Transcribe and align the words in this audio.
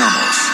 Comenzamos. 0.00 0.50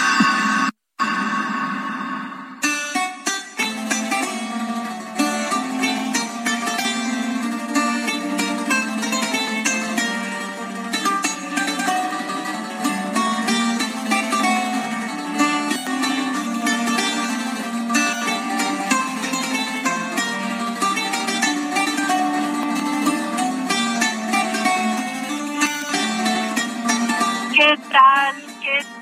¿Qué 27.57 27.79
tal? 27.91 28.46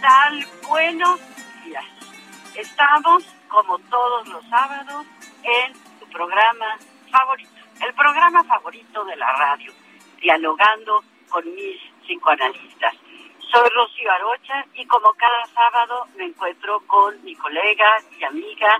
¿Qué 0.04 0.10
tal? 0.10 0.46
Buenos 0.68 1.18
días. 1.64 1.84
Estamos, 2.54 3.24
como 3.48 3.78
todos 3.78 4.28
los 4.28 4.44
sábados, 4.50 5.06
en 5.42 5.74
su 5.98 6.06
programa 6.10 6.76
favorito, 7.10 7.62
el 7.80 7.94
programa 7.94 8.44
favorito 8.44 9.02
de 9.06 9.16
la 9.16 9.32
radio, 9.32 9.72
dialogando 10.20 11.02
con 11.30 11.46
mis 11.54 11.80
psicoanalistas. 12.02 12.92
Soy 13.50 13.66
Rocío 13.74 14.12
Arocha 14.12 14.66
y 14.74 14.84
como 14.84 15.10
cada 15.14 15.46
sábado 15.46 16.04
me 16.18 16.26
encuentro 16.26 16.80
con 16.86 17.24
mi 17.24 17.34
colega 17.36 17.96
y 18.20 18.24
amiga, 18.24 18.78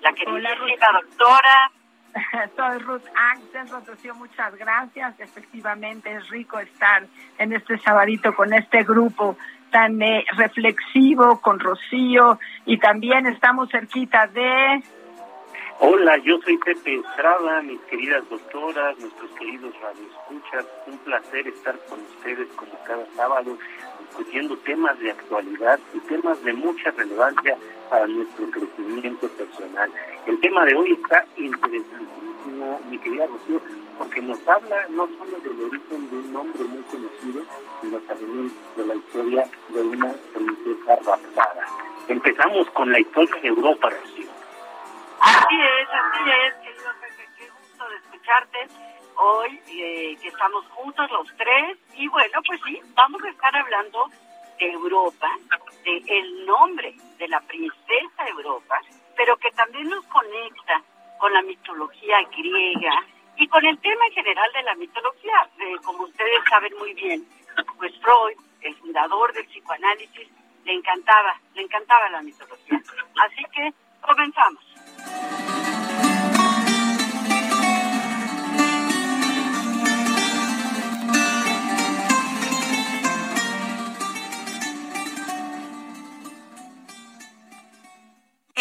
la 0.00 0.12
queridísima 0.12 0.92
doctora 0.92 1.72
Soy 2.56 2.78
Ruth 2.78 3.04
Axel, 3.14 3.86
Rocío, 3.86 4.14
muchas 4.14 4.54
gracias. 4.56 5.18
Efectivamente, 5.18 6.12
es 6.12 6.28
rico 6.28 6.58
estar 6.58 7.06
en 7.38 7.52
este 7.52 7.78
sabadito 7.78 8.34
con 8.34 8.52
este 8.52 8.82
grupo 8.84 9.36
tan 9.72 10.00
eh, 10.00 10.24
reflexivo 10.36 11.40
con 11.40 11.58
Rocío 11.58 12.38
y 12.64 12.78
también 12.78 13.26
estamos 13.26 13.68
cerquita 13.70 14.28
de... 14.28 14.82
Hola, 15.80 16.16
yo 16.18 16.38
soy 16.44 16.56
Pepe 16.58 16.94
Estrada, 16.94 17.60
mis 17.62 17.80
queridas 17.90 18.22
doctoras, 18.28 18.96
nuestros 19.00 19.30
queridos 19.32 19.74
radioescuchas. 19.80 20.66
Un 20.86 20.98
placer 20.98 21.48
estar 21.48 21.76
con 21.88 21.98
ustedes 21.98 22.46
como 22.54 22.72
cada 22.84 23.04
sábado 23.16 23.58
discutiendo 23.98 24.56
temas 24.58 24.96
de 25.00 25.10
actualidad 25.10 25.80
y 25.94 25.98
temas 26.00 26.40
de 26.44 26.52
mucha 26.52 26.90
relevancia 26.92 27.56
para 27.90 28.06
nuestro 28.06 28.48
crecimiento 28.50 29.26
personal. 29.28 29.90
El 30.26 30.38
tema 30.40 30.64
de 30.66 30.74
hoy 30.76 30.92
está 30.92 31.24
interesantísimo, 31.36 32.80
mi 32.88 32.98
querida 32.98 33.26
Rocío, 33.26 33.60
porque 33.98 34.20
nos 34.22 34.46
habla 34.48 34.86
no 34.90 35.06
solo 35.18 35.38
del 35.38 35.62
origen 35.64 36.10
de 36.10 36.16
un 36.16 36.36
hombre 36.36 36.64
muy 36.64 36.82
conocido, 36.82 37.42
sino 37.80 37.98
también 38.00 38.52
de 38.76 38.86
la 38.86 38.94
historia 38.94 39.50
de 39.68 39.82
una 39.82 40.12
princesa 40.34 40.96
raptada. 40.96 41.66
Empezamos 42.08 42.68
con 42.70 42.90
la 42.92 43.00
historia 43.00 43.40
de 43.40 43.48
Europa, 43.48 43.90
Rocío. 43.90 44.30
Así 45.20 45.54
es, 45.54 45.88
así 45.88 46.30
es, 46.30 46.54
querido 46.54 46.90
Pepe, 47.00 47.28
qué 47.38 47.48
gusto 47.48 47.88
de 47.88 47.96
escucharte 47.96 48.58
hoy, 49.16 49.60
eh, 49.68 50.16
que 50.20 50.28
estamos 50.28 50.66
juntos 50.70 51.10
los 51.10 51.28
tres. 51.36 51.78
Y 51.94 52.08
bueno, 52.08 52.40
pues 52.46 52.60
sí, 52.66 52.80
vamos 52.94 53.22
a 53.22 53.28
estar 53.28 53.54
hablando 53.56 54.08
de 54.58 54.72
Europa, 54.72 55.28
de 55.84 56.02
el 56.06 56.46
nombre 56.46 56.94
de 57.18 57.28
la 57.28 57.40
princesa 57.40 58.26
Europa, 58.28 58.80
pero 59.16 59.36
que 59.36 59.50
también 59.52 59.88
nos 59.88 60.04
conecta 60.06 60.82
con 61.18 61.32
la 61.32 61.42
mitología 61.42 62.16
griega 62.36 63.06
y 63.36 63.48
con 63.48 63.64
el 63.64 63.78
tema 63.78 64.06
en 64.06 64.12
general 64.12 64.50
de 64.52 64.62
la 64.62 64.74
mitología. 64.74 65.48
Como 65.84 66.04
ustedes 66.04 66.40
saben 66.48 66.72
muy 66.78 66.94
bien, 66.94 67.26
pues 67.78 67.92
Freud, 68.00 68.36
el 68.60 68.74
fundador 68.76 69.32
del 69.32 69.46
psicoanálisis, 69.46 70.28
le 70.64 70.74
encantaba, 70.74 71.40
le 71.54 71.62
encantaba 71.62 72.08
la 72.10 72.22
mitología. 72.22 72.80
Así 73.24 73.44
que 73.52 73.72
comenzamos. 74.00 74.62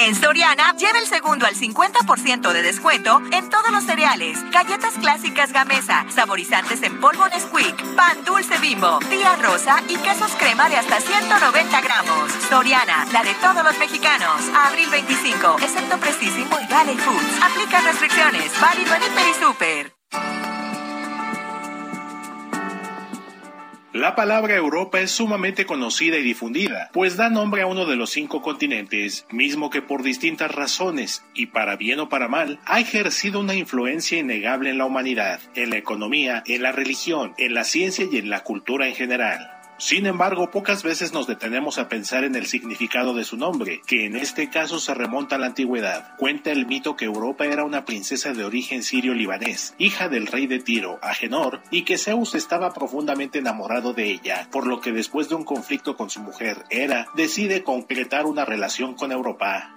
En 0.02 0.16
Soriana, 0.16 0.76
lleva 0.78 0.98
el 0.98 1.06
segundo 1.06 1.46
al 1.46 1.54
50% 1.54 2.52
de 2.54 2.64
descuento 2.64 3.22
en 3.32 3.52
todos 3.52 3.72
los 3.72 3.84
cereales, 3.84 4.40
galletas 4.50 4.96
clásicas 4.96 5.54
Gamesa, 5.54 6.08
saborizantes 6.10 6.82
en 6.82 7.00
polvo 7.00 7.28
Nesquik, 7.28 7.76
pan 7.96 8.26
dulce 8.26 8.58
bimbo, 8.58 8.98
tía 9.12 9.36
rosa 9.36 9.84
y 9.88 9.96
quesos 9.98 10.32
crema 10.40 10.70
de 10.70 10.78
hasta 10.78 11.00
190 11.00 11.82
gramos. 11.82 12.32
Soriana, 12.50 13.06
la 13.14 13.22
de 13.22 13.36
todos 13.36 13.64
los 13.64 13.78
mexicanos. 13.78 14.42
Abril 14.56 14.90
25, 14.90 15.58
excepto 15.62 16.00
Prestísimo 16.00 16.58
y 16.60 16.66
Valley 16.66 16.98
Foods. 16.98 17.44
Aplica 17.44 17.82
restricciones. 17.82 18.60
Válido 18.60 18.96
en 18.96 19.04
Hiper 19.04 19.28
y 19.28 19.34
Super. 19.36 20.01
La 23.94 24.16
palabra 24.16 24.56
Europa 24.56 25.02
es 25.02 25.12
sumamente 25.12 25.66
conocida 25.66 26.18
y 26.18 26.24
difundida, 26.24 26.90
pues 26.94 27.18
da 27.18 27.30
nombre 27.30 27.62
a 27.62 27.68
uno 27.68 27.86
de 27.86 27.98
los 27.98 28.10
cinco 28.12 28.42
continentes, 28.42 29.26
mismo 29.32 29.70
que 29.70 29.82
por 29.82 30.02
distintas 30.02 30.50
razones, 30.50 31.26
y 31.34 31.48
para 31.48 31.76
bien 31.76 32.00
o 32.00 32.08
para 32.08 32.30
mal, 32.30 32.60
ha 32.66 32.80
ejercido 32.80 33.42
una 33.42 33.54
influencia 33.54 34.18
innegable 34.18 34.70
en 34.70 34.78
la 34.78 34.86
humanidad, 34.86 35.42
en 35.56 35.72
la 35.72 35.78
economía, 35.78 36.42
en 36.46 36.64
la 36.64 36.72
religión, 36.72 37.34
en 37.38 37.54
la 37.54 37.66
ciencia 37.66 38.08
y 38.10 38.18
en 38.18 38.30
la 38.30 38.46
cultura 38.46 38.88
en 38.88 38.96
general. 38.96 39.61
Sin 39.82 40.06
embargo, 40.06 40.52
pocas 40.52 40.84
veces 40.84 41.12
nos 41.12 41.26
detenemos 41.26 41.80
a 41.80 41.90
pensar 41.90 42.24
en 42.24 42.36
el 42.36 42.46
significado 42.46 43.16
de 43.16 43.24
su 43.24 43.36
nombre, 43.36 43.82
que 43.88 44.06
en 44.06 44.16
este 44.16 44.48
caso 44.48 44.80
se 44.80 44.94
remonta 44.94 45.38
a 45.38 45.40
la 45.40 45.48
antigüedad. 45.48 46.16
Cuenta 46.18 46.52
el 46.52 46.68
mito 46.68 46.96
que 46.96 47.06
Europa 47.06 47.48
era 47.48 47.64
una 47.64 47.84
princesa 47.84 48.32
de 48.32 48.44
origen 48.44 48.84
sirio-libanés, 48.84 49.74
hija 49.80 50.08
del 50.08 50.28
rey 50.28 50.46
de 50.46 50.60
Tiro, 50.60 51.00
Agenor, 51.02 51.64
y 51.72 51.82
que 51.82 51.98
Zeus 51.98 52.36
estaba 52.36 52.76
profundamente 52.76 53.40
enamorado 53.40 53.94
de 53.94 54.12
ella, 54.12 54.48
por 54.52 54.68
lo 54.68 54.82
que 54.82 54.92
después 54.92 55.30
de 55.30 55.36
un 55.36 55.46
conflicto 55.46 55.98
con 55.98 56.12
su 56.12 56.22
mujer, 56.22 56.64
Hera, 56.70 57.08
decide 57.16 57.64
concretar 57.64 58.28
una 58.28 58.46
relación 58.46 58.94
con 58.94 59.12
Europa. 59.12 59.74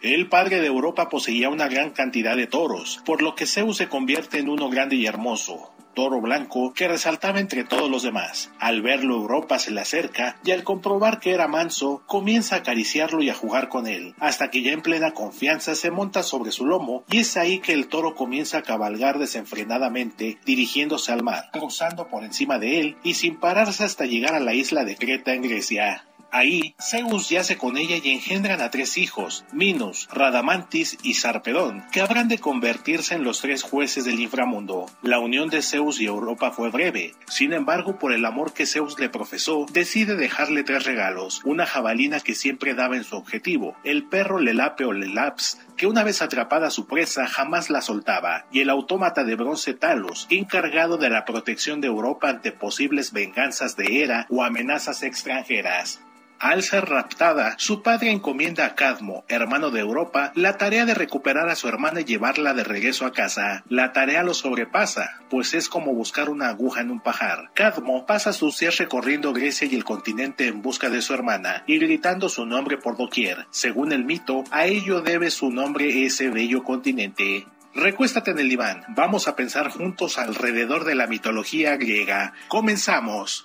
El 0.00 0.28
padre 0.28 0.60
de 0.60 0.66
Europa 0.66 1.08
poseía 1.08 1.48
una 1.48 1.68
gran 1.68 1.90
cantidad 1.90 2.36
de 2.36 2.48
toros, 2.48 3.00
por 3.04 3.22
lo 3.22 3.36
que 3.36 3.46
Zeus 3.46 3.76
se 3.76 3.88
convierte 3.88 4.40
en 4.40 4.48
uno 4.48 4.68
grande 4.68 4.96
y 4.96 5.06
hermoso, 5.06 5.72
toro 5.94 6.20
blanco 6.20 6.72
que 6.74 6.88
resaltaba 6.88 7.40
entre 7.40 7.64
todos 7.64 7.90
los 7.90 8.02
demás. 8.02 8.50
Al 8.58 8.82
verlo 8.82 9.16
Europa 9.16 9.58
se 9.58 9.70
le 9.70 9.80
acerca 9.80 10.36
y 10.44 10.50
al 10.50 10.64
comprobar 10.64 11.20
que 11.20 11.32
era 11.32 11.48
manso, 11.48 12.02
comienza 12.06 12.56
a 12.56 12.58
acariciarlo 12.58 13.22
y 13.22 13.30
a 13.30 13.34
jugar 13.34 13.68
con 13.68 13.86
él, 13.86 14.14
hasta 14.18 14.50
que 14.50 14.62
ya 14.62 14.72
en 14.72 14.82
plena 14.82 15.12
confianza 15.12 15.74
se 15.74 15.90
monta 15.90 16.22
sobre 16.22 16.50
su 16.50 16.66
lomo 16.66 17.04
y 17.10 17.20
es 17.20 17.36
ahí 17.36 17.58
que 17.58 17.72
el 17.72 17.88
toro 17.88 18.14
comienza 18.14 18.58
a 18.58 18.62
cabalgar 18.62 19.18
desenfrenadamente, 19.18 20.38
dirigiéndose 20.44 21.12
al 21.12 21.22
mar, 21.22 21.50
cruzando 21.52 22.08
por 22.08 22.24
encima 22.24 22.58
de 22.58 22.80
él 22.80 22.96
y 23.02 23.14
sin 23.14 23.38
pararse 23.38 23.84
hasta 23.84 24.06
llegar 24.06 24.34
a 24.34 24.40
la 24.40 24.54
isla 24.54 24.84
de 24.84 24.96
Creta 24.96 25.34
en 25.34 25.42
Grecia. 25.42 26.04
Ahí, 26.34 26.74
Zeus 26.80 27.28
yace 27.28 27.58
con 27.58 27.76
ella 27.76 27.96
y 28.02 28.10
engendran 28.10 28.62
a 28.62 28.70
tres 28.70 28.96
hijos, 28.96 29.44
Minos, 29.52 30.08
Radamantis 30.10 30.96
y 31.02 31.12
Sarpedón, 31.12 31.84
que 31.92 32.00
habrán 32.00 32.28
de 32.28 32.38
convertirse 32.38 33.14
en 33.14 33.22
los 33.22 33.42
tres 33.42 33.62
jueces 33.62 34.06
del 34.06 34.18
inframundo. 34.18 34.86
La 35.02 35.18
unión 35.18 35.50
de 35.50 35.60
Zeus 35.60 36.00
y 36.00 36.06
Europa 36.06 36.50
fue 36.50 36.70
breve, 36.70 37.12
sin 37.28 37.52
embargo, 37.52 37.98
por 37.98 38.14
el 38.14 38.24
amor 38.24 38.54
que 38.54 38.64
Zeus 38.64 38.98
le 38.98 39.10
profesó, 39.10 39.66
decide 39.74 40.16
dejarle 40.16 40.62
tres 40.62 40.84
regalos, 40.84 41.42
una 41.44 41.66
jabalina 41.66 42.18
que 42.20 42.34
siempre 42.34 42.72
daba 42.72 42.96
en 42.96 43.04
su 43.04 43.14
objetivo, 43.14 43.76
el 43.84 44.04
perro 44.04 44.40
Lelape 44.40 44.86
o 44.86 44.94
Lelaps, 44.94 45.60
que 45.76 45.86
una 45.86 46.02
vez 46.02 46.22
atrapada 46.22 46.70
su 46.70 46.86
presa 46.86 47.26
jamás 47.26 47.68
la 47.68 47.82
soltaba, 47.82 48.46
y 48.50 48.60
el 48.60 48.70
autómata 48.70 49.24
de 49.24 49.36
bronce 49.36 49.74
Talos, 49.74 50.28
encargado 50.30 50.96
de 50.96 51.10
la 51.10 51.26
protección 51.26 51.82
de 51.82 51.88
Europa 51.88 52.30
ante 52.30 52.52
posibles 52.52 53.12
venganzas 53.12 53.76
de 53.76 54.02
Hera 54.02 54.26
o 54.30 54.42
amenazas 54.42 55.02
extranjeras. 55.02 56.00
Al 56.42 56.64
ser 56.64 56.86
raptada, 56.86 57.54
su 57.56 57.82
padre 57.82 58.10
encomienda 58.10 58.66
a 58.66 58.74
Cadmo, 58.74 59.24
hermano 59.28 59.70
de 59.70 59.78
Europa, 59.78 60.32
la 60.34 60.58
tarea 60.58 60.84
de 60.84 60.92
recuperar 60.92 61.48
a 61.48 61.54
su 61.54 61.68
hermana 61.68 62.00
y 62.00 62.04
llevarla 62.04 62.52
de 62.52 62.64
regreso 62.64 63.06
a 63.06 63.12
casa. 63.12 63.62
La 63.68 63.92
tarea 63.92 64.24
lo 64.24 64.34
sobrepasa, 64.34 65.20
pues 65.30 65.54
es 65.54 65.68
como 65.68 65.94
buscar 65.94 66.28
una 66.30 66.48
aguja 66.48 66.80
en 66.80 66.90
un 66.90 66.98
pajar. 66.98 67.52
Cadmo 67.54 68.06
pasa 68.06 68.32
sus 68.32 68.58
días 68.58 68.76
recorriendo 68.78 69.32
Grecia 69.32 69.68
y 69.70 69.76
el 69.76 69.84
continente 69.84 70.48
en 70.48 70.62
busca 70.62 70.90
de 70.90 71.00
su 71.00 71.14
hermana 71.14 71.62
y 71.68 71.78
gritando 71.78 72.28
su 72.28 72.44
nombre 72.44 72.76
por 72.76 72.96
doquier. 72.96 73.46
Según 73.50 73.92
el 73.92 74.04
mito, 74.04 74.42
a 74.50 74.66
ello 74.66 75.00
debe 75.00 75.30
su 75.30 75.48
nombre 75.52 76.04
ese 76.04 76.28
bello 76.28 76.64
continente. 76.64 77.46
Recuéstate 77.72 78.32
en 78.32 78.40
el 78.40 78.48
diván, 78.48 78.82
vamos 78.88 79.28
a 79.28 79.36
pensar 79.36 79.70
juntos 79.70 80.18
alrededor 80.18 80.82
de 80.82 80.96
la 80.96 81.06
mitología 81.06 81.76
griega. 81.76 82.32
Comenzamos. 82.48 83.44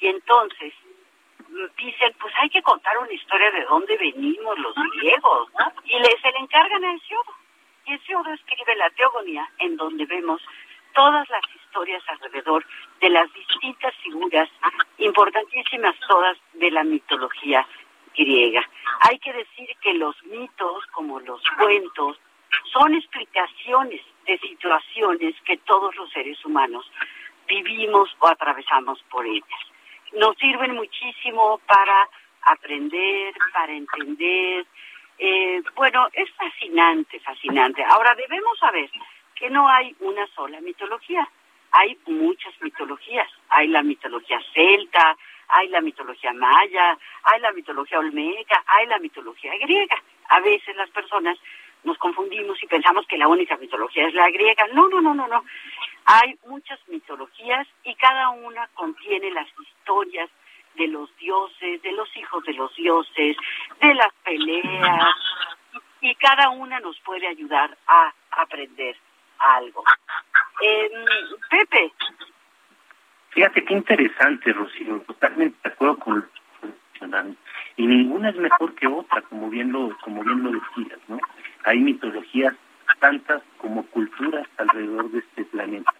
Y 0.00 0.08
entonces 0.08 0.72
mm, 1.48 1.64
dicen, 1.78 2.14
pues 2.20 2.34
hay 2.40 2.50
que 2.50 2.62
contar 2.62 2.98
una 2.98 3.12
historia 3.12 3.50
de 3.52 3.64
dónde 3.64 3.96
venimos 3.96 4.58
los 4.58 4.74
griegos, 4.96 5.48
¿no? 5.58 5.72
Y 5.84 5.98
le, 5.98 6.10
se 6.20 6.30
le 6.32 6.38
encargan 6.38 6.84
a 6.84 6.94
Hesiodo. 6.94 7.34
Y 7.86 7.94
Hesiodo 7.94 8.32
escribe 8.32 8.76
la 8.76 8.90
teogonía 8.90 9.48
en 9.58 9.76
donde 9.76 10.06
vemos 10.06 10.42
todas 10.94 11.28
las 11.28 11.42
historias 11.54 12.02
alrededor 12.08 12.64
de 13.00 13.10
las 13.10 13.32
distintas 13.34 13.94
figuras, 14.02 14.48
importantísimas 14.98 15.96
todas 16.08 16.38
de 16.54 16.70
la 16.70 16.84
mitología 16.84 17.66
griega. 18.16 18.62
Hay 19.00 19.18
que 19.18 19.32
decir 19.32 19.68
que 19.80 19.94
los 19.94 20.14
mitos, 20.24 20.86
como 20.92 21.20
los 21.20 21.42
cuentos, 21.58 22.18
son 22.72 22.94
explicaciones 22.94 24.00
de 24.26 24.38
situaciones 24.38 25.34
que 25.44 25.56
todos 25.58 25.94
los 25.96 26.10
seres 26.12 26.42
humanos 26.44 26.90
vivimos 27.46 28.14
o 28.20 28.28
atravesamos 28.28 29.02
por 29.10 29.26
ellas. 29.26 29.60
Nos 30.12 30.36
sirven 30.36 30.74
muchísimo 30.74 31.60
para 31.66 32.08
aprender, 32.42 33.34
para 33.52 33.72
entender. 33.72 34.66
Eh, 35.18 35.62
bueno, 35.74 36.08
es 36.12 36.30
fascinante, 36.32 37.20
fascinante. 37.20 37.84
Ahora 37.84 38.14
debemos 38.14 38.58
saber 38.58 38.90
que 39.34 39.50
no 39.50 39.68
hay 39.68 39.94
una 40.00 40.26
sola 40.28 40.60
mitología, 40.60 41.28
hay 41.72 41.98
muchas 42.06 42.52
mitologías, 42.60 43.28
hay 43.48 43.68
la 43.68 43.82
mitología 43.82 44.40
celta, 44.52 45.16
hay 45.48 45.68
la 45.68 45.80
mitología 45.80 46.32
maya, 46.32 46.96
hay 47.24 47.40
la 47.40 47.52
mitología 47.52 47.98
olmeca, 47.98 48.62
hay 48.66 48.86
la 48.86 48.98
mitología 48.98 49.52
griega. 49.60 50.02
A 50.28 50.40
veces 50.40 50.74
las 50.76 50.90
personas 50.90 51.38
nos 51.84 51.98
confundimos 51.98 52.62
y 52.62 52.66
pensamos 52.66 53.06
que 53.06 53.18
la 53.18 53.28
única 53.28 53.56
mitología 53.56 54.08
es 54.08 54.14
la 54.14 54.30
griega. 54.30 54.66
No, 54.72 54.88
no, 54.88 55.00
no, 55.00 55.14
no, 55.14 55.28
no. 55.28 55.44
Hay 56.06 56.36
muchas 56.46 56.78
mitologías 56.88 57.66
y 57.84 57.94
cada 57.94 58.30
una 58.30 58.68
contiene 58.74 59.30
las 59.30 59.46
historias 59.58 60.30
de 60.74 60.88
los 60.88 61.14
dioses, 61.16 61.82
de 61.82 61.92
los 61.92 62.14
hijos 62.16 62.44
de 62.44 62.54
los 62.54 62.74
dioses, 62.74 63.36
de 63.80 63.94
las 63.94 64.12
peleas, 64.24 65.14
y 66.00 66.14
cada 66.16 66.50
una 66.50 66.80
nos 66.80 66.98
puede 67.00 67.26
ayudar 67.28 67.76
a 67.86 68.12
aprender 68.30 68.96
algo. 69.38 69.84
Eh, 70.60 70.90
Pepe. 71.50 71.92
Fíjate 73.30 73.64
qué 73.64 73.74
interesante, 73.74 74.52
Rocío, 74.52 75.00
totalmente 75.06 75.56
de 75.62 75.74
acuerdo 75.74 75.98
con 75.98 76.16
lo 76.16 76.34
y 77.76 77.86
ninguna 77.86 78.30
es 78.30 78.36
mejor 78.36 78.74
que 78.74 78.86
otra, 78.86 79.22
como 79.22 79.50
bien 79.50 79.72
lo 79.72 79.96
como 79.98 80.22
bien 80.22 80.42
lo 80.42 80.52
decías, 80.52 80.98
¿no? 81.08 81.18
Hay 81.64 81.78
mitologías 81.80 82.54
tantas 83.00 83.42
como 83.58 83.84
culturas 83.86 84.46
alrededor 84.56 85.10
de 85.10 85.18
este 85.18 85.44
planeta. 85.44 85.92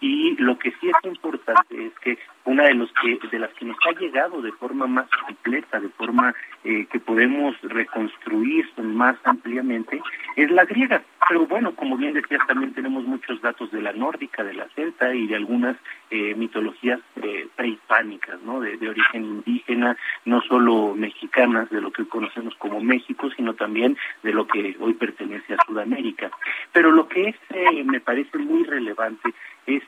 Y 0.00 0.36
lo 0.36 0.58
que 0.58 0.70
sí 0.72 0.88
es 0.88 1.04
importante 1.04 1.86
es 1.86 1.92
que 2.00 2.18
una 2.48 2.64
de 2.64 2.74
los 2.74 2.90
que 2.94 3.18
de 3.28 3.38
las 3.38 3.52
que 3.52 3.66
nos 3.66 3.76
ha 3.86 3.92
llegado 4.00 4.40
de 4.40 4.52
forma 4.52 4.86
más 4.86 5.06
completa, 5.26 5.78
de 5.80 5.90
forma 5.90 6.34
eh, 6.64 6.86
que 6.90 6.98
podemos 6.98 7.54
reconstruir 7.60 8.66
más 8.78 9.16
ampliamente, 9.24 10.00
es 10.34 10.50
la 10.50 10.64
griega. 10.64 11.02
Pero 11.28 11.46
bueno, 11.46 11.74
como 11.74 11.98
bien 11.98 12.14
decías, 12.14 12.40
también 12.46 12.72
tenemos 12.72 13.04
muchos 13.04 13.42
datos 13.42 13.70
de 13.70 13.82
la 13.82 13.92
nórdica, 13.92 14.42
de 14.44 14.54
la 14.54 14.66
celta 14.70 15.14
y 15.14 15.26
de 15.26 15.36
algunas 15.36 15.76
eh, 16.10 16.34
mitologías 16.34 17.00
eh, 17.22 17.48
prehispánicas, 17.54 18.40
¿no? 18.40 18.60
De, 18.60 18.88
origen 18.88 19.24
indígena, 19.24 19.98
no 20.24 20.40
solo 20.40 20.94
mexicanas, 20.94 21.68
de 21.68 21.82
lo 21.82 21.92
que 21.92 22.08
conocemos 22.08 22.54
como 22.54 22.80
México, 22.80 23.28
sino 23.36 23.52
también 23.52 23.98
de 24.22 24.32
lo 24.32 24.46
que 24.46 24.74
hoy 24.80 24.94
pertenece 24.94 25.52
a 25.52 25.64
Sudamérica. 25.66 26.30
Pero 26.72 26.92
lo 26.92 27.08
que 27.08 27.28
es, 27.28 27.36
eh, 27.50 27.84
me 27.84 28.00
parece 28.00 28.38
muy 28.38 28.64
relevante 28.64 29.34
es 29.66 29.82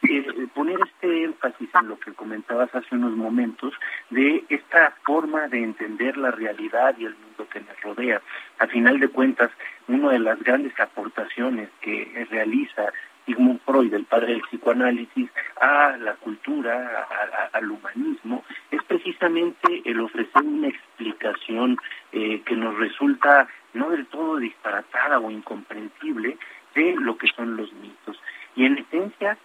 poner 0.53 0.79
este 0.85 1.00
énfasis 1.03 1.69
en 1.75 1.89
lo 1.89 1.99
que 1.99 2.13
comentabas 2.13 2.75
hace 2.75 2.95
unos 2.95 3.13
momentos 3.13 3.73
de 4.11 4.45
esta 4.49 4.95
forma 5.05 5.49
de 5.49 5.63
entender 5.63 6.17
la 6.17 6.31
realidad 6.31 6.95
y 6.99 7.05
el 7.05 7.15
mundo 7.15 7.49
que 7.51 7.61
nos 7.61 7.81
rodea. 7.83 8.21
A 8.59 8.67
final 8.67 9.01
de 9.01 9.09
cuentas, 9.09 9.51
una 9.89 10.13
de 10.13 10.19
las 10.19 10.39
grandes 10.43 10.79
aportaciones 10.79 11.69
que 11.81 12.27
realiza 12.31 12.93
Sigmund 13.27 13.61
Freud, 13.65 13.93
el 13.95 14.05
padre 14.05 14.33
del 14.33 14.43
psicoanálisis, 14.43 15.31
a 15.61 15.97
la 15.99 16.15
cultura, 16.15 17.07
al 17.53 17.71
humanismo, 17.71 18.45
es 18.71 18.83
precisamente 18.85 19.83
el 19.85 20.01
ofrecer 20.01 20.43
una 20.43 20.69
explicación 20.69 21.77
eh, 22.13 22.43
que 22.45 22.57
nos 22.57 22.77
resulta 22.79 23.49
no 23.75 23.91
del 23.91 24.07
todo 24.07 24.39
disparatada 24.39 25.19
o 25.21 25.31
incomprensible 25.31 26.37
de 26.75 26.95
lo 26.97 27.17
que 27.17 27.29
son 27.29 27.57
los 27.57 27.73
mitos. 27.75 28.21
Y 28.57 28.65
en 28.65 28.79
esencia, 28.79 29.39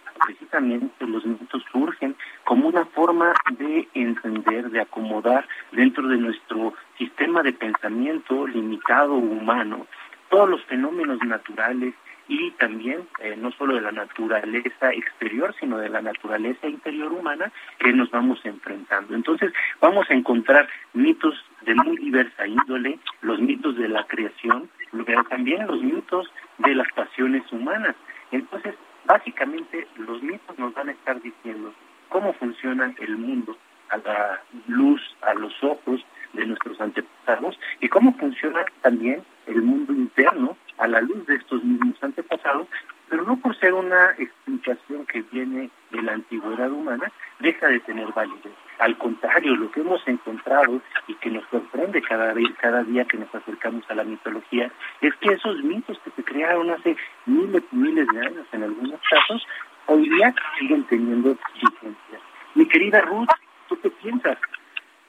los 0.59 1.25
mitos 1.25 1.63
surgen 1.71 2.15
como 2.43 2.67
una 2.67 2.85
forma 2.85 3.33
de 3.57 3.88
entender, 3.93 4.69
de 4.69 4.81
acomodar 4.81 5.47
dentro 5.71 6.07
de 6.07 6.17
nuestro 6.17 6.74
sistema 6.97 7.43
de 7.43 7.53
pensamiento 7.53 8.47
limitado 8.47 9.13
humano 9.13 9.88
todos 10.29 10.50
los 10.50 10.63
fenómenos 10.65 11.19
naturales 11.24 11.93
y 12.27 12.51
también 12.51 13.07
eh, 13.19 13.35
no 13.38 13.51
solo 13.51 13.75
de 13.75 13.81
la 13.81 13.91
naturaleza 13.91 14.91
exterior, 14.91 15.53
sino 15.59 15.77
de 15.77 15.89
la 15.89 16.01
naturaleza 16.01 16.67
interior 16.67 17.12
humana 17.12 17.51
que 17.79 17.93
nos 17.93 18.09
vamos 18.09 18.39
enfrentando. 18.43 19.13
Entonces 19.13 19.53
vamos 19.79 20.09
a 20.09 20.13
encontrar 20.13 20.67
mitos 20.93 21.35
de 21.65 21.75
muy 21.75 21.97
diversa 21.97 22.47
índole, 22.47 23.00
los 23.21 23.39
mitos 23.39 23.77
de 23.77 23.89
la 23.89 24.05
creación, 24.07 24.69
pero 25.05 25.24
también 25.25 25.67
los 25.67 25.81
mitos 25.83 26.31
de 26.57 26.75
las 26.75 26.91
pasiones 26.93 27.43
humanas. 27.51 27.95
Entonces, 28.31 28.75
básicamente 29.05 29.88
los 30.05 30.21
mitos 30.21 30.57
nos 30.57 30.74
van 30.74 30.89
a 30.89 30.91
estar 30.93 31.21
diciendo 31.21 31.74
cómo 32.09 32.33
funciona 32.33 32.93
el 33.00 33.17
mundo 33.17 33.57
a 33.89 33.97
la 33.97 34.41
luz, 34.67 35.01
a 35.21 35.33
los 35.33 35.53
ojos 35.63 36.01
de 36.33 36.45
nuestros 36.45 36.79
antepasados 36.81 37.59
y 37.79 37.88
cómo 37.88 38.13
funciona 38.17 38.65
también 38.81 39.24
el 39.47 39.62
mundo 39.62 39.93
interno 39.93 40.57
a 40.77 40.88
la 40.88 41.01
luz 41.01 41.25
de 41.27 41.35
estos 41.35 41.63
mismos 41.63 41.95
antepasados, 42.01 42.67
pero 43.09 43.24
no 43.24 43.38
por 43.38 43.57
ser 43.57 43.74
una 43.74 44.12
explicación 44.17 45.05
que 45.05 45.21
viene 45.31 45.69
de 45.91 46.01
la 46.01 46.13
antigüedad 46.13 46.71
humana, 46.71 47.12
deja 47.39 47.67
de 47.67 47.79
tener 47.81 48.12
validez. 48.13 48.53
Al 48.79 48.97
contrario, 48.97 49.55
lo 49.55 49.71
que 49.71 49.81
hemos 49.81 50.05
encontrado 50.07 50.81
y 51.07 51.13
que 51.15 51.29
nos 51.29 51.45
sorprende 51.50 52.01
cada, 52.01 52.33
vez, 52.33 52.47
cada 52.59 52.83
día 52.83 53.05
que 53.05 53.17
nos 53.17 53.33
acercamos 53.33 53.83
a 53.89 53.95
la 53.95 54.03
mitología 54.03 54.69
es 55.01 55.13
que 55.15 55.33
esos 55.33 55.63
mitos 55.63 55.97
que 56.00 56.12
se 56.12 56.24
crearon 56.24 56.69
hace 56.71 56.97
miles 57.25 57.63
y 57.71 57.75
miles 57.75 58.07
de 58.07 58.19
años 58.19 58.47
en 58.51 58.63
algunos 58.63 59.00
casos, 59.09 59.47
hoy 59.88 60.10
día 60.10 60.34
siguen 60.60 60.84
teniendo 60.86 61.38
vigencia. 61.62 62.20
Mi 62.56 62.68
querida 62.68 63.01
Ruth, 63.01 63.30
¿tú 63.68 63.80
qué 63.82 63.89
piensas? 63.89 64.38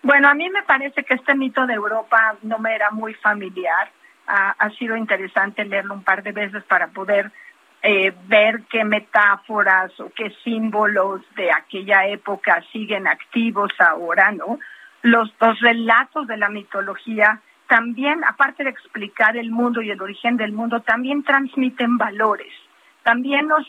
Bueno, 0.02 0.28
a 0.28 0.35
mí 0.35 0.49
me 0.50 0.62
parece 0.62 1.04
que 1.04 1.14
este 1.14 1.35
mito 1.35 1.66
de 1.66 1.75
Europa 1.75 2.37
no 2.42 2.59
me 2.59 2.75
era 2.75 2.90
muy 2.90 3.14
familiar. 3.14 3.90
ha 4.26 4.71
sido 4.71 4.97
interesante 4.97 5.64
leerlo 5.64 5.95
un 5.95 6.02
par 6.02 6.23
de 6.23 6.33
veces 6.33 6.64
para 6.64 6.88
poder 6.88 7.30
eh, 7.83 8.12
ver 8.26 8.62
qué 8.68 8.85
metáforas 8.85 9.99
o 10.00 10.11
qué 10.11 10.35
símbolos 10.42 11.23
de 11.37 11.52
aquella 11.52 12.06
época 12.06 12.61
siguen 12.73 13.06
activos 13.06 13.71
ahora, 13.78 14.33
¿no? 14.33 14.59
Los, 15.02 15.33
los 15.40 15.61
relatos 15.61 16.26
de 16.26 16.37
la 16.37 16.49
mitología 16.49 17.40
también, 17.68 18.25
aparte 18.25 18.64
de 18.64 18.71
explicar 18.71 19.37
el 19.37 19.52
mundo 19.52 19.83
y 19.83 19.90
el 19.90 20.02
origen 20.02 20.37
del 20.37 20.50
mundo, 20.50 20.80
también 20.80 21.23
transmiten 21.23 21.97
valores 21.97 22.52
también 23.06 23.46
nos 23.46 23.64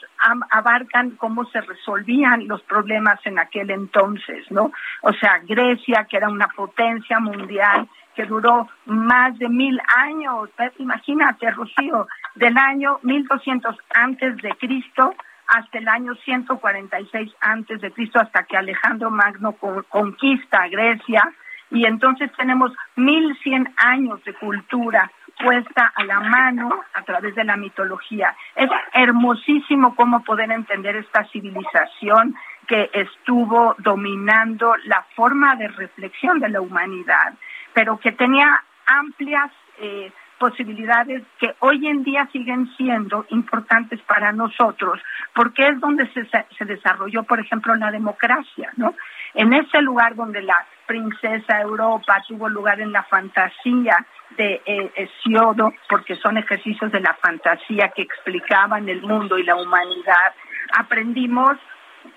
abarcan 0.50 1.12
cómo 1.12 1.46
se 1.46 1.62
resolvían 1.62 2.48
los 2.48 2.60
problemas 2.64 3.20
en 3.24 3.38
aquel 3.38 3.70
entonces, 3.70 4.50
¿no? 4.50 4.72
O 5.04 5.14
sea, 5.14 5.38
Grecia, 5.44 6.08
que 6.10 6.18
era 6.18 6.28
una 6.28 6.48
potencia 6.48 7.20
mundial, 7.20 7.88
que 8.16 8.26
duró 8.26 8.68
más 8.86 9.38
de 9.38 9.48
mil 9.48 9.80
años, 9.96 10.50
imagínate, 10.80 11.52
Rocío, 11.52 12.08
del 12.34 12.58
año 12.58 12.98
1200 13.04 13.78
antes 13.94 14.38
de 14.38 14.50
Cristo 14.56 15.14
hasta 15.46 15.78
el 15.78 15.88
año 15.88 16.16
146 16.16 17.32
antes 17.40 17.80
de 17.80 17.92
Cristo, 17.92 18.20
hasta 18.20 18.42
que 18.42 18.58
Alejandro 18.58 19.12
Magno 19.12 19.54
conquista 19.88 20.68
Grecia, 20.68 21.32
y 21.70 21.86
entonces 21.86 22.32
tenemos 22.36 22.72
1100 22.96 23.72
años 23.78 24.24
de 24.24 24.34
cultura 24.34 25.12
puesta 25.38 25.92
a 25.96 26.04
la 26.04 26.20
mano 26.20 26.70
a 26.94 27.02
través 27.04 27.36
de 27.36 27.44
la 27.44 27.58
mitología. 27.58 28.36
Es 28.56 28.70
hermosísimo 28.94 29.96
cómo 29.96 30.24
poder 30.24 30.52
entender 30.52 30.96
esta 30.96 31.26
civilización 31.26 32.36
que 32.68 32.90
estuvo 32.94 33.76
dominando 33.80 34.76
la 34.86 35.06
forma 35.16 35.56
de 35.56 35.70
reflexión 35.70 36.40
de 36.40 36.50
la 36.50 36.62
humanidad, 36.62 37.34
pero 37.74 37.98
que 37.98 38.12
tenía 38.12 38.64
amplias 38.86 39.52
eh, 39.80 40.12
posibilidades 40.38 41.24
que 41.40 41.56
hoy 41.60 41.88
en 41.88 42.04
día 42.04 42.28
siguen 42.32 42.70
siendo 42.76 43.26
importantes 43.30 44.00
para 44.02 44.32
nosotros, 44.32 45.00
porque 45.34 45.68
es 45.68 45.80
donde 45.80 46.08
se, 46.14 46.28
se 46.58 46.66
desarrolló, 46.66 47.24
por 47.24 47.40
ejemplo, 47.40 47.76
la 47.76 47.92
democracia, 47.92 48.72
¿no? 48.76 48.94
En 49.34 49.54
ese 49.54 49.82
lugar 49.82 50.16
donde 50.16 50.42
la 50.42 50.66
princesa 50.86 51.62
Europa 51.62 52.24
tuvo 52.28 52.50
lugar 52.50 52.80
en 52.80 52.92
la 52.92 53.04
fantasía 53.04 54.06
de 54.36 54.62
eh, 54.66 54.92
Hesiodo, 54.96 55.74
porque 55.90 56.16
son 56.16 56.38
ejercicios 56.38 56.92
de 56.92 57.00
la 57.00 57.14
fantasía 57.16 57.90
que 57.90 58.02
explicaban 58.02 58.90
el 58.90 59.02
mundo 59.02 59.38
y 59.38 59.44
la 59.44 59.56
humanidad. 59.56 60.34
Aprendimos 60.78 61.58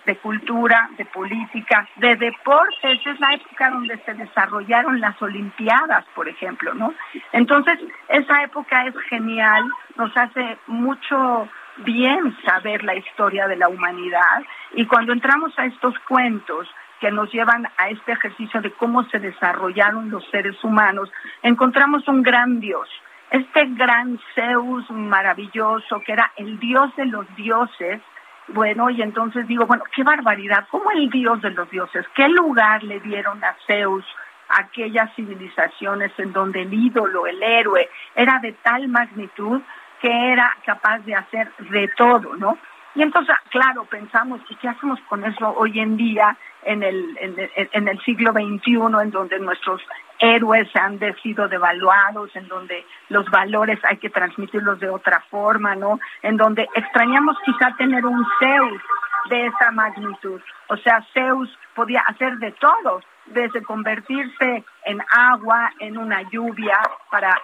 de 0.06 0.16
cultura, 0.16 0.88
de 0.96 1.04
política, 1.06 1.88
de 1.96 2.16
deportes, 2.16 3.00
es 3.04 3.20
la 3.20 3.34
época 3.34 3.70
donde 3.70 3.98
se 4.04 4.14
desarrollaron 4.14 5.00
las 5.00 5.20
Olimpiadas, 5.20 6.04
por 6.14 6.28
ejemplo, 6.28 6.74
¿no? 6.74 6.94
Entonces, 7.32 7.78
esa 8.08 8.42
época 8.42 8.86
es 8.86 8.94
genial, 9.08 9.64
nos 9.96 10.16
hace 10.16 10.58
mucho 10.66 11.48
bien 11.78 12.36
saber 12.44 12.84
la 12.84 12.94
historia 12.94 13.46
de 13.46 13.56
la 13.56 13.68
humanidad 13.68 14.42
y 14.72 14.86
cuando 14.86 15.12
entramos 15.12 15.58
a 15.58 15.66
estos 15.66 15.98
cuentos 16.00 16.68
que 17.00 17.10
nos 17.10 17.32
llevan 17.32 17.66
a 17.76 17.88
este 17.88 18.12
ejercicio 18.12 18.60
de 18.60 18.72
cómo 18.72 19.04
se 19.04 19.18
desarrollaron 19.18 20.10
los 20.10 20.24
seres 20.30 20.62
humanos, 20.62 21.10
encontramos 21.42 22.06
un 22.08 22.22
gran 22.22 22.60
Dios, 22.60 22.88
este 23.30 23.66
gran 23.70 24.18
Zeus 24.34 24.90
maravilloso 24.90 26.00
que 26.04 26.12
era 26.12 26.32
el 26.36 26.58
Dios 26.58 26.94
de 26.96 27.06
los 27.06 27.26
dioses, 27.36 28.00
bueno, 28.48 28.90
y 28.90 29.00
entonces 29.00 29.46
digo, 29.46 29.66
bueno, 29.66 29.84
qué 29.94 30.02
barbaridad, 30.02 30.66
¿cómo 30.70 30.90
el 30.90 31.08
Dios 31.08 31.40
de 31.40 31.50
los 31.50 31.70
dioses? 31.70 32.04
¿Qué 32.14 32.28
lugar 32.28 32.82
le 32.82 33.00
dieron 33.00 33.42
a 33.44 33.56
Zeus? 33.66 34.04
aquellas 34.50 35.14
civilizaciones 35.14 36.12
en 36.18 36.32
donde 36.32 36.62
el 36.62 36.74
ídolo, 36.74 37.26
el 37.26 37.42
héroe, 37.42 37.88
era 38.14 38.38
de 38.40 38.52
tal 38.64 38.88
magnitud 38.88 39.62
que 40.00 40.32
era 40.32 40.56
capaz 40.64 40.98
de 41.00 41.14
hacer 41.14 41.52
de 41.70 41.88
todo, 41.96 42.34
¿no? 42.36 42.58
Y 42.94 43.02
entonces, 43.02 43.36
claro, 43.50 43.84
pensamos, 43.84 44.40
¿y 44.48 44.56
qué 44.56 44.68
hacemos 44.68 44.98
con 45.08 45.24
eso 45.24 45.54
hoy 45.56 45.78
en 45.78 45.96
día, 45.96 46.36
en 46.64 46.82
el, 46.82 47.18
en, 47.72 47.88
el 47.88 48.00
siglo 48.02 48.32
XXI, 48.32 48.74
en 49.02 49.10
donde 49.10 49.38
nuestros 49.38 49.80
héroes 50.18 50.68
han 50.74 50.98
sido 51.22 51.48
devaluados, 51.48 52.34
en 52.36 52.48
donde 52.48 52.84
los 53.08 53.24
valores 53.30 53.78
hay 53.84 53.96
que 53.96 54.10
transmitirlos 54.10 54.78
de 54.80 54.90
otra 54.90 55.24
forma, 55.30 55.74
¿no? 55.74 55.98
En 56.22 56.36
donde 56.36 56.68
extrañamos 56.74 57.36
quizá 57.44 57.74
tener 57.76 58.04
un 58.04 58.24
Zeus 58.38 58.82
de 59.30 59.46
esa 59.46 59.70
magnitud. 59.70 60.40
O 60.68 60.76
sea, 60.76 61.04
Zeus 61.12 61.48
podía 61.74 62.00
hacer 62.00 62.36
de 62.38 62.52
todo, 62.52 63.00
desde 63.26 63.62
convertirse 63.62 64.64
en 64.84 65.00
agua, 65.10 65.72
en 65.78 65.96
una 65.96 66.22
lluvia, 66.30 66.78
para 67.10 67.36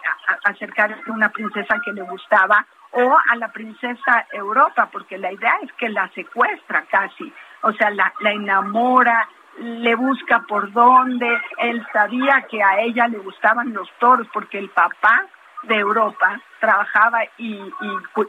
acercarse 0.44 0.96
a 1.06 1.12
una 1.12 1.28
princesa 1.30 1.80
que 1.84 1.92
le 1.92 2.02
gustaba, 2.02 2.66
o 2.96 3.16
a 3.30 3.36
la 3.36 3.48
princesa 3.52 4.26
Europa, 4.32 4.88
porque 4.90 5.18
la 5.18 5.30
idea 5.30 5.54
es 5.62 5.72
que 5.74 5.88
la 5.90 6.08
secuestra 6.14 6.84
casi, 6.90 7.32
o 7.62 7.72
sea, 7.72 7.90
la, 7.90 8.12
la 8.20 8.32
enamora, 8.32 9.28
le 9.58 9.94
busca 9.94 10.40
por 10.48 10.72
dónde, 10.72 11.28
él 11.58 11.86
sabía 11.92 12.46
que 12.50 12.62
a 12.62 12.80
ella 12.80 13.06
le 13.08 13.18
gustaban 13.18 13.72
los 13.72 13.88
toros, 13.98 14.26
porque 14.32 14.58
el 14.58 14.70
papá 14.70 15.26
de 15.62 15.76
Europa 15.76 16.40
trabajaba 16.60 17.20
y, 17.38 17.60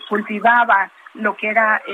cultivaba 0.07 0.89
lo 1.13 1.35
que 1.35 1.49
era 1.49 1.81
eh, 1.87 1.93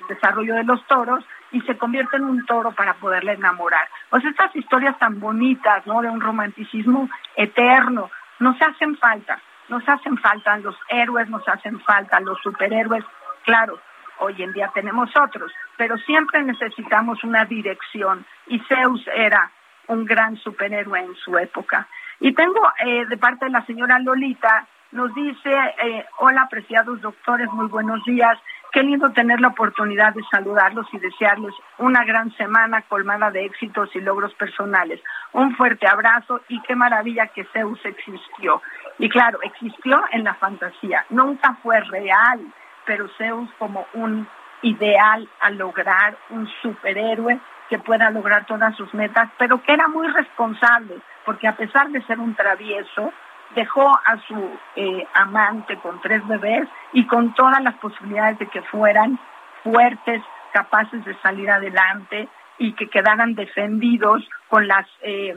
el 0.00 0.06
desarrollo 0.08 0.54
de 0.56 0.64
los 0.64 0.84
toros 0.86 1.24
y 1.52 1.60
se 1.62 1.76
convierte 1.76 2.16
en 2.16 2.24
un 2.24 2.44
toro 2.46 2.72
para 2.72 2.94
poderle 2.94 3.32
enamorar. 3.32 3.88
Pues 4.10 4.24
estas 4.24 4.54
historias 4.56 4.98
tan 4.98 5.20
bonitas, 5.20 5.86
¿no? 5.86 6.02
De 6.02 6.10
un 6.10 6.20
romanticismo 6.20 7.08
eterno, 7.36 8.10
nos 8.40 8.60
hacen 8.60 8.96
falta. 8.96 9.40
Nos 9.68 9.88
hacen 9.88 10.18
falta 10.18 10.56
los 10.58 10.76
héroes, 10.88 11.28
nos 11.28 11.46
hacen 11.48 11.80
falta 11.80 12.20
los 12.20 12.38
superhéroes. 12.42 13.04
Claro, 13.44 13.78
hoy 14.18 14.42
en 14.42 14.52
día 14.52 14.70
tenemos 14.74 15.10
otros, 15.20 15.52
pero 15.76 15.96
siempre 15.98 16.42
necesitamos 16.42 17.22
una 17.24 17.44
dirección 17.44 18.24
y 18.46 18.58
Zeus 18.60 19.04
era 19.14 19.50
un 19.88 20.04
gran 20.04 20.36
superhéroe 20.36 21.00
en 21.00 21.14
su 21.16 21.36
época. 21.38 21.88
Y 22.20 22.32
tengo 22.32 22.60
eh, 22.84 23.06
de 23.06 23.16
parte 23.16 23.46
de 23.46 23.50
la 23.50 23.64
señora 23.66 23.98
Lolita, 23.98 24.66
nos 24.92 25.12
dice, 25.14 25.50
eh, 25.50 26.06
hola 26.18 26.42
apreciados 26.42 27.00
doctores, 27.00 27.50
muy 27.52 27.66
buenos 27.66 28.02
días. 28.04 28.38
Qué 28.74 28.82
lindo 28.82 29.12
tener 29.12 29.40
la 29.40 29.48
oportunidad 29.48 30.14
de 30.14 30.24
saludarlos 30.32 30.88
y 30.92 30.98
desearles 30.98 31.54
una 31.78 32.04
gran 32.04 32.32
semana 32.32 32.82
colmada 32.82 33.30
de 33.30 33.44
éxitos 33.44 33.88
y 33.94 34.00
logros 34.00 34.34
personales. 34.34 35.00
Un 35.32 35.54
fuerte 35.54 35.86
abrazo 35.86 36.40
y 36.48 36.60
qué 36.62 36.74
maravilla 36.74 37.28
que 37.28 37.44
Zeus 37.52 37.78
existió. 37.84 38.60
Y 38.98 39.08
claro, 39.08 39.38
existió 39.42 40.02
en 40.10 40.24
la 40.24 40.34
fantasía, 40.34 41.06
nunca 41.10 41.56
fue 41.62 41.78
real, 41.82 42.40
pero 42.84 43.06
Zeus 43.16 43.48
como 43.60 43.86
un 43.94 44.26
ideal 44.62 45.28
a 45.40 45.50
lograr, 45.50 46.16
un 46.30 46.48
superhéroe 46.60 47.38
que 47.68 47.78
pueda 47.78 48.10
lograr 48.10 48.44
todas 48.46 48.74
sus 48.74 48.92
metas, 48.92 49.30
pero 49.38 49.62
que 49.62 49.72
era 49.72 49.86
muy 49.86 50.08
responsable, 50.08 50.96
porque 51.24 51.46
a 51.46 51.54
pesar 51.54 51.90
de 51.90 52.02
ser 52.06 52.18
un 52.18 52.34
travieso, 52.34 53.12
dejó 53.54 53.88
a 53.88 54.18
su 54.26 54.58
eh, 54.76 55.06
amante 55.14 55.76
con 55.78 56.00
tres 56.00 56.26
bebés 56.26 56.68
y 56.92 57.06
con 57.06 57.34
todas 57.34 57.62
las 57.62 57.74
posibilidades 57.76 58.38
de 58.38 58.46
que 58.48 58.62
fueran 58.62 59.18
fuertes, 59.62 60.22
capaces 60.52 61.04
de 61.04 61.16
salir 61.20 61.50
adelante 61.50 62.28
y 62.58 62.72
que 62.74 62.88
quedaran 62.88 63.34
defendidos 63.34 64.22
con 64.48 64.68
las 64.68 64.86
eh, 65.02 65.34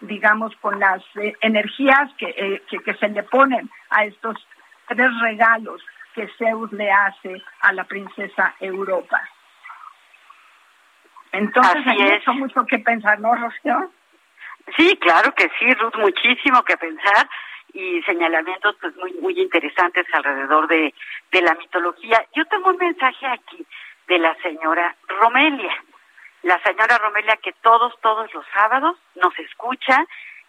digamos, 0.00 0.54
con 0.56 0.80
las 0.80 1.02
eh, 1.16 1.34
energías 1.40 2.10
que, 2.16 2.26
eh, 2.26 2.62
que, 2.68 2.78
que, 2.78 2.94
se 2.94 3.08
le 3.08 3.22
ponen 3.24 3.70
a 3.90 4.04
estos 4.04 4.36
tres 4.88 5.10
regalos 5.20 5.82
que 6.14 6.28
Zeus 6.38 6.72
le 6.72 6.90
hace 6.90 7.42
a 7.60 7.72
la 7.72 7.84
princesa 7.84 8.54
Europa. 8.60 9.20
Entonces 11.32 11.86
hay 11.86 11.98
mucho, 11.98 12.34
mucho 12.34 12.66
que 12.66 12.78
pensar, 12.78 13.20
¿no, 13.20 13.34
Rocío? 13.34 13.92
Sí, 14.76 14.96
claro 15.00 15.32
que 15.34 15.48
sí, 15.58 15.72
Ruth, 15.74 15.96
muchísimo 15.96 16.62
que 16.64 16.76
pensar 16.76 17.28
y 17.74 18.02
señalamientos 18.02 18.76
pues 18.80 18.94
muy 18.96 19.12
muy 19.14 19.40
interesantes 19.40 20.06
alrededor 20.12 20.66
de, 20.68 20.94
de 21.30 21.42
la 21.42 21.54
mitología. 21.54 22.24
Yo 22.34 22.44
tengo 22.46 22.70
un 22.70 22.76
mensaje 22.76 23.26
aquí 23.26 23.64
de 24.08 24.18
la 24.18 24.34
señora 24.42 24.96
Romelia, 25.08 25.74
la 26.42 26.60
señora 26.62 26.98
Romelia 26.98 27.36
que 27.36 27.52
todos 27.62 27.94
todos 28.00 28.32
los 28.34 28.44
sábados 28.52 28.96
nos 29.14 29.38
escucha 29.38 30.04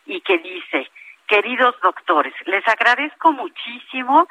y 0.05 0.21
que 0.21 0.37
dice, 0.39 0.89
queridos 1.27 1.75
doctores, 1.81 2.33
les 2.45 2.67
agradezco 2.67 3.31
muchísimo 3.31 4.27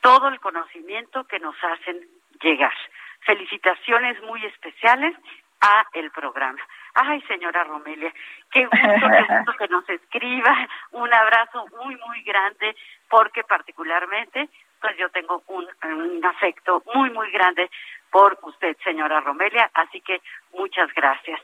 todo 0.00 0.28
el 0.28 0.40
conocimiento 0.40 1.24
que 1.24 1.38
nos 1.40 1.56
hacen 1.62 2.08
llegar. 2.42 2.72
Felicitaciones 3.20 4.20
muy 4.22 4.44
especiales 4.46 5.14
a 5.60 5.84
el 5.92 6.10
programa. 6.10 6.60
Ay, 6.94 7.20
señora 7.22 7.64
Romelia, 7.64 8.12
qué 8.50 8.66
gusto, 8.66 8.78
qué 8.78 9.34
gusto 9.36 9.52
que 9.58 9.68
nos 9.68 9.88
escriba. 9.88 10.68
Un 10.92 11.12
abrazo 11.12 11.66
muy, 11.82 11.96
muy 11.96 12.22
grande, 12.22 12.74
porque 13.08 13.44
particularmente, 13.44 14.48
pues 14.80 14.96
yo 14.96 15.08
tengo 15.10 15.42
un, 15.48 15.68
un 15.82 16.24
afecto 16.24 16.82
muy, 16.94 17.10
muy 17.10 17.30
grande 17.30 17.70
por 18.10 18.38
usted, 18.42 18.76
señora 18.82 19.20
Romelia, 19.20 19.70
así 19.74 20.00
que 20.00 20.20
muchas 20.52 20.92
gracias. 20.94 21.40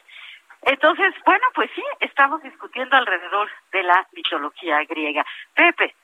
Entonces, 0.62 1.14
bueno, 1.24 1.46
pues 1.54 1.70
sí, 1.74 1.82
estamos 2.00 2.42
discutiendo 2.42 2.96
alrededor 2.96 3.48
de 3.70 3.82
la 3.84 4.06
mitología 4.12 4.82
griega. 4.84 5.24
Pepe. 5.54 5.94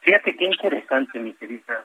Fíjate 0.00 0.36
qué 0.36 0.44
interesante, 0.44 1.18
mi 1.18 1.32
querida 1.34 1.84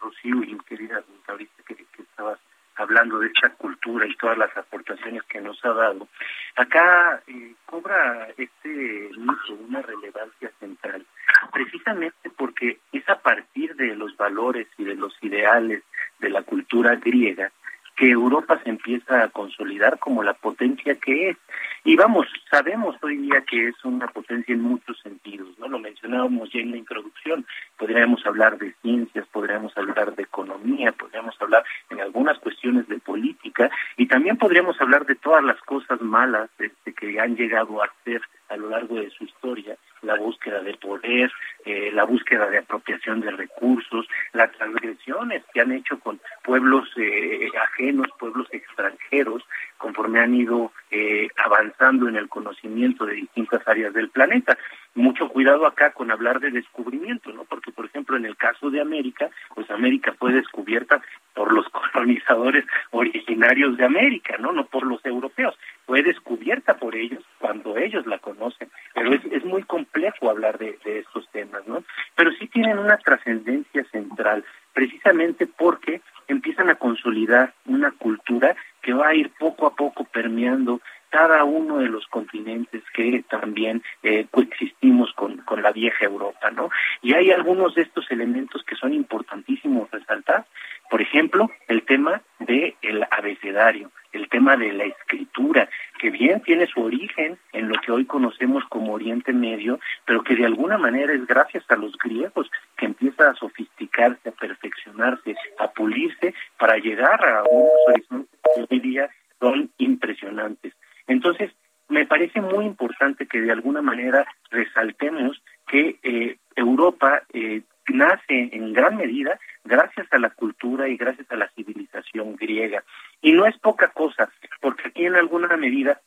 Rocío 0.00 0.42
y 0.44 0.54
mi 0.54 0.60
querida 0.60 1.02
ahorita 1.28 1.62
que, 1.66 1.74
que 1.74 2.02
estabas 2.02 2.38
hablando 2.80 3.18
de 3.18 3.26
esta 3.26 3.50
cultura 3.50 4.06
y 4.06 4.16
todas 4.16 4.38
las 4.38 4.56
aportaciones 4.56 5.22
que 5.24 5.40
nos 5.40 5.62
ha 5.64 5.72
dado, 5.72 6.08
acá 6.56 7.22
eh, 7.26 7.54
cobra 7.66 8.28
este 8.36 9.10
mito 9.16 9.54
una 9.68 9.82
relevancia 9.82 10.50
central, 10.58 11.04
precisamente 11.52 12.30
porque 12.36 12.78
es 12.92 13.08
a 13.08 13.18
partir 13.18 13.76
de 13.76 13.94
los 13.94 14.16
valores 14.16 14.66
y 14.78 14.84
de 14.84 14.94
los 14.94 15.14
ideales 15.22 15.82
de 16.18 16.30
la 16.30 16.42
cultura 16.42 16.96
griega 16.96 17.52
que 18.00 18.08
Europa 18.08 18.58
se 18.64 18.70
empieza 18.70 19.22
a 19.22 19.28
consolidar 19.28 19.98
como 19.98 20.22
la 20.22 20.32
potencia 20.32 20.94
que 20.94 21.28
es. 21.28 21.36
Y 21.84 21.96
vamos, 21.96 22.26
sabemos 22.50 22.96
hoy 23.02 23.18
día 23.18 23.42
que 23.42 23.68
es 23.68 23.84
una 23.84 24.06
potencia 24.06 24.54
en 24.54 24.62
muchos 24.62 24.98
sentidos, 25.00 25.48
¿no? 25.58 25.68
Lo 25.68 25.78
mencionábamos 25.78 26.50
ya 26.50 26.60
en 26.60 26.70
la 26.70 26.78
introducción. 26.78 27.44
Podríamos 27.76 28.24
hablar 28.24 28.56
de 28.56 28.72
ciencias, 28.80 29.26
podríamos 29.26 29.76
hablar 29.76 30.16
de 30.16 30.22
economía, 30.22 30.92
podríamos 30.92 31.36
hablar 31.42 31.62
en 31.90 32.00
algunas 32.00 32.38
cuestiones 32.38 32.88
de 32.88 32.98
política 33.00 33.70
y 33.98 34.06
también 34.06 34.38
podríamos 34.38 34.80
hablar 34.80 35.04
de 35.04 35.16
todas 35.16 35.44
las 35.44 35.60
cosas 35.60 36.00
malas 36.00 36.48
este, 36.58 36.94
que 36.94 37.20
han 37.20 37.36
llegado 37.36 37.82
a 37.82 37.92
ser 38.04 38.22
a 38.48 38.56
lo 38.56 38.70
largo 38.70 38.94
de 38.96 39.10
su 39.10 39.24
historia 39.24 39.76
la 40.02 40.16
búsqueda 40.16 40.60
de 40.62 40.74
poder, 40.74 41.30
eh, 41.64 41.90
la 41.92 42.04
búsqueda 42.04 42.48
de 42.48 42.58
apropiación 42.58 43.20
de 43.20 43.30
recursos, 43.30 44.06
las 44.32 44.50
transgresiones 44.52 45.44
que 45.52 45.60
han 45.60 45.72
hecho 45.72 45.98
con 46.00 46.20
pueblos 46.42 46.88
eh, 46.96 47.48
ajenos, 47.62 47.89
pueblos 48.18 48.46
extranjeros, 48.52 49.42
conforme 49.78 50.20
han 50.20 50.34
ido 50.34 50.72
eh, 50.90 51.28
avanzando 51.36 52.08
en 52.08 52.16
el 52.16 52.28
conocimiento 52.28 53.06
de 53.06 53.14
distintas 53.14 53.66
áreas 53.66 53.92
del 53.94 54.10
planeta. 54.10 54.58
Mucho 54.94 55.28
cuidado 55.28 55.66
acá 55.66 55.92
con 55.92 56.10
hablar 56.10 56.40
de 56.40 56.50
descubrimiento, 56.50 57.32
¿no? 57.32 57.44
Porque, 57.44 57.70
por 57.72 57.86
ejemplo, 57.86 58.16
en 58.16 58.26
el 58.26 58.36
caso 58.36 58.70
de 58.70 58.80
América, 58.80 59.30
pues 59.54 59.70
América 59.70 60.14
fue 60.18 60.32
descubierta 60.32 61.00
por 61.34 61.52
los 61.52 61.66
colonizadores 61.92 62.64
originarios 62.90 63.76
de 63.76 63.84
América, 63.84 64.36
¿no? 64.38 64.52
No 64.52 64.66
por 64.66 64.86
los 64.86 65.04
europeos. 65.04 65.56
Fue 65.86 66.02
descubierta 66.02 66.76
por 66.78 66.94
ellos 66.94 67.24
cuando 67.38 67.76
ellos 67.76 68.06
la 68.06 68.18
conocen. 68.18 68.70
Pero 68.94 69.14
es, 69.14 69.24
es 69.26 69.44
muy 69.44 69.62
complejo 69.62 70.28
hablar 70.28 70.58
de, 70.58 70.78
de 70.84 70.98
estos 70.98 71.28
temas, 71.30 71.66
¿no? 71.66 71.84
Pero 72.16 72.32
sí 72.32 72.48
tienen 72.48 72.78
una 72.78 72.98
trascendencia 72.98 73.84
central, 73.84 74.44
precisamente 74.72 75.46
porque 75.46 76.00
empiezan 76.32 76.70
a 76.70 76.76
consolidar 76.76 77.54
una 77.66 77.90
cultura 77.92 78.54
que 78.82 78.92
va 78.92 79.08
a 79.08 79.14
ir 79.14 79.30
poco 79.38 79.66
a 79.66 79.74
poco 79.74 80.04
permeando 80.04 80.80
cada 81.10 81.44
uno 81.44 81.78
de 81.78 81.88
los 81.88 82.06
continentes 82.06 82.82
que 82.94 83.24
también 83.28 83.82
eh, 84.02 84.26
coexistimos 84.30 85.12
con, 85.14 85.38
con 85.38 85.62
la 85.62 85.72
vieja 85.72 86.04
Europa, 86.04 86.50
¿no? 86.50 86.70
Y 87.02 87.14
hay 87.14 87.30
algunos 87.30 87.74
de 87.74 87.82
estos 87.82 88.10
elementos 88.10 88.62
que 88.64 88.76
son 88.76 88.94
importantísimos 88.94 89.90
resaltar. 89.90 90.46
Por 90.88 91.02
ejemplo, 91.02 91.50
el 91.68 91.82
tema 91.82 92.22
del 92.38 92.74
el 92.82 93.06
abecedario, 93.10 93.90
el 94.12 94.28
tema 94.28 94.56
de 94.56 94.72
la 94.72 94.84
escritura, 94.84 95.68
que 95.98 96.10
bien 96.10 96.40
tiene 96.42 96.66
su 96.66 96.80
origen 96.80 97.38
en 97.52 97.68
lo 97.68 97.76
que 97.80 97.92
hoy 97.92 98.06
conocemos 98.06 98.64
como 98.68 98.94
Oriente 98.94 99.32
Medio, 99.32 99.78
pero 100.04 100.22
que 100.22 100.34
de 100.34 100.46
alguna 100.46 100.78
manera 100.78 101.12
es 101.12 101.26
gracias 101.26 101.64
a 101.68 101.76
los 101.76 101.96
griegos 101.98 102.50
que 102.76 102.86
empieza 102.86 103.30
a 103.30 103.34
sofisticarse, 103.34 104.28
a 104.28 104.32
perfeccionarse, 104.32 105.36
a 105.58 105.70
pulirse 105.70 106.34
para 106.58 106.78
llegar 106.78 107.24
a 107.24 107.42
unos 107.44 107.70
horizontes 107.88 108.40
que 108.42 108.74
hoy 108.74 108.80
día 108.80 109.10
son 109.38 109.70
impresionantes. 109.78 110.74
Entonces, 111.10 111.50
me 111.88 112.06
parece 112.06 112.40
muy 112.40 112.64
importante 112.64 113.26
que 113.26 113.40
de 113.40 113.50
alguna 113.50 113.82
manera 113.82 114.24
resaltemos 114.48 115.42
que 115.66 115.98
eh, 116.04 116.36
Europa 116.54 117.22
eh, 117.32 117.62
nace 117.88 118.48
en 118.52 118.72
gran 118.72 118.96
medida 118.96 119.40
gracias 119.64 120.06
a 120.12 120.18
la 120.18 120.30
cultura 120.30 120.88
y 120.88 120.96
gracias 120.96 121.28
a 121.32 121.36
la 121.36 121.48
civilización 121.48 122.36
griega. 122.36 122.84
Y 123.20 123.32
no 123.32 123.44
es 123.44 123.58
poca 123.58 123.88
cosa, 123.88 124.30
porque 124.60 124.86
aquí 124.86 125.04
en 125.04 125.16
alguna 125.16 125.56
medida 125.56 126.00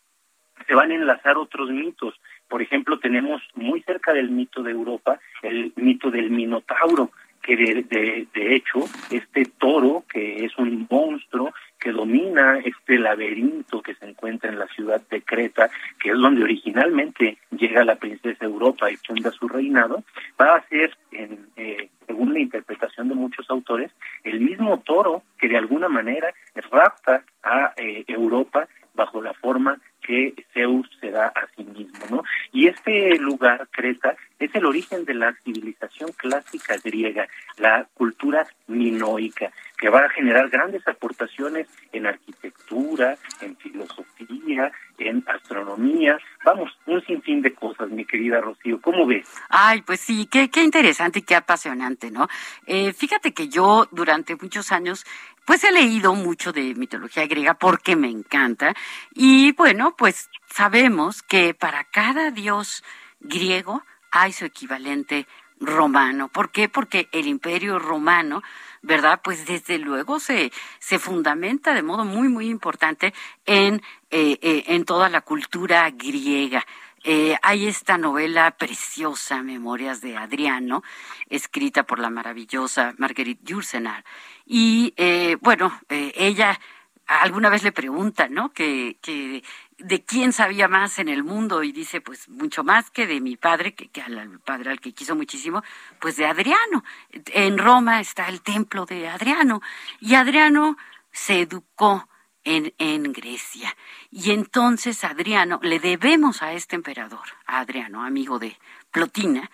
se 0.67 0.73
van 0.73 0.91
a 0.91 0.95
enlazar 0.95 1.37
otros 1.37 1.69
mitos. 1.69 2.17
Por 2.47 2.61
ejemplo, 2.61 2.97
tenemos 2.99 3.41
muy 3.55 3.81
cerca 3.81 4.13
del 4.13 4.31
mito 4.31 4.63
de 4.63 4.71
Europa 4.71 5.19
el 5.41 5.73
mito 5.75 6.11
del 6.11 6.29
Minotauro, 6.29 7.11
que 7.41 7.57
de, 7.57 8.25
de, 8.33 8.55
hecho 8.55 8.85
este 9.11 9.43
toro, 9.59 10.05
que 10.07 10.45
es 10.45 10.57
un 10.57 10.87
monstruo 10.89 11.53
que 11.83 11.91
domina 11.91 12.59
este 12.59 12.97
laberinto 12.97 13.81
que 13.81 13.93
se 13.95 14.05
encuentra 14.05 14.49
en 14.49 14.57
la 14.57 14.67
ciudad 14.67 15.01
de 15.09 15.21
Creta, 15.21 15.69
que 15.99 16.11
es 16.11 16.15
donde 16.17 16.41
originalmente 16.41 17.37
llega 17.51 17.83
la 17.83 17.97
princesa 17.97 18.45
Europa 18.45 18.89
y 18.89 18.95
funda 18.95 19.31
su 19.31 19.49
reinado, 19.49 20.01
va 20.39 20.55
a 20.55 20.67
ser, 20.69 20.95
en, 21.11 21.45
eh, 21.57 21.89
según 22.07 22.31
la 22.31 22.39
interpretación 22.39 23.09
de 23.09 23.15
muchos 23.15 23.49
autores, 23.49 23.91
el 24.23 24.39
mismo 24.39 24.79
toro 24.79 25.23
que 25.37 25.49
de 25.49 25.57
alguna 25.57 25.89
manera 25.89 26.33
rapta 26.71 27.25
a 27.43 27.73
eh, 27.75 28.05
Europa 28.07 28.69
bajo 28.93 29.21
la 29.21 29.33
forma 29.33 29.77
que 30.05 30.33
Zeus 30.53 30.89
se 30.99 31.11
da 31.11 31.27
a 31.27 31.47
sí 31.55 31.63
mismo, 31.63 32.05
¿no? 32.09 32.23
Y 32.51 32.67
este 32.67 33.17
lugar, 33.17 33.67
Creta, 33.71 34.15
es 34.39 34.53
el 34.53 34.65
origen 34.65 35.05
de 35.05 35.13
la 35.13 35.33
civilización 35.43 36.11
clásica 36.11 36.75
griega, 36.83 37.27
la 37.57 37.87
cultura 37.93 38.45
minoica, 38.67 39.51
que 39.77 39.89
va 39.89 39.99
a 39.99 40.09
generar 40.09 40.49
grandes 40.49 40.87
aportaciones 40.87 41.67
en 41.91 42.05
arquitectura, 42.05 43.17
en 43.41 43.55
filosofía, 43.57 44.71
en 44.97 45.23
astronomía, 45.27 46.17
vamos, 46.45 46.71
un 46.85 47.03
sinfín 47.05 47.41
de 47.41 47.53
cosas, 47.53 47.89
mi 47.89 48.05
querida 48.05 48.39
Rocío, 48.39 48.79
¿cómo 48.81 49.05
ves? 49.05 49.27
Ay, 49.49 49.81
pues 49.81 49.99
sí, 49.99 50.27
qué, 50.31 50.49
qué 50.49 50.63
interesante 50.63 51.19
y 51.19 51.21
qué 51.23 51.35
apasionante, 51.35 52.11
¿no? 52.11 52.27
Eh, 52.65 52.93
fíjate 52.93 53.33
que 53.33 53.49
yo 53.49 53.87
durante 53.91 54.35
muchos 54.35 54.71
años 54.71 55.05
pues 55.45 55.63
he 55.63 55.71
leído 55.71 56.15
mucho 56.15 56.51
de 56.51 56.73
mitología 56.75 57.27
griega 57.27 57.53
porque 57.55 57.95
me 57.95 58.09
encanta 58.09 58.73
y 59.13 59.51
bueno, 59.53 59.95
pues 59.97 60.29
sabemos 60.49 61.21
que 61.21 61.53
para 61.53 61.83
cada 61.83 62.31
dios 62.31 62.83
griego 63.19 63.83
hay 64.11 64.31
su 64.31 64.45
equivalente 64.45 65.27
romano. 65.59 66.27
¿Por 66.27 66.51
qué? 66.51 66.69
Porque 66.69 67.09
el 67.11 67.27
imperio 67.27 67.79
romano, 67.79 68.43
¿verdad? 68.81 69.21
Pues 69.23 69.45
desde 69.45 69.77
luego 69.77 70.19
se, 70.19 70.51
se 70.79 70.99
fundamenta 70.99 71.73
de 71.73 71.83
modo 71.83 72.05
muy, 72.05 72.27
muy 72.27 72.49
importante 72.49 73.13
en, 73.45 73.81
eh, 74.11 74.37
eh, 74.41 74.63
en 74.67 74.85
toda 74.85 75.09
la 75.09 75.21
cultura 75.21 75.89
griega. 75.91 76.65
Eh, 77.03 77.37
hay 77.41 77.67
esta 77.67 77.97
novela 77.97 78.51
preciosa, 78.51 79.43
Memorias 79.43 80.01
de 80.01 80.17
Adriano, 80.17 80.83
escrita 81.29 81.83
por 81.83 81.99
la 81.99 82.09
maravillosa 82.09 82.93
Marguerite 82.97 83.43
Yourcenar. 83.43 84.03
Y 84.45 84.93
bueno, 85.41 85.79
ella 85.89 86.59
alguna 87.05 87.49
vez 87.49 87.63
le 87.63 87.71
pregunta, 87.71 88.27
¿no? 88.29 88.51
Que, 88.53 88.97
que 89.01 89.43
de 89.77 90.05
quién 90.05 90.31
sabía 90.33 90.67
más 90.67 90.99
en 90.99 91.09
el 91.09 91.23
mundo 91.23 91.63
y 91.63 91.71
dice, 91.71 92.01
pues 92.01 92.29
mucho 92.29 92.63
más 92.63 92.89
que 92.89 93.07
de 93.07 93.19
mi 93.19 93.35
padre, 93.35 93.75
que 93.75 94.01
al, 94.01 94.39
padre 94.39 94.71
al 94.71 94.79
que 94.79 94.93
quiso 94.93 95.15
muchísimo, 95.15 95.63
pues 95.99 96.15
de 96.15 96.25
Adriano. 96.25 96.83
En 97.11 97.57
Roma 97.57 97.99
está 97.99 98.29
el 98.29 98.41
templo 98.41 98.85
de 98.85 99.09
Adriano 99.09 99.61
y 99.99 100.15
Adriano 100.15 100.77
se 101.11 101.41
educó 101.41 102.07
en, 102.43 102.73
en 102.77 103.13
Grecia. 103.13 103.75
Y 104.11 104.31
entonces 104.31 105.03
Adriano, 105.03 105.59
le 105.61 105.79
debemos 105.79 106.41
a 106.41 106.53
este 106.53 106.75
emperador, 106.75 107.27
a 107.45 107.59
Adriano, 107.59 108.03
amigo 108.03 108.39
de 108.39 108.57
Plotina, 108.91 109.49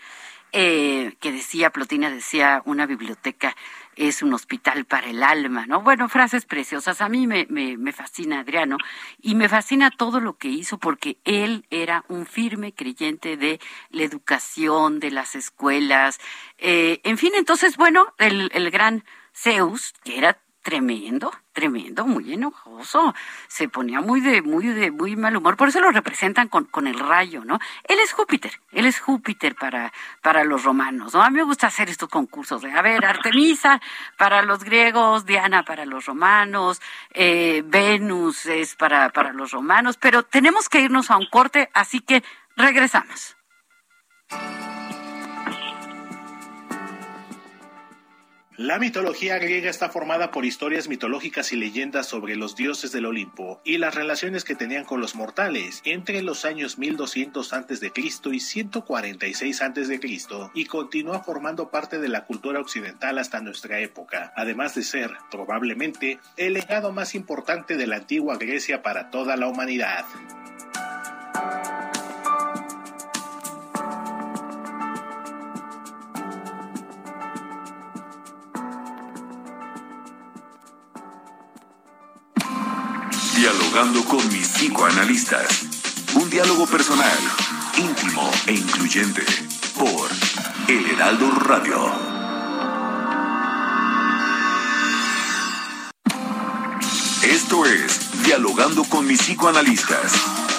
eh, 0.52 1.16
que 1.20 1.32
decía, 1.32 1.70
Plotina 1.70 2.10
decía, 2.10 2.64
una 2.66 2.88
biblioteca 2.88 3.56
es 3.96 4.24
un 4.24 4.34
hospital 4.34 4.86
para 4.86 5.08
el 5.08 5.22
alma, 5.22 5.68
¿no? 5.68 5.82
Bueno, 5.82 6.10
frases 6.10 6.46
preciosas. 6.46 7.02
A 7.02 7.10
mí 7.10 7.28
me, 7.28 7.46
me, 7.50 7.92
fascina 7.92 8.40
Adriano 8.40 8.78
y 9.22 9.36
me 9.36 9.50
fascina 9.50 9.92
todo 9.92 10.20
lo 10.20 10.38
que 10.38 10.48
hizo 10.48 10.80
porque 10.80 11.18
él 11.24 11.66
era 11.70 12.04
un 12.08 12.26
firme 12.26 12.74
creyente 12.74 13.38
de 13.38 13.60
la 13.92 14.04
educación, 14.04 15.00
de 15.00 15.12
las 15.12 15.36
escuelas. 15.36 16.20
Eh, 16.58 17.02
en 17.04 17.18
fin, 17.18 17.34
entonces, 17.36 17.78
bueno, 17.78 18.14
el, 18.18 18.50
el 18.54 18.72
gran 18.72 19.04
Zeus, 19.34 19.94
que 20.04 20.18
era 20.18 20.40
tremendo, 20.62 21.32
tremendo, 21.54 22.06
muy 22.06 22.34
enojoso, 22.34 23.14
se 23.48 23.70
ponía 23.70 24.02
muy 24.02 24.22
de, 24.22 24.42
muy 24.42 24.68
de, 24.68 24.92
muy 24.92 25.16
mal 25.16 25.36
humor, 25.36 25.56
por 25.56 25.70
eso 25.70 25.80
lo 25.80 25.92
representan 25.92 26.48
con, 26.48 26.66
con 26.66 26.88
el 26.88 27.00
rayo, 27.00 27.44
¿no? 27.46 27.60
Él 27.86 28.00
es 28.00 28.12
Júpiter, 28.12 28.52
él 28.72 28.86
es 28.86 29.00
Júpiter 29.00 29.56
para, 29.56 29.94
para 30.22 30.44
los 30.44 30.64
romanos, 30.64 31.14
¿no? 31.14 31.24
A 31.24 31.30
mí 31.30 31.38
me 31.38 31.44
gusta 31.44 31.68
hacer 31.68 31.90
estos 31.90 32.10
concursos 32.10 32.62
de, 32.62 32.72
a 32.72 32.82
ver, 32.82 33.06
Artemisa 33.06 33.82
para 34.18 34.42
los 34.42 34.64
griegos, 34.64 35.26
Diana 35.26 35.64
para 35.64 35.86
los 35.86 36.06
romanos, 36.06 36.82
eh, 37.14 37.64
Venus 37.66 38.46
es 38.46 38.76
para, 38.76 39.10
para 39.10 39.34
los 39.34 39.52
romanos, 39.52 39.98
pero 39.98 40.24
tenemos 40.24 40.70
que 40.70 40.82
irnos 40.82 41.10
a 41.10 41.18
un 41.18 41.28
corte, 41.30 41.70
así 41.74 42.02
que 42.02 42.24
regresamos. 42.56 43.38
La 48.60 48.78
mitología 48.78 49.40
griega 49.40 49.70
está 49.70 49.88
formada 49.88 50.32
por 50.32 50.44
historias 50.44 50.90
mitológicas 50.90 51.54
y 51.54 51.56
leyendas 51.56 52.08
sobre 52.08 52.36
los 52.36 52.58
dioses 52.58 52.92
del 52.92 53.06
Olimpo 53.06 53.62
y 53.64 53.78
las 53.78 53.96
relaciones 53.96 54.44
que 54.44 54.54
tenían 54.54 54.84
con 54.84 55.00
los 55.00 55.16
mortales 55.16 55.82
entre 55.86 56.22
los 56.22 56.44
años 56.44 56.78
1200 56.78 57.54
a.C. 57.54 57.92
y 57.96 58.40
146 58.42 59.62
a.C. 59.62 60.00
y 60.54 60.66
continúa 60.66 61.24
formando 61.24 61.72
parte 61.72 62.00
de 62.00 62.10
la 62.10 62.26
cultura 62.26 62.60
occidental 62.60 63.18
hasta 63.18 63.40
nuestra 63.40 63.80
época, 63.80 64.34
además 64.36 64.76
de 64.76 64.84
ser, 64.84 65.12
probablemente, 65.32 66.20
el 66.36 66.52
legado 66.52 66.92
más 66.92 67.16
importante 67.16 67.78
de 67.78 67.88
la 67.88 67.96
antigua 67.96 68.36
Grecia 68.36 68.82
para 68.82 69.10
toda 69.10 69.38
la 69.38 69.48
humanidad. 69.48 70.04
Dialogando 83.72 84.04
con 84.06 84.28
mis 84.30 84.48
psicoanalistas. 84.48 85.68
Un 86.16 86.28
diálogo 86.28 86.66
personal, 86.66 87.20
íntimo 87.78 88.28
e 88.48 88.54
incluyente. 88.54 89.24
Por 89.78 90.10
El 90.68 90.90
Heraldo 90.90 91.30
Radio. 91.30 91.94
Esto 97.22 97.66
es 97.68 98.24
Dialogando 98.24 98.84
con 98.86 99.06
mis 99.06 99.22
psicoanalistas. 99.22 100.14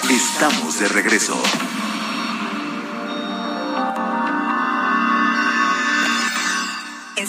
Estamos 0.09 0.79
de 0.79 0.87
regreso. 0.87 1.35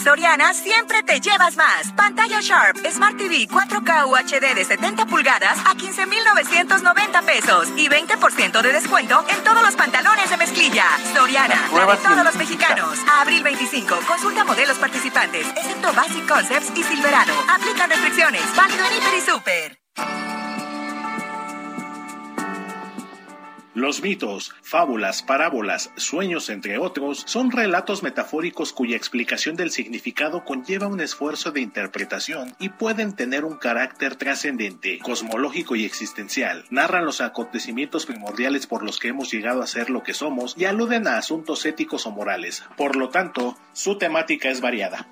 Soriana 0.03 0.53
siempre 0.53 1.01
te 1.03 1.21
llevas 1.21 1.55
más. 1.55 1.93
Pantalla 1.95 2.41
Sharp 2.41 2.77
Smart 2.91 3.15
TV 3.15 3.47
4K 3.47 4.05
UHD 4.05 4.53
de 4.53 4.65
70 4.65 5.05
pulgadas 5.05 5.57
a 5.65 5.75
15,990 5.75 7.21
pesos 7.21 7.69
y 7.77 7.87
20% 7.87 8.61
de 8.61 8.73
descuento 8.73 9.25
en 9.29 9.41
todos 9.45 9.63
los 9.63 9.75
pantalones 9.75 10.29
de 10.29 10.35
mezclilla. 10.37 10.85
Soriana, 11.13 11.55
la 11.73 11.85
de 11.85 12.01
todos 12.01 12.23
los 12.25 12.35
mexicanos. 12.35 12.99
A 13.09 13.21
abril 13.21 13.43
25, 13.43 13.99
consulta 14.05 14.43
modelos 14.43 14.77
participantes, 14.77 15.47
excepto 15.55 15.93
Basic 15.93 16.27
Concepts 16.27 16.77
y 16.77 16.83
Silverado. 16.83 17.33
Aplican 17.49 17.89
restricciones. 17.89 18.43
Válido 18.55 18.85
en 18.85 18.97
Hiper 18.97 19.13
y 19.13 19.21
Super. 19.21 19.82
Los 23.75 24.03
mitos, 24.03 24.53
fábulas, 24.61 25.23
parábolas, 25.23 25.89
sueños, 25.95 26.49
entre 26.49 26.77
otros, 26.77 27.23
son 27.25 27.49
relatos 27.49 28.03
metafóricos 28.03 28.71
cuya 28.71 28.95
explicación 28.95 29.55
del 29.55 29.71
significado 29.71 30.45
conlleva 30.45 30.85
un 30.85 31.01
esfuerzo 31.01 31.51
de 31.51 31.61
interpretación 31.61 32.55
y 32.59 32.69
pueden 32.69 33.15
tener 33.15 33.45
un 33.45 33.57
carácter 33.57 34.15
trascendente, 34.15 34.99
cosmológico 34.99 35.75
y 35.75 35.85
existencial. 35.85 36.65
Narran 36.69 37.05
los 37.05 37.19
acontecimientos 37.19 38.05
primordiales 38.05 38.67
por 38.67 38.83
los 38.83 38.99
que 38.99 39.07
hemos 39.07 39.31
llegado 39.31 39.63
a 39.63 39.67
ser 39.67 39.89
lo 39.89 40.03
que 40.03 40.13
somos 40.13 40.53
y 40.55 40.65
aluden 40.65 41.07
a 41.07 41.17
asuntos 41.17 41.65
éticos 41.65 42.05
o 42.05 42.11
morales. 42.11 42.63
Por 42.77 42.95
lo 42.95 43.09
tanto, 43.09 43.57
su 43.73 43.97
temática 43.97 44.49
es 44.49 44.61
variada. 44.61 45.07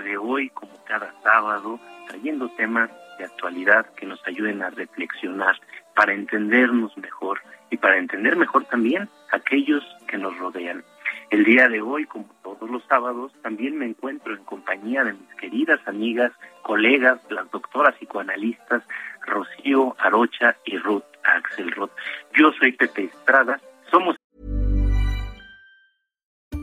De 0.00 0.16
hoy, 0.18 0.50
como 0.50 0.72
cada 0.84 1.12
sábado, 1.22 1.80
trayendo 2.08 2.48
temas 2.56 2.90
de 3.18 3.24
actualidad 3.24 3.86
que 3.94 4.06
nos 4.06 4.20
ayuden 4.26 4.62
a 4.62 4.70
reflexionar 4.70 5.56
para 5.94 6.12
entendernos 6.12 6.96
mejor 6.98 7.40
y 7.70 7.76
para 7.76 7.98
entender 7.98 8.36
mejor 8.36 8.64
también 8.66 9.08
aquellos 9.32 9.82
que 10.06 10.18
nos 10.18 10.36
rodean. 10.38 10.84
El 11.30 11.44
día 11.44 11.68
de 11.68 11.80
hoy, 11.80 12.04
como 12.04 12.26
todos 12.42 12.68
los 12.70 12.84
sábados, 12.84 13.32
también 13.42 13.78
me 13.78 13.86
encuentro 13.86 14.34
en 14.34 14.44
compañía 14.44 15.04
de 15.04 15.14
mis 15.14 15.34
queridas 15.40 15.80
amigas, 15.86 16.32
colegas, 16.62 17.18
las 17.30 17.50
doctoras 17.50 17.96
psicoanalistas 17.96 18.82
Rocío 19.26 19.96
Arocha 19.98 20.56
y 20.64 20.76
Ruth 20.78 21.02
Axelrod. 21.24 21.90
Yo 22.34 22.52
soy 22.52 22.72
Pepe 22.72 23.04
Estrada, 23.04 23.60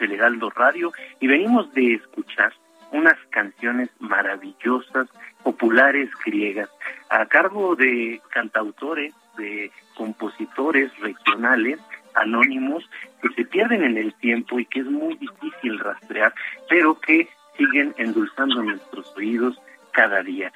el 0.00 0.12
Heraldo 0.12 0.50
Radio 0.50 0.92
y 1.20 1.26
venimos 1.26 1.72
de 1.74 1.94
escuchar 1.94 2.52
unas 2.92 3.16
canciones 3.30 3.90
maravillosas, 3.98 5.08
populares 5.42 6.10
griegas, 6.24 6.70
a 7.10 7.26
cargo 7.26 7.76
de 7.76 8.20
cantautores, 8.30 9.14
de 9.36 9.70
compositores 9.96 10.96
regionales, 11.00 11.78
anónimos, 12.14 12.88
que 13.20 13.28
se 13.34 13.44
pierden 13.44 13.84
en 13.84 13.96
el 13.98 14.14
tiempo 14.14 14.58
y 14.58 14.66
que 14.66 14.80
es 14.80 14.86
muy 14.86 15.14
difícil 15.16 15.78
rastrear, 15.78 16.34
pero 16.68 16.98
que 16.98 17.28
siguen 17.56 17.94
endulzando 17.98 18.62
nuestros 18.62 19.14
oídos 19.16 19.60
cada 19.92 20.22
día. 20.22 20.52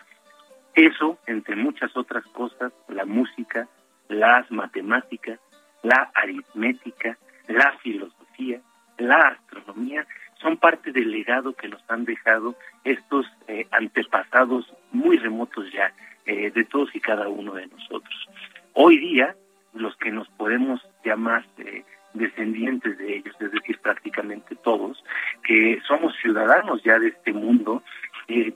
Eso, 0.74 1.18
entre 1.26 1.56
muchas 1.56 1.96
otras 1.96 2.24
cosas, 2.26 2.72
la 2.88 3.04
música, 3.04 3.68
las 4.08 4.50
matemáticas, 4.50 5.38
la 5.82 6.10
aritmética, 6.14 7.18
la 7.48 7.72
filosofía, 7.82 8.60
la 9.00 9.16
astronomía 9.16 10.06
son 10.40 10.56
parte 10.56 10.92
del 10.92 11.10
legado 11.10 11.52
que 11.54 11.68
nos 11.68 11.82
han 11.88 12.04
dejado 12.04 12.54
estos 12.84 13.26
eh, 13.48 13.66
antepasados 13.70 14.72
muy 14.92 15.18
remotos 15.18 15.70
ya 15.72 15.92
eh, 16.26 16.50
de 16.50 16.64
todos 16.64 16.94
y 16.94 17.00
cada 17.00 17.28
uno 17.28 17.54
de 17.54 17.66
nosotros. 17.66 18.28
Hoy 18.74 18.98
día, 18.98 19.34
los 19.74 19.96
que 19.96 20.10
nos 20.10 20.28
podemos 20.30 20.80
llamar 21.04 21.44
eh, 21.58 21.84
descendientes 22.14 22.98
de 22.98 23.16
ellos, 23.16 23.36
es 23.40 23.52
decir, 23.52 23.78
prácticamente 23.78 24.56
todos, 24.56 25.02
que 25.44 25.80
somos 25.86 26.14
ciudadanos 26.20 26.82
ya 26.82 26.98
de 26.98 27.08
este 27.08 27.32
mundo, 27.32 27.82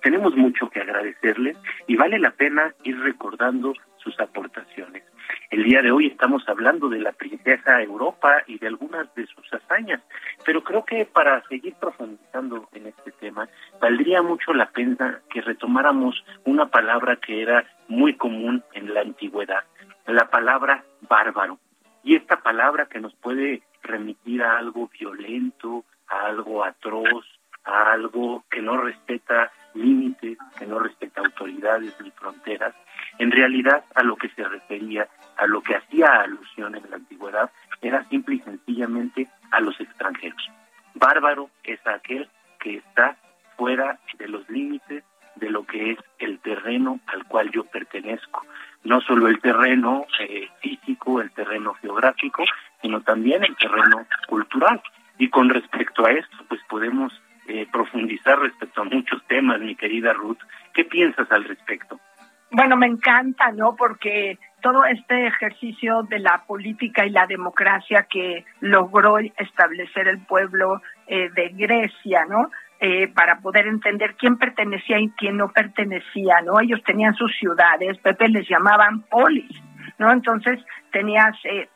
tenemos 0.02 0.36
mucho 0.36 0.70
que 0.70 0.80
agradecerles 0.80 1.56
y 1.88 1.96
vale 1.96 2.20
la 2.20 2.30
pena 2.30 2.72
ir 2.84 2.96
recordando 3.00 3.74
sus 3.96 4.18
aportaciones. 4.20 5.02
El 5.50 5.64
día 5.64 5.82
de 5.82 5.92
hoy 5.92 6.06
estamos 6.06 6.42
hablando 6.48 6.88
de 6.88 6.98
la 6.98 7.12
princesa 7.12 7.80
Europa 7.80 8.42
y 8.46 8.58
de 8.58 8.66
algunas 8.66 9.12
de 9.14 9.26
sus 9.26 9.52
hazañas, 9.52 10.02
pero 10.44 10.64
creo 10.64 10.84
que 10.84 11.04
para 11.04 11.42
seguir 11.48 11.74
profundizando 11.74 12.68
en 12.72 12.86
este 12.86 13.12
tema, 13.12 13.48
valdría 13.80 14.22
mucho 14.22 14.52
la 14.52 14.70
pena 14.70 15.20
que 15.30 15.40
retomáramos 15.40 16.24
una 16.44 16.66
palabra 16.66 17.16
que 17.16 17.42
era 17.42 17.64
muy 17.88 18.14
común 18.16 18.62
en 18.72 18.92
la 18.92 19.02
antigüedad, 19.02 19.64
la 20.06 20.28
palabra 20.30 20.84
bárbaro. 21.08 21.58
Y 22.02 22.16
esta 22.16 22.42
palabra 22.42 22.86
que 22.86 23.00
nos 23.00 23.14
puede 23.14 23.62
remitir 23.82 24.42
a 24.42 24.58
algo 24.58 24.88
violento, 24.88 25.84
a 26.08 26.26
algo 26.26 26.64
atroz, 26.64 27.24
a 27.64 27.92
algo 27.92 28.44
que 28.50 28.60
no 28.60 28.76
respeta 28.76 29.52
límites, 29.74 30.38
que 30.58 30.66
no 30.66 30.78
respeta 30.78 31.20
autoridades 31.20 31.94
ni 32.00 32.10
fronteras, 32.10 32.74
en 33.18 33.30
realidad 33.30 33.84
a 33.94 34.02
lo 34.02 34.16
que 34.16 34.28
se 34.30 34.44
refería, 34.44 35.08
a 35.36 35.46
lo 35.46 35.62
que 35.62 35.76
hacía 35.76 36.22
alusión 36.22 36.74
en 36.74 36.88
la 36.90 36.96
antigüedad, 36.96 37.50
era 37.82 38.04
simple 38.08 38.36
y 38.36 38.40
sencillamente 38.40 39.28
a 39.50 39.60
los 39.60 39.78
extranjeros. 39.80 40.50
Bárbaro 40.94 41.50
es 41.62 41.84
aquel 41.86 42.28
que 42.60 42.76
está 42.76 43.16
fuera 43.56 43.98
de 44.18 44.28
los 44.28 44.48
límites 44.48 45.04
de 45.36 45.50
lo 45.50 45.64
que 45.64 45.92
es 45.92 45.98
el 46.18 46.38
terreno 46.38 47.00
al 47.06 47.24
cual 47.24 47.50
yo 47.50 47.64
pertenezco. 47.64 48.44
No 48.84 49.00
solo 49.00 49.28
el 49.28 49.40
terreno 49.40 50.06
eh, 50.20 50.48
físico, 50.60 51.20
el 51.20 51.30
terreno 51.32 51.74
geográfico, 51.74 52.44
sino 52.82 53.00
también 53.00 53.42
el 53.42 53.56
terreno 53.56 54.06
cultural. 54.28 54.80
Y 55.18 55.28
con 55.30 55.48
respecto 55.48 56.06
a 56.06 56.12
esto, 56.12 56.36
pues 56.48 56.60
podemos 56.68 57.12
eh, 57.48 57.66
profundizar 57.72 58.38
respecto 58.38 58.82
a 58.82 58.84
muchos 58.84 59.22
temas, 59.26 59.60
mi 59.60 59.74
querida 59.74 60.12
Ruth. 60.12 60.38
¿Qué 60.72 60.84
piensas 60.84 61.30
al 61.30 61.44
respecto? 61.44 61.98
Bueno, 62.56 62.76
me 62.76 62.86
encanta, 62.86 63.50
¿no? 63.50 63.74
Porque 63.74 64.38
todo 64.62 64.84
este 64.84 65.26
ejercicio 65.26 66.04
de 66.04 66.20
la 66.20 66.44
política 66.46 67.04
y 67.04 67.10
la 67.10 67.26
democracia 67.26 68.06
que 68.08 68.44
logró 68.60 69.18
establecer 69.18 70.06
el 70.06 70.24
pueblo 70.24 70.80
eh, 71.08 71.30
de 71.34 71.48
Grecia, 71.48 72.26
¿no? 72.26 72.50
Eh, 72.78 73.08
para 73.08 73.40
poder 73.40 73.66
entender 73.66 74.14
quién 74.14 74.38
pertenecía 74.38 75.00
y 75.00 75.10
quién 75.16 75.36
no 75.36 75.48
pertenecía, 75.48 76.42
¿no? 76.42 76.60
Ellos 76.60 76.80
tenían 76.84 77.14
sus 77.14 77.34
ciudades, 77.36 77.98
Pepe 77.98 78.28
les 78.28 78.48
llamaban 78.48 79.02
polis, 79.02 79.50
¿no? 79.98 80.12
Entonces 80.12 80.60
tenías 80.92 81.34
eh, 81.46 81.68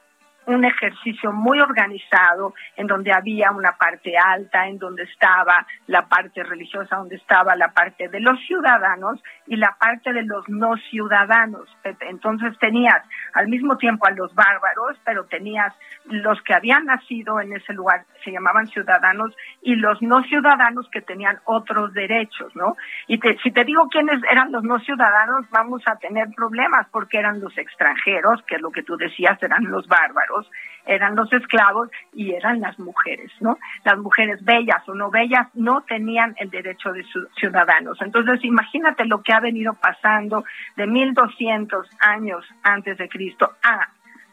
un 0.48 0.64
ejercicio 0.64 1.30
muy 1.32 1.60
organizado 1.60 2.54
en 2.76 2.86
donde 2.86 3.12
había 3.12 3.50
una 3.50 3.72
parte 3.72 4.14
alta, 4.16 4.66
en 4.66 4.78
donde 4.78 5.02
estaba 5.04 5.66
la 5.86 6.08
parte 6.08 6.42
religiosa, 6.42 6.96
donde 6.96 7.16
estaba 7.16 7.54
la 7.54 7.68
parte 7.72 8.08
de 8.08 8.20
los 8.20 8.40
ciudadanos 8.46 9.22
y 9.46 9.56
la 9.56 9.76
parte 9.78 10.12
de 10.12 10.22
los 10.22 10.48
no 10.48 10.76
ciudadanos. 10.90 11.68
Entonces 12.00 12.58
tenías 12.58 13.02
al 13.34 13.48
mismo 13.48 13.76
tiempo 13.76 14.06
a 14.06 14.10
los 14.10 14.34
bárbaros, 14.34 14.98
pero 15.04 15.26
tenías 15.26 15.74
los 16.10 16.40
que 16.42 16.54
habían 16.54 16.86
nacido 16.86 17.40
en 17.40 17.52
ese 17.54 17.72
lugar, 17.72 18.04
se 18.24 18.32
llamaban 18.32 18.66
ciudadanos, 18.66 19.34
y 19.62 19.76
los 19.76 20.00
no 20.02 20.22
ciudadanos 20.24 20.88
que 20.90 21.00
tenían 21.00 21.38
otros 21.44 21.92
derechos, 21.92 22.54
¿no? 22.56 22.76
Y 23.06 23.18
si 23.42 23.50
te 23.50 23.64
digo 23.64 23.88
quiénes 23.88 24.20
eran 24.30 24.52
los 24.52 24.62
no 24.64 24.78
ciudadanos, 24.80 25.46
vamos 25.50 25.82
a 25.86 25.96
tener 25.96 26.28
problemas 26.34 26.86
porque 26.90 27.18
eran 27.18 27.40
los 27.40 27.56
extranjeros, 27.56 28.42
que 28.46 28.56
es 28.56 28.60
lo 28.60 28.70
que 28.70 28.82
tú 28.82 28.96
decías, 28.96 29.42
eran 29.42 29.64
los 29.64 29.86
bárbaros 29.86 30.48
eran 30.88 31.14
los 31.14 31.32
esclavos 31.32 31.90
y 32.12 32.32
eran 32.32 32.60
las 32.60 32.78
mujeres, 32.78 33.30
¿no? 33.40 33.58
Las 33.84 33.98
mujeres 33.98 34.42
bellas 34.42 34.88
o 34.88 34.94
no 34.94 35.10
bellas 35.10 35.46
no 35.54 35.82
tenían 35.82 36.34
el 36.38 36.50
derecho 36.50 36.92
de 36.92 37.04
ciudadanos. 37.38 38.00
Entonces, 38.00 38.42
imagínate 38.42 39.04
lo 39.04 39.22
que 39.22 39.32
ha 39.32 39.40
venido 39.40 39.74
pasando 39.74 40.44
de 40.76 40.86
1200 40.86 41.88
años 42.00 42.44
antes 42.62 42.96
de 42.96 43.08
Cristo 43.08 43.52
a 43.62 43.88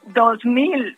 2000 0.07 0.97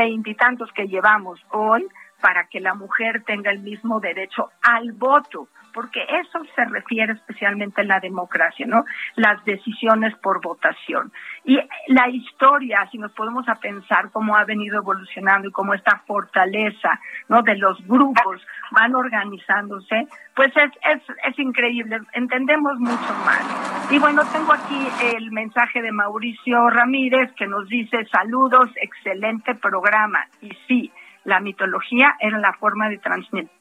veintitantos 0.00 0.72
que 0.72 0.88
llevamos 0.88 1.38
hoy 1.50 1.86
para 2.22 2.46
que 2.46 2.58
la 2.58 2.72
mujer 2.72 3.22
tenga 3.26 3.50
el 3.50 3.58
mismo 3.58 4.00
derecho 4.00 4.50
al 4.62 4.92
voto 4.92 5.48
porque 5.72 6.00
eso 6.02 6.44
se 6.54 6.64
refiere 6.64 7.12
especialmente 7.12 7.80
a 7.80 7.84
la 7.84 8.00
democracia, 8.00 8.66
¿no? 8.66 8.84
Las 9.16 9.44
decisiones 9.44 10.14
por 10.18 10.40
votación. 10.40 11.12
Y 11.44 11.58
la 11.88 12.08
historia, 12.08 12.88
si 12.90 12.98
nos 12.98 13.12
podemos 13.12 13.46
pensar 13.60 14.10
cómo 14.12 14.36
ha 14.36 14.44
venido 14.44 14.78
evolucionando 14.78 15.48
y 15.48 15.52
cómo 15.52 15.74
esta 15.74 16.02
fortaleza, 16.06 17.00
¿no? 17.28 17.42
De 17.42 17.56
los 17.56 17.78
grupos 17.86 18.40
van 18.70 18.94
organizándose, 18.94 20.06
pues 20.34 20.52
es, 20.56 20.70
es, 20.94 21.02
es 21.28 21.38
increíble, 21.38 22.00
entendemos 22.12 22.78
mucho 22.78 23.14
más. 23.24 23.90
Y 23.90 23.98
bueno, 23.98 24.22
tengo 24.32 24.52
aquí 24.52 24.88
el 25.16 25.30
mensaje 25.32 25.82
de 25.82 25.92
Mauricio 25.92 26.70
Ramírez 26.70 27.32
que 27.36 27.46
nos 27.46 27.68
dice 27.68 28.06
saludos, 28.06 28.70
excelente 28.76 29.54
programa. 29.54 30.26
Y 30.40 30.50
sí, 30.68 30.92
la 31.24 31.40
mitología 31.40 32.16
era 32.20 32.38
la 32.38 32.52
forma 32.54 32.88
de 32.88 33.00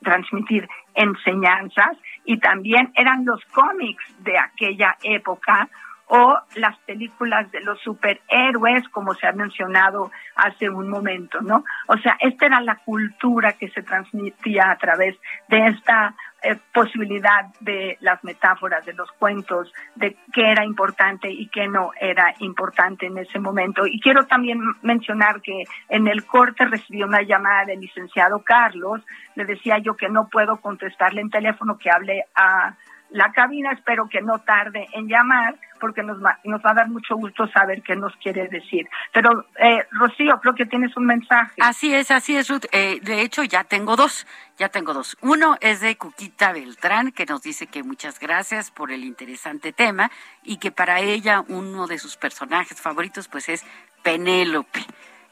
transmitir 0.02 0.68
enseñanzas 0.94 1.98
y 2.26 2.40
también 2.40 2.92
eran 2.96 3.26
los 3.26 3.44
cómics 3.46 4.04
de 4.20 4.38
aquella 4.38 4.96
época 5.04 5.70
o 6.10 6.40
las 6.56 6.78
películas 6.80 7.52
de 7.52 7.62
los 7.62 7.80
superhéroes, 7.82 8.90
como 8.90 9.14
se 9.14 9.28
ha 9.28 9.32
mencionado 9.32 10.12
hace 10.36 10.68
un 10.68 10.90
momento, 10.90 11.40
¿no? 11.42 11.64
O 11.88 11.98
sea, 11.98 12.18
esta 12.20 12.48
era 12.48 12.62
la 12.62 12.78
cultura 12.78 13.54
que 13.54 13.70
se 13.70 13.84
transmitía 13.84 14.72
a 14.72 14.78
través 14.78 15.16
de 15.50 15.68
esta 15.68 16.16
eh, 16.42 16.58
posibilidad 16.74 17.46
de 17.60 17.98
las 18.02 18.24
metáforas, 18.24 18.86
de 18.86 18.94
los 18.94 19.12
cuentos, 19.14 19.72
de 19.96 20.16
qué 20.34 20.52
era 20.52 20.64
importante 20.64 21.30
y 21.30 21.48
qué 21.48 21.68
no 21.68 21.92
era 22.00 22.34
importante 22.40 23.08
en 23.08 23.18
ese 23.18 23.40
momento. 23.40 23.86
Y 23.86 24.00
quiero 24.00 24.26
también 24.26 24.60
mencionar 24.82 25.42
que 25.42 25.64
en 25.90 26.08
el 26.08 26.26
corte 26.26 26.66
recibí 26.66 27.04
una 27.04 27.22
llamada 27.22 27.66
del 27.66 27.82
licenciado 27.82 28.42
Carlos, 28.44 29.02
le 29.36 29.46
decía 29.46 29.78
yo 29.80 29.96
que 29.96 30.10
no 30.10 30.28
puedo 30.30 30.58
contestarle 30.58 31.22
en 31.22 31.30
teléfono, 31.30 31.78
que 31.78 31.92
hable 31.92 32.24
a 32.36 32.76
la 33.12 33.32
cabina, 33.32 33.72
espero 33.72 34.08
que 34.08 34.22
no 34.22 34.40
tarde 34.40 34.88
en 34.94 35.08
llamar 35.08 35.56
porque 35.80 36.04
nos 36.04 36.24
va, 36.24 36.40
nos 36.44 36.62
va 36.62 36.72
a 36.72 36.74
dar 36.74 36.90
mucho 36.90 37.16
gusto 37.16 37.48
saber 37.48 37.82
qué 37.82 37.96
nos 37.96 38.16
quiere 38.18 38.48
decir. 38.50 38.88
Pero, 39.14 39.46
eh, 39.58 39.86
Rocío, 39.92 40.40
creo 40.42 40.54
que 40.54 40.66
tienes 40.66 40.96
un 40.98 41.06
mensaje. 41.06 41.56
Así 41.62 41.94
es, 41.94 42.12
así 42.12 42.36
es, 42.36 42.50
Ruth. 42.50 42.66
Eh, 42.72 43.00
de 43.02 43.22
hecho, 43.22 43.44
ya 43.44 43.64
tengo 43.64 43.96
dos, 43.96 44.28
ya 44.58 44.70
tengo 44.70 44.94
dos. 44.94 45.18
Uno 45.22 45.58
es 45.62 45.80
de 45.80 45.96
Cuquita 45.96 46.52
Beltrán, 46.52 47.12
que 47.12 47.26
nos 47.26 47.42
dice 47.42 47.68
que 47.68 47.82
muchas 47.82 48.20
gracias 48.20 48.72
por 48.72 48.92
el 48.92 49.04
interesante 49.04 49.72
tema 49.72 50.12
y 50.44 50.58
que 50.58 50.72
para 50.72 51.00
ella 51.00 51.44
uno 51.48 51.88
de 51.88 51.98
sus 51.98 52.18
personajes 52.18 52.80
favoritos 52.80 53.28
pues 53.28 53.50
es 53.50 53.66
Penélope. 54.04 54.86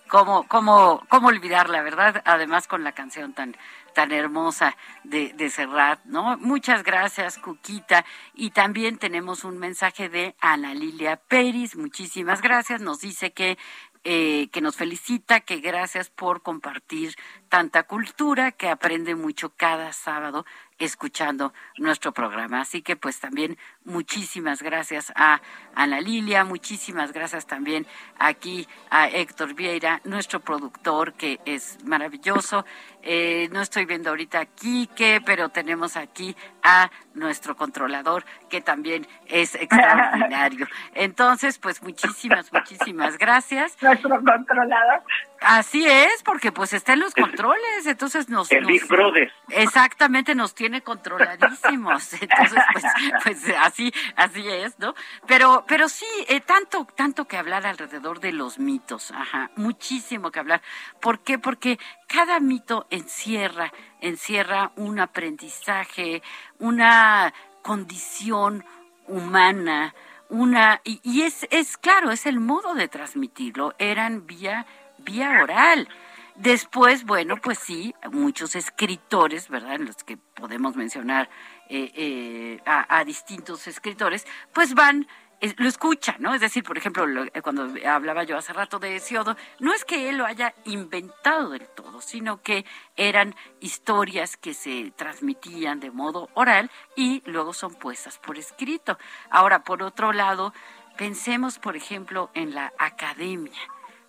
¿Cómo, 0.07 0.47
cómo, 0.47 1.03
cómo 1.09 1.27
olvidarla, 1.27 1.81
verdad? 1.81 2.21
Además 2.25 2.67
con 2.67 2.85
la 2.85 2.93
canción 2.93 3.33
tan, 3.33 3.57
tan 3.97 4.11
hermosa 4.11 4.77
de, 5.03 5.33
de 5.33 5.49
Serrat, 5.49 6.05
¿no? 6.05 6.37
Muchas 6.37 6.83
gracias, 6.83 7.39
Cuquita. 7.39 8.05
Y 8.35 8.51
también 8.51 8.99
tenemos 8.99 9.43
un 9.43 9.57
mensaje 9.57 10.07
de 10.07 10.35
Ana 10.39 10.75
Lilia 10.75 11.15
Peris. 11.15 11.75
Muchísimas 11.75 12.43
gracias. 12.43 12.79
Nos 12.79 12.99
dice 12.99 13.33
que 13.33 13.57
eh, 14.03 14.49
que 14.53 14.61
nos 14.61 14.75
felicita, 14.75 15.39
que 15.39 15.57
gracias 15.59 16.11
por 16.11 16.43
compartir 16.43 17.15
tanta 17.49 17.83
cultura, 17.83 18.51
que 18.51 18.69
aprende 18.69 19.15
mucho 19.15 19.49
cada 19.57 19.91
sábado 19.93 20.45
escuchando 20.79 21.53
nuestro 21.77 22.11
programa. 22.11 22.61
Así 22.61 22.81
que 22.81 22.95
pues 22.95 23.19
también 23.19 23.57
muchísimas 23.83 24.61
gracias 24.61 25.11
a 25.15 25.41
Ana 25.75 26.01
Lilia, 26.01 26.43
muchísimas 26.43 27.11
gracias 27.11 27.45
también 27.47 27.85
aquí 28.19 28.67
a 28.89 29.07
Héctor 29.07 29.53
Vieira, 29.53 30.01
nuestro 30.03 30.39
productor 30.39 31.13
que 31.13 31.39
es 31.45 31.77
maravilloso. 31.83 32.65
Eh, 33.01 33.47
no 33.51 33.61
estoy 33.61 33.85
viendo 33.85 34.09
ahorita 34.09 34.39
a 34.41 34.45
Quique, 34.45 35.21
pero 35.25 35.49
tenemos 35.49 35.95
aquí 35.95 36.35
a 36.63 36.91
nuestro 37.13 37.55
controlador 37.55 38.25
que 38.49 38.59
también 38.61 39.07
es 39.27 39.55
extraordinario. 39.55 40.67
Entonces, 40.93 41.57
pues 41.57 41.81
muchísimas, 41.81 42.51
muchísimas 42.51 43.17
gracias. 43.17 43.77
Nuestro 43.81 44.09
controlador. 44.09 45.03
Así 45.41 45.85
es, 45.85 46.23
porque 46.23 46.51
pues 46.51 46.73
está 46.73 46.93
en 46.93 46.99
los 46.99 47.13
controles, 47.13 47.85
entonces 47.85 48.27
nos... 48.27 48.51
El 48.51 48.65
Big 48.65 48.87
Brother. 48.87 49.31
Exactamente, 49.49 50.33
nos 50.33 50.55
tiene 50.55 50.81
controladísimos, 50.81 52.13
entonces 52.21 52.63
pues, 52.73 52.85
pues 53.23 53.55
así, 53.59 53.93
así 54.15 54.47
es, 54.47 54.79
¿no? 54.79 54.95
Pero, 55.27 55.63
pero 55.67 55.89
sí, 55.89 56.05
eh, 56.27 56.41
tanto, 56.41 56.87
tanto 56.95 57.25
que 57.25 57.37
hablar 57.37 57.67
alrededor 57.67 58.19
de 58.19 58.31
los 58.31 58.57
mitos, 58.57 59.11
ajá, 59.11 59.51
muchísimo 59.55 60.31
que 60.31 60.39
hablar. 60.39 60.61
¿Por 60.99 61.19
qué? 61.19 61.37
Porque 61.37 61.77
cada 62.07 62.39
mito 62.39 62.87
encierra, 62.89 63.71
encierra 64.01 64.71
un 64.75 64.99
aprendizaje, 64.99 66.23
una 66.59 67.33
condición 67.61 68.65
humana, 69.07 69.93
una 70.29 70.81
y, 70.83 70.99
y, 71.03 71.21
es 71.21 71.47
es 71.51 71.77
claro 71.77 72.11
es 72.11 72.25
el 72.25 72.41
modo 72.41 72.73
de 72.73 72.89
transmitirlo 72.89 73.73
eran 73.77 74.27
vía 74.27 74.65
vía 75.07 75.41
oral. 75.41 75.87
Después, 76.35 77.03
bueno, 77.03 77.37
pues 77.37 77.57
sí, 77.57 77.95
muchos 78.11 78.55
escritores, 78.55 79.49
¿verdad? 79.49 79.75
En 79.75 79.85
los 79.85 79.95
que 80.03 80.17
podemos 80.17 80.75
mencionar 80.75 81.29
eh, 81.67 81.91
eh, 81.95 82.61
a, 82.65 83.03
distintos 83.05 83.65
escritores, 83.67 84.27
pues 84.53 84.75
van, 84.75 85.07
eh, 85.41 85.55
lo 85.57 85.67
escuchan, 85.67 86.17
¿no? 86.19 86.35
Es 86.35 86.41
decir, 86.41 86.63
por 86.63 86.77
ejemplo, 86.77 87.07
cuando 87.41 87.73
hablaba 87.87 88.23
yo 88.23 88.37
hace 88.37 88.53
rato 88.53 88.77
de 88.77 88.97
Hesiodo, 88.97 89.35
no 89.59 89.73
es 89.73 89.83
que 89.83 90.09
él 90.09 90.17
lo 90.17 90.27
haya 90.27 90.53
inventado 90.65 91.49
del 91.49 91.67
todo, 91.69 92.01
sino 92.01 92.43
que 92.43 92.65
eran 92.95 93.33
historias 93.59 94.37
que 94.37 94.53
se 94.53 94.93
transmitían 94.95 95.79
de 95.79 95.89
modo 95.89 96.29
oral 96.35 96.69
y 96.95 97.23
luego 97.25 97.53
son 97.53 97.73
puestas 97.73 98.19
por 98.19 98.37
escrito. 98.37 98.99
Ahora, 99.31 99.63
por 99.63 99.81
otro 99.81 100.13
lado, 100.13 100.53
pensemos, 100.97 101.57
por 101.57 101.75
ejemplo, 101.75 102.29
en 102.35 102.53
la 102.53 102.73
academia 102.77 103.59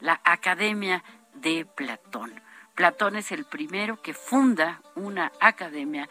la 0.00 0.20
Academia 0.24 1.02
de 1.34 1.64
Platón. 1.64 2.40
Platón 2.74 3.16
es 3.16 3.32
el 3.32 3.44
primero 3.44 4.00
que 4.00 4.14
funda 4.14 4.80
una 4.94 5.32
academia, 5.40 6.08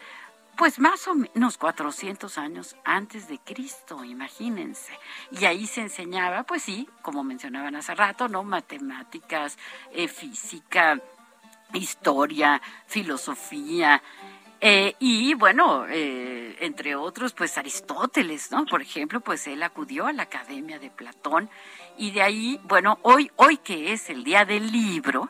pues 0.56 0.78
más 0.78 1.06
o 1.08 1.14
menos 1.14 1.56
400 1.56 2.36
años 2.36 2.76
antes 2.84 3.28
de 3.28 3.38
Cristo, 3.38 4.04
imagínense. 4.04 4.92
Y 5.30 5.44
ahí 5.44 5.66
se 5.66 5.80
enseñaba, 5.80 6.42
pues 6.42 6.62
sí, 6.62 6.88
como 7.00 7.24
mencionaban 7.24 7.76
hace 7.76 7.94
rato, 7.94 8.28
¿no? 8.28 8.44
Matemáticas, 8.44 9.56
eh, 9.92 10.08
física, 10.08 11.00
historia, 11.72 12.60
filosofía, 12.86 14.02
eh, 14.60 14.96
y 14.98 15.34
bueno, 15.34 15.86
eh, 15.88 16.56
entre 16.60 16.96
otros, 16.96 17.32
pues 17.32 17.56
Aristóteles, 17.58 18.50
¿no? 18.50 18.64
Por 18.66 18.82
ejemplo, 18.82 19.20
pues 19.20 19.46
él 19.46 19.62
acudió 19.62 20.06
a 20.06 20.12
la 20.12 20.24
Academia 20.24 20.80
de 20.80 20.90
Platón 20.90 21.48
y 21.98 22.12
de 22.12 22.22
ahí, 22.22 22.60
bueno, 22.64 22.98
hoy, 23.02 23.30
hoy 23.36 23.58
que 23.58 23.92
es 23.92 24.08
el 24.08 24.24
día 24.24 24.44
del 24.44 24.70
libro, 24.70 25.28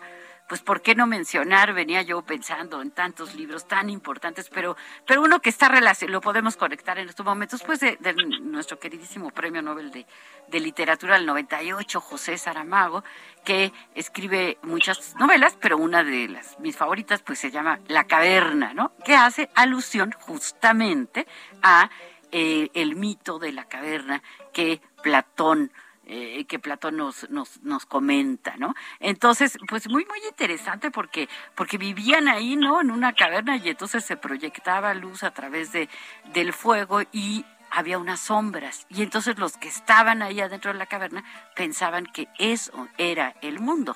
pues 0.48 0.62
por 0.62 0.81
qué 0.81 0.94
no 0.94 1.07
mencionar, 1.07 1.74
venía 1.74 2.00
yo 2.02 2.22
pensando 2.22 2.81
en 2.81 2.90
tantos 2.90 3.35
libros 3.35 3.68
tan 3.68 3.90
importantes, 3.90 4.48
pero, 4.48 4.76
pero 5.07 5.20
uno 5.20 5.40
que 5.40 5.50
está 5.50 5.68
relacionado, 5.68 6.12
lo 6.14 6.20
podemos 6.22 6.57
conectar 6.57 6.98
en 6.98 7.09
estos 7.09 7.24
momentos, 7.24 7.62
pues 7.62 7.81
de, 7.81 7.98
nuestro 8.40 8.78
queridísimo 8.78 9.31
premio 9.31 9.61
Nobel 9.61 9.90
de, 9.90 10.07
de, 10.48 10.61
Literatura 10.61 11.16
del 11.16 11.26
98, 11.26 12.00
José 12.00 12.38
Saramago, 12.38 13.04
que 13.44 13.72
escribe 13.94 14.59
muchas 14.62 15.14
novelas, 15.16 15.57
pero 15.61 15.76
una 15.76 16.02
de 16.02 16.28
las 16.28 16.59
mis 16.61 16.76
favoritas 16.76 17.22
pues 17.22 17.38
se 17.38 17.50
llama 17.50 17.81
La 17.87 18.04
caverna, 18.04 18.72
¿no? 18.72 18.92
Que 19.04 19.14
hace 19.14 19.50
alusión 19.54 20.12
justamente 20.12 21.26
a 21.62 21.90
eh, 22.33 22.70
el 22.72 22.96
mito 22.96 23.38
de 23.38 23.52
la 23.52 23.64
caverna 23.64 24.22
que 24.52 24.81
Platón 25.02 25.72
eh, 26.09 26.47
que 26.47 26.59
Platón 26.59 26.97
nos, 26.97 27.29
nos, 27.29 27.62
nos 27.62 27.85
comenta, 27.85 28.57
¿no? 28.57 28.75
Entonces, 28.99 29.59
pues 29.68 29.88
muy, 29.88 30.07
muy 30.07 30.18
interesante 30.29 30.90
porque, 30.90 31.29
porque 31.55 31.77
vivían 31.77 32.29
ahí, 32.29 32.57
¿no? 32.57 32.81
En 32.81 32.90
una 32.90 33.12
caverna 33.12 33.59
y 33.59 33.68
entonces 33.68 34.05
se 34.07 34.16
proyectaba 34.16 34.94
luz 34.94 35.23
a 35.23 35.33
través 35.33 35.71
de, 35.73 35.90
del 36.33 36.55
fuego 36.55 37.03
y 37.12 37.44
había 37.71 37.99
unas 37.99 38.21
sombras. 38.21 38.87
Y 38.88 39.03
entonces 39.03 39.38
los 39.38 39.59
que 39.59 39.68
estaban 39.68 40.23
ahí 40.23 40.40
adentro 40.40 40.73
de 40.73 40.79
la 40.79 40.87
caverna 40.87 41.25
pensaban 41.55 42.07
que 42.07 42.29
eso 42.38 42.88
era 42.97 43.35
el 43.42 43.61
mundo. 43.61 43.94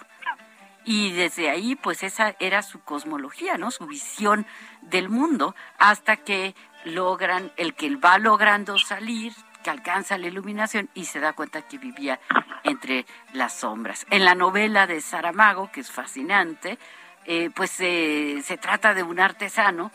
Y 0.84 1.12
desde 1.12 1.48
ahí, 1.48 1.76
pues 1.76 2.02
esa 2.02 2.34
era 2.40 2.62
su 2.62 2.80
cosmología, 2.80 3.56
¿no? 3.56 3.70
Su 3.70 3.86
visión 3.86 4.46
del 4.82 5.08
mundo, 5.08 5.54
hasta 5.78 6.16
que 6.16 6.54
logran, 6.84 7.52
el 7.56 7.74
que 7.74 7.94
va 7.96 8.18
logrando 8.18 8.78
salir, 8.78 9.32
que 9.62 9.70
alcanza 9.70 10.18
la 10.18 10.26
iluminación 10.26 10.88
y 10.94 11.04
se 11.04 11.20
da 11.20 11.32
cuenta 11.32 11.62
que 11.62 11.78
vivía 11.78 12.20
entre 12.64 13.06
las 13.32 13.54
sombras. 13.54 14.06
En 14.10 14.24
la 14.24 14.34
novela 14.34 14.86
de 14.86 15.00
Saramago, 15.00 15.70
que 15.72 15.80
es 15.80 15.90
fascinante, 15.90 16.78
eh, 17.24 17.50
pues 17.54 17.70
se 17.70 18.58
trata 18.60 18.94
de 18.94 19.02
un 19.02 19.20
artesano 19.20 19.90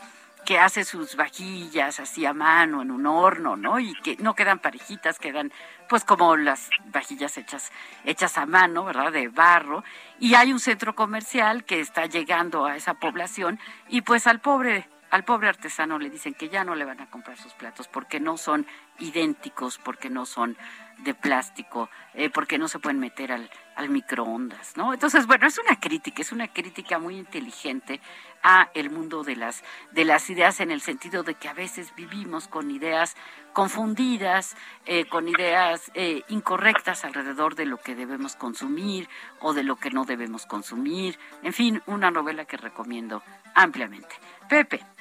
que 0.48 0.58
hace 0.58 0.82
sus 0.86 1.14
vajillas 1.14 2.00
así 2.00 2.24
a 2.24 2.32
mano 2.32 2.80
en 2.80 2.90
un 2.90 3.04
horno, 3.04 3.54
¿no? 3.54 3.78
Y 3.78 3.92
que 4.00 4.16
no 4.16 4.34
quedan 4.34 4.60
parejitas, 4.60 5.18
quedan 5.18 5.52
pues 5.90 6.04
como 6.04 6.36
las 6.36 6.70
vajillas 6.86 7.36
hechas 7.36 7.70
hechas 8.06 8.38
a 8.38 8.46
mano, 8.46 8.84
¿verdad? 8.84 9.12
De 9.12 9.28
barro. 9.28 9.84
Y 10.18 10.36
hay 10.36 10.50
un 10.50 10.58
centro 10.58 10.94
comercial 10.94 11.64
que 11.64 11.80
está 11.80 12.06
llegando 12.06 12.64
a 12.64 12.76
esa 12.76 12.94
población 12.94 13.60
y 13.90 14.00
pues 14.00 14.26
al 14.26 14.40
pobre 14.40 14.88
al 15.10 15.24
pobre 15.24 15.50
artesano 15.50 15.98
le 15.98 16.08
dicen 16.08 16.32
que 16.32 16.48
ya 16.48 16.64
no 16.64 16.74
le 16.74 16.86
van 16.86 17.00
a 17.02 17.10
comprar 17.10 17.36
sus 17.36 17.52
platos 17.52 17.86
porque 17.86 18.18
no 18.18 18.38
son 18.38 18.66
idénticos, 18.98 19.78
porque 19.78 20.10
no 20.10 20.26
son 20.26 20.56
de 20.98 21.14
plástico, 21.14 21.88
eh, 22.14 22.28
porque 22.28 22.58
no 22.58 22.66
se 22.68 22.78
pueden 22.78 22.98
meter 22.98 23.30
al, 23.32 23.50
al 23.76 23.88
microondas, 23.88 24.76
¿no? 24.76 24.92
Entonces, 24.92 25.26
bueno, 25.26 25.46
es 25.46 25.58
una 25.58 25.78
crítica, 25.78 26.22
es 26.22 26.32
una 26.32 26.48
crítica 26.48 26.98
muy 26.98 27.16
inteligente 27.16 28.00
a 28.42 28.70
el 28.74 28.90
mundo 28.90 29.22
de 29.22 29.36
las, 29.36 29.62
de 29.92 30.04
las 30.04 30.28
ideas 30.30 30.60
en 30.60 30.70
el 30.70 30.80
sentido 30.80 31.22
de 31.22 31.34
que 31.34 31.48
a 31.48 31.54
veces 31.54 31.94
vivimos 31.94 32.48
con 32.48 32.70
ideas 32.70 33.16
confundidas, 33.52 34.56
eh, 34.86 35.04
con 35.06 35.28
ideas 35.28 35.90
eh, 35.94 36.22
incorrectas 36.28 37.04
alrededor 37.04 37.54
de 37.54 37.66
lo 37.66 37.78
que 37.78 37.94
debemos 37.94 38.36
consumir 38.36 39.08
o 39.40 39.52
de 39.54 39.62
lo 39.62 39.76
que 39.76 39.90
no 39.90 40.04
debemos 40.04 40.46
consumir. 40.46 41.18
En 41.42 41.52
fin, 41.52 41.82
una 41.86 42.10
novela 42.10 42.44
que 42.44 42.56
recomiendo 42.56 43.22
ampliamente. 43.54 44.14
Pepe. 44.48 44.97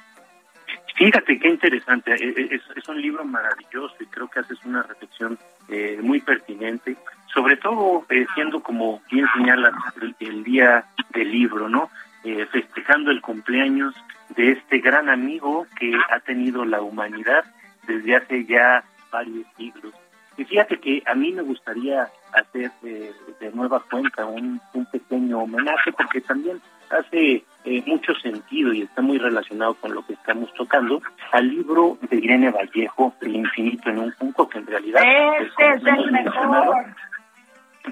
Fíjate 0.98 1.38
qué 1.38 1.48
interesante, 1.48 2.12
e, 2.12 2.56
e, 2.56 2.62
es, 2.76 2.90
un 2.90 3.00
libro 3.00 3.24
maravilloso 3.24 3.96
y 4.00 4.08
creo 4.08 4.28
que 4.28 4.40
haces 4.40 4.58
una 4.66 4.82
reflexión 4.82 5.38
eh, 5.70 6.00
muy 6.02 6.20
pertinente, 6.22 6.98
sobre 7.32 7.56
todo 7.58 8.04
eh, 8.10 8.26
siendo 8.34 8.64
como 8.64 9.00
bien 9.12 9.28
señala 9.36 9.72
el, 10.20 10.44
día 10.44 10.86
del 11.12 11.32
libro, 11.32 11.70
¿no? 11.70 11.92
Eh, 12.24 12.48
festejando 12.52 13.12
el 13.12 13.22
cumpleaños 13.22 13.94
de 14.36 14.54
este 14.54 14.80
gran 14.80 15.08
amigo 15.08 15.68
que 15.80 15.94
ha 16.10 16.20
tenido 16.22 16.66
la 16.66 16.82
humanidad 16.82 17.46
desde 17.86 18.16
hace 18.16 18.46
ya 18.46 18.84
varios 19.12 19.46
siglos. 19.56 19.94
Y 20.36 20.46
fíjate 20.46 20.80
que 20.80 21.04
a 21.06 21.14
mí 21.14 21.32
me 21.32 21.44
gustaría 21.44 22.10
hacer 22.34 22.72
de 22.82 23.52
nueva 23.54 23.84
cuenta 23.90 24.26
un 24.26 24.60
pequeño 24.92 25.40
homenaje 25.40 25.92
porque 25.92 26.22
también 26.22 26.60
hace 26.90 27.44
eh, 27.66 27.84
mucho 27.86 28.14
sentido 28.16 28.74
y 28.74 28.84
está 28.84 29.02
muy 29.02 29.18
relacionado 29.18 29.74
con 29.76 29.94
lo 29.94 30.06
que 30.06 30.14
estamos 30.14 30.54
tocando, 30.54 31.02
al 31.32 31.50
libro 31.50 31.98
de 32.10 32.18
Irene 32.18 32.50
Vallejo, 32.50 33.14
El 33.22 33.36
infinito 33.36 33.90
en 33.90 34.00
un 34.00 34.12
punto, 34.14 34.48
que 34.48 34.60
en 34.60 34.68
realidad... 34.68 35.04
Este 35.40 35.74
es, 35.74 35.86
el 35.86 36.12
mejor. 36.12 36.86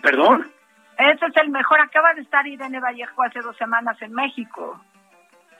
¿Perdón? 0.01 0.47
Este 0.97 1.25
es 1.25 1.37
el 1.37 1.49
mejor. 1.49 1.81
Acaba 1.81 2.13
de 2.13 2.21
estar 2.21 2.47
Irene 2.47 2.79
Vallejo 2.79 3.23
hace 3.23 3.39
dos 3.41 3.57
semanas 3.57 4.01
en 4.01 4.13
México. 4.13 4.79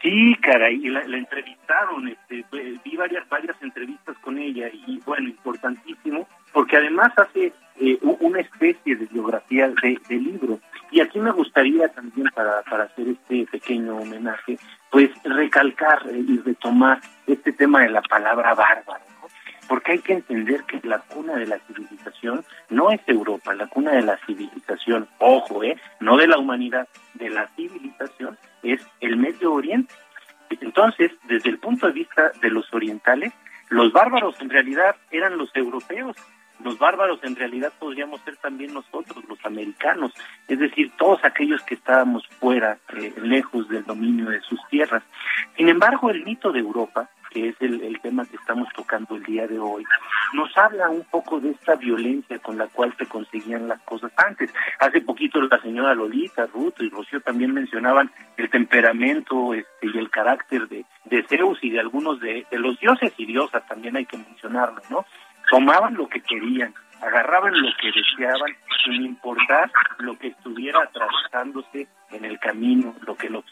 Sí, 0.01 0.35
caray, 0.41 0.75
y 0.75 0.89
la, 0.89 1.01
entrevistaron, 1.01 2.07
este, 2.07 2.45
vi 2.51 2.95
varias, 2.95 3.27
varias 3.27 3.59
entrevistas 3.61 4.15
con 4.19 4.37
ella 4.37 4.69
y 4.71 4.99
bueno, 5.05 5.29
importantísimo, 5.29 6.27
porque 6.53 6.77
además 6.77 7.11
hace 7.17 7.53
eh, 7.79 7.97
una 8.01 8.39
especie 8.39 8.95
de 8.95 9.05
biografía 9.05 9.67
de, 9.67 9.99
de 10.07 10.15
libro. 10.15 10.59
Y 10.91 11.01
aquí 11.01 11.19
me 11.19 11.31
gustaría 11.31 11.88
también, 11.89 12.27
para, 12.33 12.61
para 12.63 12.85
hacer 12.85 13.09
este 13.09 13.45
pequeño 13.51 13.97
homenaje, 13.97 14.57
pues 14.89 15.09
recalcar 15.23 16.03
eh, 16.09 16.23
y 16.25 16.38
retomar 16.39 17.01
este 17.27 17.51
tema 17.51 17.81
de 17.81 17.89
la 17.89 18.01
palabra 18.01 18.53
bárbaro, 18.53 19.03
porque 19.67 19.93
hay 19.93 19.99
que 19.99 20.13
entender 20.13 20.63
que 20.63 20.79
la 20.88 20.99
cuna 20.99 21.35
de 21.35 21.47
la 21.47 21.59
civilización 21.59 22.45
no 22.69 22.91
es 22.91 23.01
Europa, 23.07 23.53
la 23.53 23.67
cuna 23.67 23.91
de 23.91 24.03
la 24.03 24.17
civilización, 24.25 25.07
ojo, 25.19 25.63
eh, 25.63 25.75
no 25.99 26.17
de 26.17 26.27
la 26.27 26.38
humanidad, 26.38 26.88
de 27.15 27.29
la 27.29 27.47
civilización 27.55 28.38
es 28.63 28.81
el 29.01 29.17
Medio 29.17 29.53
Oriente. 29.53 29.93
Entonces, 30.61 31.11
desde 31.27 31.49
el 31.49 31.57
punto 31.57 31.88
de 31.88 31.93
vista 31.93 32.31
de 32.41 32.49
los 32.49 32.71
orientales, 32.73 33.33
los 33.69 33.91
bárbaros 33.91 34.39
en 34.41 34.49
realidad 34.49 34.95
eran 35.11 35.38
los 35.38 35.49
europeos, 35.55 36.15
los 36.63 36.77
bárbaros 36.77 37.19
en 37.23 37.35
realidad 37.35 37.73
podríamos 37.79 38.21
ser 38.21 38.37
también 38.37 38.73
nosotros, 38.73 39.23
los 39.27 39.43
americanos, 39.45 40.13
es 40.47 40.59
decir, 40.59 40.91
todos 40.97 41.23
aquellos 41.23 41.61
que 41.63 41.75
estábamos 41.75 42.25
fuera, 42.39 42.77
eh, 42.97 43.13
lejos 43.21 43.67
del 43.69 43.83
dominio 43.85 44.29
de 44.29 44.41
sus 44.41 44.59
tierras. 44.69 45.03
Sin 45.57 45.69
embargo, 45.69 46.09
el 46.09 46.23
mito 46.23 46.51
de 46.51 46.59
Europa 46.59 47.09
que 47.35 47.49
es 47.49 47.55
el, 47.59 47.99
tema 47.99 48.25
que 48.25 48.37
estamos 48.37 48.69
tocando 48.73 49.17
el 49.17 49.23
día 49.23 49.45
de 49.45 49.59
hoy, 49.59 49.83
nos 50.33 50.57
habla 50.57 50.89
un 50.89 51.03
poco 51.03 51.41
de 51.41 51.49
esta 51.51 51.75
violencia 51.75 52.39
con 52.39 52.57
la 52.57 52.67
cual 52.67 52.95
se 52.97 53.05
conseguían 53.07 53.67
las 53.67 53.81
cosas 53.81 54.13
antes. 54.15 54.53
Hace 54.79 55.01
poquito 55.01 55.41
la 55.41 55.59
señora 55.59 55.93
Lolita, 55.93 56.45
Ruth 56.45 56.75
y 56.80 56.89
Rocío 56.89 57.19
también 57.19 57.53
mencionaban 57.53 58.09
el 58.38 58.49
temperamento 58.49 59.53
este, 59.53 59.88
y 59.93 59.97
el 59.97 60.09
carácter 60.09 60.69
de, 60.69 60.86
de 61.03 61.23
Zeus 61.23 61.59
y 61.61 61.71
de 61.71 61.82
algunos 61.82 62.21
de, 62.21 62.45
de 62.49 62.57
los 62.57 62.80
dioses 62.80 63.11
y 63.17 63.25
diosas, 63.25 63.67
también 63.67 63.97
hay 63.97 64.05
que 64.05 64.17
mencionarlo, 64.17 64.82
¿no? 64.89 65.05
Tomaban 65.49 65.95
lo 65.95 66.07
que 66.07 66.21
querían, 66.21 66.73
agarraban 67.01 67.53
lo 67.53 67.69
que 67.79 67.91
deseaban 67.91 68.55
sin 68.83 69.05
importar 69.05 69.71
lo 69.99 70.17
que 70.17 70.27
estuviera 70.27 70.81
atravesándose 70.83 71.87
en 72.11 72.25
el 72.25 72.39
camino, 72.39 72.95
lo 73.05 73.15
que 73.15 73.29
los, 73.29 73.43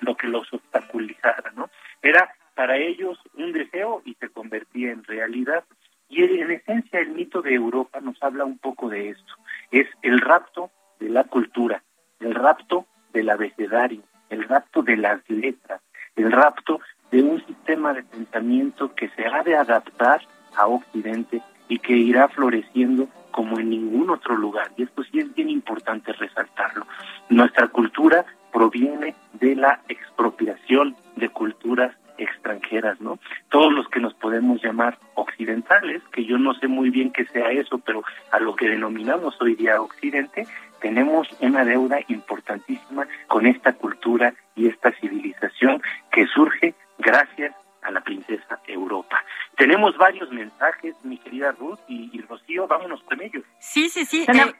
lo 0.00 0.16
que 0.16 0.26
los 0.26 0.52
obstaculizara, 0.52 1.52
¿no? 1.54 1.70
Era 2.02 2.32
para 2.54 2.76
ellos 2.76 3.18
un 3.34 3.52
deseo 3.52 4.02
y 4.04 4.14
se 4.14 4.28
convertía 4.30 4.90
en 4.90 5.04
realidad. 5.04 5.64
Y 6.08 6.24
en 6.24 6.50
esencia 6.50 7.00
el 7.00 7.10
mito 7.10 7.42
de 7.42 7.54
Europa 7.54 8.00
nos 8.00 8.20
habla 8.22 8.44
un 8.44 8.58
poco 8.58 8.88
de 8.88 9.10
esto. 9.10 9.34
Es 9.70 9.86
el 10.02 10.20
rapto 10.20 10.70
de 10.98 11.08
la 11.10 11.24
cultura, 11.24 11.82
el 12.18 12.34
rapto 12.34 12.86
del 13.12 13.30
abecedario, 13.30 14.02
el 14.30 14.42
rapto 14.44 14.82
de 14.82 14.96
las 14.96 15.20
letras, 15.28 15.82
el 16.16 16.32
rapto 16.32 16.80
de 17.10 17.22
un 17.22 17.44
sistema 17.46 17.92
de 17.92 18.02
pensamiento 18.02 18.94
que 18.94 19.08
se 19.10 19.26
ha 19.26 19.42
de 19.42 19.56
adaptar 19.56 20.20
a 20.56 20.66
Occidente 20.66 21.42
y 21.68 21.78
que 21.78 21.94
irá 21.94 22.28
floreciendo 22.28 23.08
como 23.30 23.58
en 23.58 23.70
ningún 23.70 24.10
otro 24.10 24.36
lugar. 24.36 24.72
Y 24.76 24.82
esto 24.82 25.02
sí 25.04 25.20
es 25.20 25.34
bien 25.34 25.50
importante 25.50 26.12
resaltarlo. 26.12 26.86
Nuestra 27.28 27.68
cultura 27.68 28.24
proviene 28.52 29.14
de 29.34 29.54
la 29.54 29.80
expropiación 29.88 30.96
de 31.16 31.28
culturas 31.28 31.94
extranjeras, 32.16 33.00
¿no? 33.00 33.18
Todos 33.48 33.72
los 33.72 33.88
que 33.88 34.00
nos 34.00 34.12
podemos 34.14 34.62
llamar 34.62 34.98
occidentales, 35.14 36.02
que 36.12 36.24
yo 36.24 36.36
no 36.38 36.52
sé 36.54 36.66
muy 36.66 36.90
bien 36.90 37.12
qué 37.12 37.24
sea 37.26 37.50
eso, 37.50 37.78
pero 37.78 38.02
a 38.32 38.40
lo 38.40 38.56
que 38.56 38.68
denominamos 38.68 39.40
hoy 39.40 39.54
día 39.54 39.80
occidente, 39.80 40.46
tenemos 40.80 41.28
una 41.40 41.64
deuda 41.64 41.98
importantísima 42.08 43.06
con 43.28 43.46
esta 43.46 43.72
cultura 43.72 44.34
y 44.56 44.66
esta 44.66 44.90
civilización 44.92 45.80
que 46.10 46.26
surge 46.26 46.74
gracias 46.98 47.54
a 47.82 47.90
la 47.90 48.00
princesa 48.00 48.60
Europa. 48.66 49.22
Tenemos 49.56 49.96
varios 49.96 50.30
mensajes, 50.30 50.94
mi 51.04 51.18
querida 51.18 51.52
Ruth 51.52 51.80
y, 51.88 52.20
Rocío, 52.22 52.66
vámonos 52.66 53.02
con 53.02 53.20
ellos. 53.22 53.44
Sí, 53.58 53.88
sí, 53.88 54.04
sí. 54.04 54.26
Eh, 54.28 54.54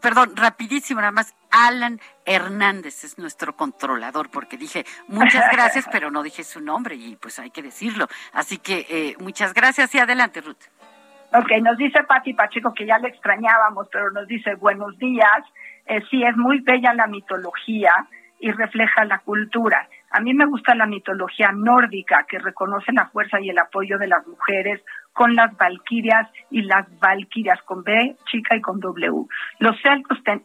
perdón, 0.00 0.34
rapidísimo, 0.36 1.00
nada 1.00 1.12
más. 1.12 1.34
Alan 1.50 2.00
Hernández 2.24 3.04
es 3.04 3.18
nuestro 3.18 3.54
controlador, 3.54 4.30
porque 4.30 4.56
dije 4.56 4.84
muchas 5.08 5.44
gracias, 5.52 5.86
pero 5.90 6.10
no 6.10 6.22
dije 6.22 6.44
su 6.44 6.60
nombre 6.60 6.94
y 6.94 7.16
pues 7.16 7.38
hay 7.38 7.50
que 7.50 7.62
decirlo. 7.62 8.06
Así 8.32 8.58
que 8.58 8.86
eh, 8.88 9.16
muchas 9.20 9.54
gracias 9.54 9.94
y 9.94 9.98
adelante, 9.98 10.40
Ruth. 10.40 10.64
Ok, 11.32 11.50
nos 11.62 11.76
dice 11.76 12.02
Pati 12.04 12.32
Pacheco 12.32 12.72
que 12.72 12.86
ya 12.86 12.98
le 12.98 13.08
extrañábamos, 13.08 13.88
pero 13.92 14.10
nos 14.12 14.26
dice 14.26 14.54
buenos 14.54 14.96
días. 14.98 15.44
Eh, 15.86 16.02
sí, 16.10 16.22
es 16.22 16.36
muy 16.36 16.60
bella 16.60 16.94
la 16.94 17.06
mitología 17.06 17.92
y 18.40 18.50
refleja 18.52 19.04
la 19.04 19.18
cultura. 19.18 19.88
A 20.10 20.20
mí 20.20 20.32
me 20.32 20.46
gusta 20.46 20.74
la 20.74 20.86
mitología 20.86 21.50
nórdica 21.52 22.24
que 22.28 22.38
reconoce 22.38 22.92
la 22.92 23.08
fuerza 23.08 23.40
y 23.40 23.50
el 23.50 23.58
apoyo 23.58 23.98
de 23.98 24.08
las 24.08 24.26
mujeres 24.26 24.80
con 25.12 25.34
las 25.34 25.56
valquirias 25.56 26.28
y 26.50 26.62
las 26.62 26.86
valquirias 27.00 27.60
con 27.62 27.82
B 27.82 28.16
chica 28.30 28.56
y 28.56 28.60
con 28.60 28.78
W. 28.80 29.26
Los, 29.58 29.76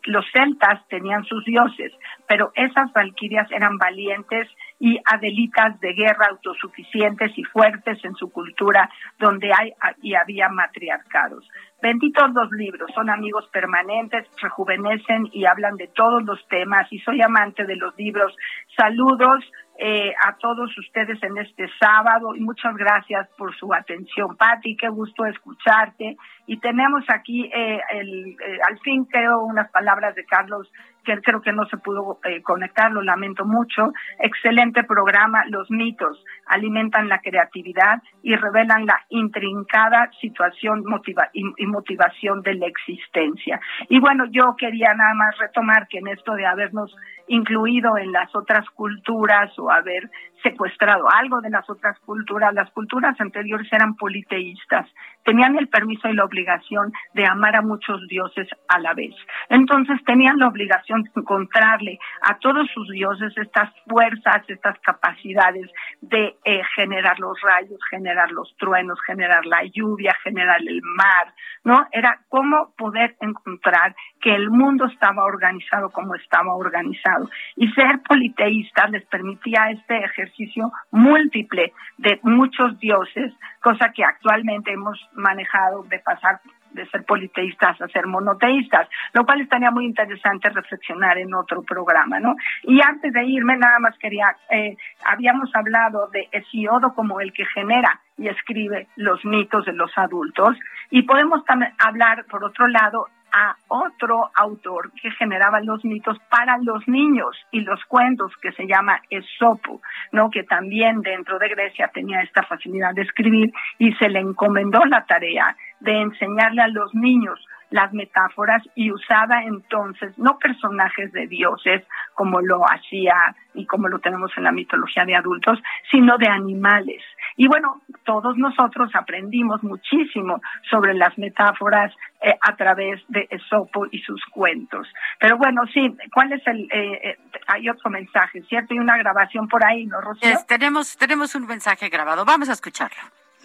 los 0.05 0.25
celtas 0.33 0.87
tenían 0.89 1.23
sus 1.25 1.45
dioses, 1.45 1.93
pero 2.27 2.51
esas 2.55 2.91
valquirias 2.91 3.49
eran 3.51 3.77
valientes 3.77 4.49
y 4.83 4.99
adelitas 5.05 5.79
de 5.79 5.93
guerra 5.93 6.27
autosuficientes 6.31 7.31
y 7.37 7.43
fuertes 7.45 8.03
en 8.03 8.13
su 8.15 8.29
cultura 8.29 8.89
donde 9.17 9.49
hay 9.57 9.71
y 10.01 10.13
había 10.13 10.49
matriarcados. 10.49 11.47
Benditos 11.81 12.33
los 12.33 12.51
libros, 12.51 12.91
son 12.93 13.09
amigos 13.09 13.47
permanentes, 13.53 14.27
rejuvenecen 14.41 15.29
y 15.31 15.45
hablan 15.45 15.77
de 15.77 15.87
todos 15.87 16.21
los 16.23 16.45
temas 16.49 16.91
y 16.91 16.99
soy 16.99 17.21
amante 17.21 17.63
de 17.63 17.77
los 17.77 17.97
libros. 17.97 18.35
Saludos 18.75 19.49
eh, 19.79 20.13
a 20.21 20.35
todos 20.35 20.77
ustedes 20.77 21.17
en 21.23 21.37
este 21.37 21.69
sábado 21.79 22.35
y 22.35 22.41
muchas 22.41 22.75
gracias 22.75 23.29
por 23.37 23.55
su 23.55 23.73
atención. 23.73 24.35
Patti, 24.35 24.75
qué 24.75 24.89
gusto 24.89 25.25
escucharte. 25.25 26.17
Y 26.45 26.59
tenemos 26.59 27.05
aquí, 27.07 27.45
eh, 27.45 27.79
el, 27.91 28.31
eh, 28.31 28.59
al 28.69 28.77
fin 28.79 29.05
creo, 29.05 29.39
unas 29.45 29.71
palabras 29.71 30.13
de 30.15 30.25
Carlos 30.25 30.69
que 31.03 31.21
creo 31.21 31.41
que 31.41 31.51
no 31.51 31.65
se 31.67 31.77
pudo 31.77 32.19
eh, 32.23 32.41
conectar, 32.41 32.91
lo 32.91 33.01
lamento 33.01 33.45
mucho. 33.45 33.93
Excelente 34.19 34.83
programa, 34.83 35.43
los 35.47 35.69
mitos 35.69 36.23
alimentan 36.47 37.09
la 37.09 37.19
creatividad 37.19 38.01
y 38.21 38.35
revelan 38.35 38.85
la 38.85 38.99
intrincada 39.09 40.09
situación 40.19 40.83
motiva 40.85 41.29
y, 41.33 41.43
y, 41.57 41.65
motivación 41.65 42.41
de 42.41 42.55
la 42.55 42.67
existencia. 42.67 43.59
Y 43.89 43.99
bueno, 43.99 44.25
yo 44.31 44.55
quería 44.57 44.93
nada 44.93 45.13
más 45.13 45.37
retomar 45.37 45.87
que 45.87 45.99
en 45.99 46.07
esto 46.07 46.33
de 46.33 46.45
habernos 46.45 46.95
incluido 47.27 47.97
en 47.97 48.11
las 48.11 48.35
otras 48.35 48.69
culturas 48.71 49.57
o 49.57 49.71
haber 49.71 50.09
secuestrado 50.41 51.05
algo 51.09 51.39
de 51.41 51.49
las 51.49 51.69
otras 51.69 51.97
culturas, 51.99 52.53
las 52.53 52.69
culturas 52.71 53.19
anteriores 53.19 53.71
eran 53.71 53.95
politeístas, 53.95 54.87
tenían 55.23 55.57
el 55.57 55.67
permiso 55.67 56.07
y 56.09 56.13
la 56.13 56.25
obligación 56.25 56.91
de 57.13 57.25
amar 57.25 57.55
a 57.55 57.61
muchos 57.61 58.07
dioses 58.07 58.47
a 58.67 58.79
la 58.79 58.93
vez. 58.93 59.15
Entonces 59.49 60.03
tenían 60.05 60.37
la 60.39 60.47
obligación 60.47 61.03
de 61.03 61.11
encontrarle 61.15 61.99
a 62.21 62.37
todos 62.39 62.69
sus 62.73 62.89
dioses 62.89 63.33
estas 63.37 63.69
fuerzas, 63.87 64.43
estas 64.47 64.77
capacidades 64.79 65.69
de 66.01 66.35
eh, 66.43 66.61
generar 66.75 67.19
los 67.19 67.39
rayos, 67.41 67.79
generar 67.89 68.31
los 68.31 68.55
truenos, 68.57 68.99
generar 69.05 69.45
la 69.45 69.63
lluvia, 69.63 70.15
generar 70.23 70.61
el 70.61 70.81
mar, 70.81 71.33
¿no? 71.63 71.87
Era 71.91 72.19
cómo 72.29 72.73
poder 72.77 73.15
encontrar 73.21 73.95
que 74.21 74.33
el 74.33 74.49
mundo 74.49 74.85
estaba 74.85 75.25
organizado 75.25 75.89
como 75.91 76.15
estaba 76.15 76.55
organizado. 76.55 77.29
Y 77.55 77.69
ser 77.71 78.01
politeístas 78.07 78.91
les 78.91 79.05
permitía 79.05 79.69
este 79.71 79.97
ejercicio 80.03 80.71
múltiple 80.91 81.73
de 81.97 82.19
muchos 82.23 82.79
dioses, 82.79 83.33
cosa 83.61 83.91
que 83.93 84.03
actualmente 84.03 84.71
hemos 84.71 84.99
manejado 85.15 85.83
de 85.83 85.99
pasar 85.99 86.41
de 86.73 86.87
ser 86.87 87.05
politeístas 87.05 87.79
a 87.81 87.87
ser 87.87 88.07
monoteístas, 88.07 88.87
lo 89.13 89.25
cual 89.25 89.41
estaría 89.41 89.71
muy 89.71 89.85
interesante 89.85 90.49
reflexionar 90.49 91.17
en 91.17 91.33
otro 91.33 91.61
programa, 91.61 92.19
¿no? 92.19 92.35
Y 92.63 92.81
antes 92.81 93.13
de 93.13 93.23
irme, 93.25 93.57
nada 93.57 93.79
más 93.79 93.97
quería, 93.99 94.35
eh, 94.49 94.75
habíamos 95.05 95.55
hablado 95.55 96.07
de 96.07 96.27
Hesiodo 96.31 96.93
como 96.95 97.19
el 97.19 97.31
que 97.31 97.45
genera 97.45 98.01
y 98.17 98.27
escribe 98.27 98.87
los 98.95 99.23
mitos 99.25 99.65
de 99.65 99.73
los 99.73 99.91
adultos, 99.97 100.57
y 100.89 101.03
podemos 101.03 101.43
también 101.45 101.73
hablar, 101.79 102.25
por 102.25 102.43
otro 102.43 102.67
lado, 102.67 103.07
a 103.33 103.55
otro 103.67 104.29
autor 104.35 104.91
que 105.01 105.09
generaba 105.11 105.59
los 105.59 105.83
mitos 105.83 106.17
para 106.29 106.57
los 106.59 106.87
niños 106.87 107.35
y 107.51 107.61
los 107.61 107.83
cuentos 107.85 108.31
que 108.41 108.51
se 108.51 108.67
llama 108.67 109.01
Esopo, 109.09 109.81
¿no? 110.11 110.29
Que 110.29 110.43
también 110.43 111.01
dentro 111.01 111.39
de 111.39 111.49
Grecia 111.49 111.89
tenía 111.91 112.21
esta 112.21 112.43
facilidad 112.43 112.93
de 112.93 113.01
escribir 113.01 113.51
y 113.79 113.91
se 113.93 114.09
le 114.09 114.19
encomendó 114.19 114.85
la 114.85 115.03
tarea 115.05 115.55
de 115.79 115.99
enseñarle 115.99 116.61
a 116.61 116.67
los 116.67 116.93
niños 116.93 117.43
las 117.73 117.91
metáforas 117.91 118.61
y 118.75 118.91
usaba 118.91 119.43
entonces 119.45 120.15
no 120.19 120.37
personajes 120.37 121.11
de 121.11 121.25
dioses 121.25 121.83
como 122.13 122.39
lo 122.39 122.63
hacía 122.69 123.35
y 123.55 123.65
como 123.65 123.87
lo 123.87 123.97
tenemos 123.97 124.31
en 124.37 124.43
la 124.43 124.51
mitología 124.51 125.05
de 125.05 125.15
adultos, 125.15 125.57
sino 125.89 126.19
de 126.19 126.27
animales. 126.27 127.01
Y 127.35 127.47
bueno, 127.47 127.81
todos 128.05 128.37
nosotros 128.37 128.91
aprendimos 128.93 129.63
muchísimo 129.63 130.39
sobre 130.69 130.93
las 130.93 131.17
metáforas 131.17 131.91
eh, 132.21 132.35
a 132.39 132.55
través 132.55 133.01
de 133.07 133.27
Esopo 133.31 133.87
y 133.89 133.97
sus 134.03 134.23
cuentos. 134.25 134.87
Pero 135.19 135.39
bueno, 135.39 135.63
sí, 135.73 135.97
¿cuál 136.13 136.31
es 136.31 136.45
el...? 136.45 136.69
Eh, 136.71 136.99
eh, 137.03 137.17
hay 137.47 137.69
otro 137.69 137.89
mensaje, 137.89 138.43
¿cierto? 138.43 138.75
Y 138.75 138.77
una 138.77 138.99
grabación 138.99 139.47
por 139.47 139.65
ahí, 139.65 139.87
¿no, 139.87 139.99
Rocío? 139.99 140.29
tenemos, 140.47 140.95
tenemos 140.95 141.33
un 141.33 141.47
mensaje 141.47 141.89
grabado, 141.89 142.23
vamos 142.23 142.49
a 142.49 142.53
escucharlo. 142.53 143.01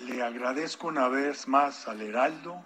Le 0.07 0.23
agradezco 0.23 0.89
una 0.89 1.09
vez 1.09 1.49
más 1.49 1.89
al 1.89 2.03
Heraldo 2.03 2.63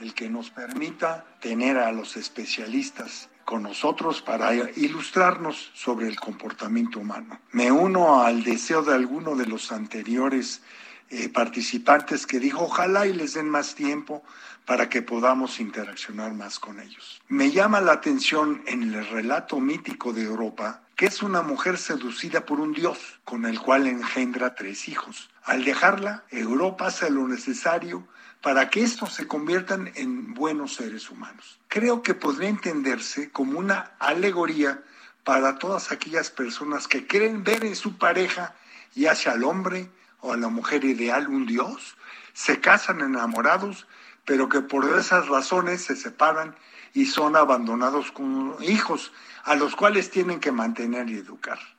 el 0.00 0.14
que 0.14 0.28
nos 0.28 0.50
permita 0.50 1.24
tener 1.40 1.78
a 1.78 1.92
los 1.92 2.16
especialistas 2.16 3.28
con 3.44 3.62
nosotros 3.62 4.22
para 4.22 4.52
ilustrarnos 4.76 5.70
sobre 5.74 6.08
el 6.08 6.18
comportamiento 6.18 6.98
humano. 6.98 7.40
Me 7.52 7.70
uno 7.70 8.22
al 8.22 8.42
deseo 8.42 8.82
de 8.82 8.94
alguno 8.94 9.36
de 9.36 9.46
los 9.46 9.70
anteriores 9.70 10.62
eh, 11.10 11.28
participantes 11.28 12.26
que 12.26 12.40
dijo 12.40 12.64
ojalá 12.64 13.06
y 13.06 13.12
les 13.12 13.34
den 13.34 13.48
más 13.48 13.76
tiempo 13.76 14.24
para 14.64 14.88
que 14.88 15.02
podamos 15.02 15.60
interaccionar 15.60 16.34
más 16.34 16.58
con 16.58 16.80
ellos. 16.80 17.22
Me 17.28 17.52
llama 17.52 17.80
la 17.80 17.92
atención 17.92 18.62
en 18.66 18.82
el 18.82 19.06
relato 19.06 19.60
mítico 19.60 20.12
de 20.12 20.24
Europa 20.24 20.82
que 20.96 21.06
es 21.06 21.22
una 21.22 21.42
mujer 21.42 21.76
seducida 21.76 22.46
por 22.46 22.58
un 22.58 22.72
dios 22.72 23.20
con 23.24 23.44
el 23.44 23.60
cual 23.60 23.86
engendra 23.86 24.54
tres 24.54 24.88
hijos. 24.88 25.28
Al 25.46 25.64
dejarla, 25.64 26.24
Europa 26.30 26.88
hace 26.88 27.08
lo 27.08 27.28
necesario 27.28 28.08
para 28.42 28.68
que 28.68 28.82
estos 28.82 29.14
se 29.14 29.28
conviertan 29.28 29.92
en 29.94 30.34
buenos 30.34 30.74
seres 30.74 31.08
humanos. 31.08 31.60
Creo 31.68 32.02
que 32.02 32.14
podría 32.14 32.48
entenderse 32.48 33.30
como 33.30 33.60
una 33.60 33.92
alegoría 34.00 34.82
para 35.22 35.56
todas 35.56 35.92
aquellas 35.92 36.30
personas 36.30 36.88
que 36.88 37.06
creen 37.06 37.44
ver 37.44 37.64
en 37.64 37.76
su 37.76 37.96
pareja, 37.96 38.56
ya 38.96 39.14
sea 39.14 39.34
al 39.34 39.44
hombre 39.44 39.88
o 40.20 40.32
a 40.32 40.36
la 40.36 40.48
mujer 40.48 40.84
ideal 40.84 41.28
un 41.28 41.46
dios, 41.46 41.96
se 42.32 42.58
casan 42.60 43.00
enamorados, 43.00 43.86
pero 44.24 44.48
que 44.48 44.62
por 44.62 44.98
esas 44.98 45.28
razones 45.28 45.84
se 45.84 45.94
separan 45.94 46.56
y 46.92 47.06
son 47.06 47.36
abandonados 47.36 48.10
con 48.10 48.56
hijos, 48.62 49.12
a 49.44 49.54
los 49.54 49.76
cuales 49.76 50.10
tienen 50.10 50.40
que 50.40 50.50
mantener 50.50 51.08
y 51.08 51.18
educar. 51.18 51.75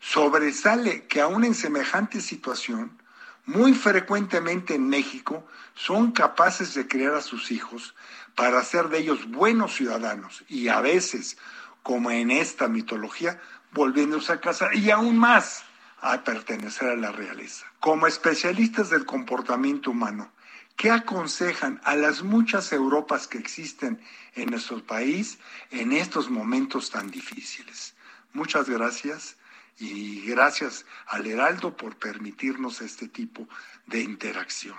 Sobresale 0.00 1.06
que 1.06 1.20
aún 1.20 1.44
en 1.44 1.54
semejante 1.54 2.20
situación, 2.20 2.98
muy 3.46 3.72
frecuentemente 3.72 4.74
en 4.74 4.88
México, 4.88 5.46
son 5.74 6.12
capaces 6.12 6.74
de 6.74 6.86
criar 6.86 7.14
a 7.14 7.22
sus 7.22 7.50
hijos 7.50 7.94
para 8.34 8.58
hacer 8.58 8.88
de 8.90 8.98
ellos 8.98 9.30
buenos 9.30 9.74
ciudadanos 9.74 10.44
y 10.48 10.68
a 10.68 10.80
veces, 10.80 11.38
como 11.82 12.10
en 12.10 12.30
esta 12.30 12.68
mitología, 12.68 13.40
volviéndose 13.72 14.32
a 14.32 14.40
casa 14.40 14.68
y 14.74 14.90
aún 14.90 15.18
más 15.18 15.64
a 16.00 16.22
pertenecer 16.22 16.90
a 16.90 16.96
la 16.96 17.10
realeza. 17.10 17.66
Como 17.80 18.06
especialistas 18.06 18.90
del 18.90 19.06
comportamiento 19.06 19.90
humano, 19.90 20.30
¿qué 20.76 20.90
aconsejan 20.90 21.80
a 21.84 21.96
las 21.96 22.22
muchas 22.22 22.72
Europas 22.72 23.26
que 23.26 23.38
existen 23.38 24.00
en 24.34 24.50
nuestro 24.50 24.84
país 24.86 25.38
en 25.70 25.92
estos 25.92 26.30
momentos 26.30 26.90
tan 26.90 27.10
difíciles? 27.10 27.94
Muchas 28.34 28.68
gracias 28.68 29.37
y 29.78 30.26
gracias 30.26 30.86
al 31.06 31.26
Heraldo 31.26 31.76
por 31.76 31.96
permitirnos 31.98 32.80
este 32.80 33.08
tipo 33.08 33.48
de 33.86 34.00
interacción. 34.00 34.76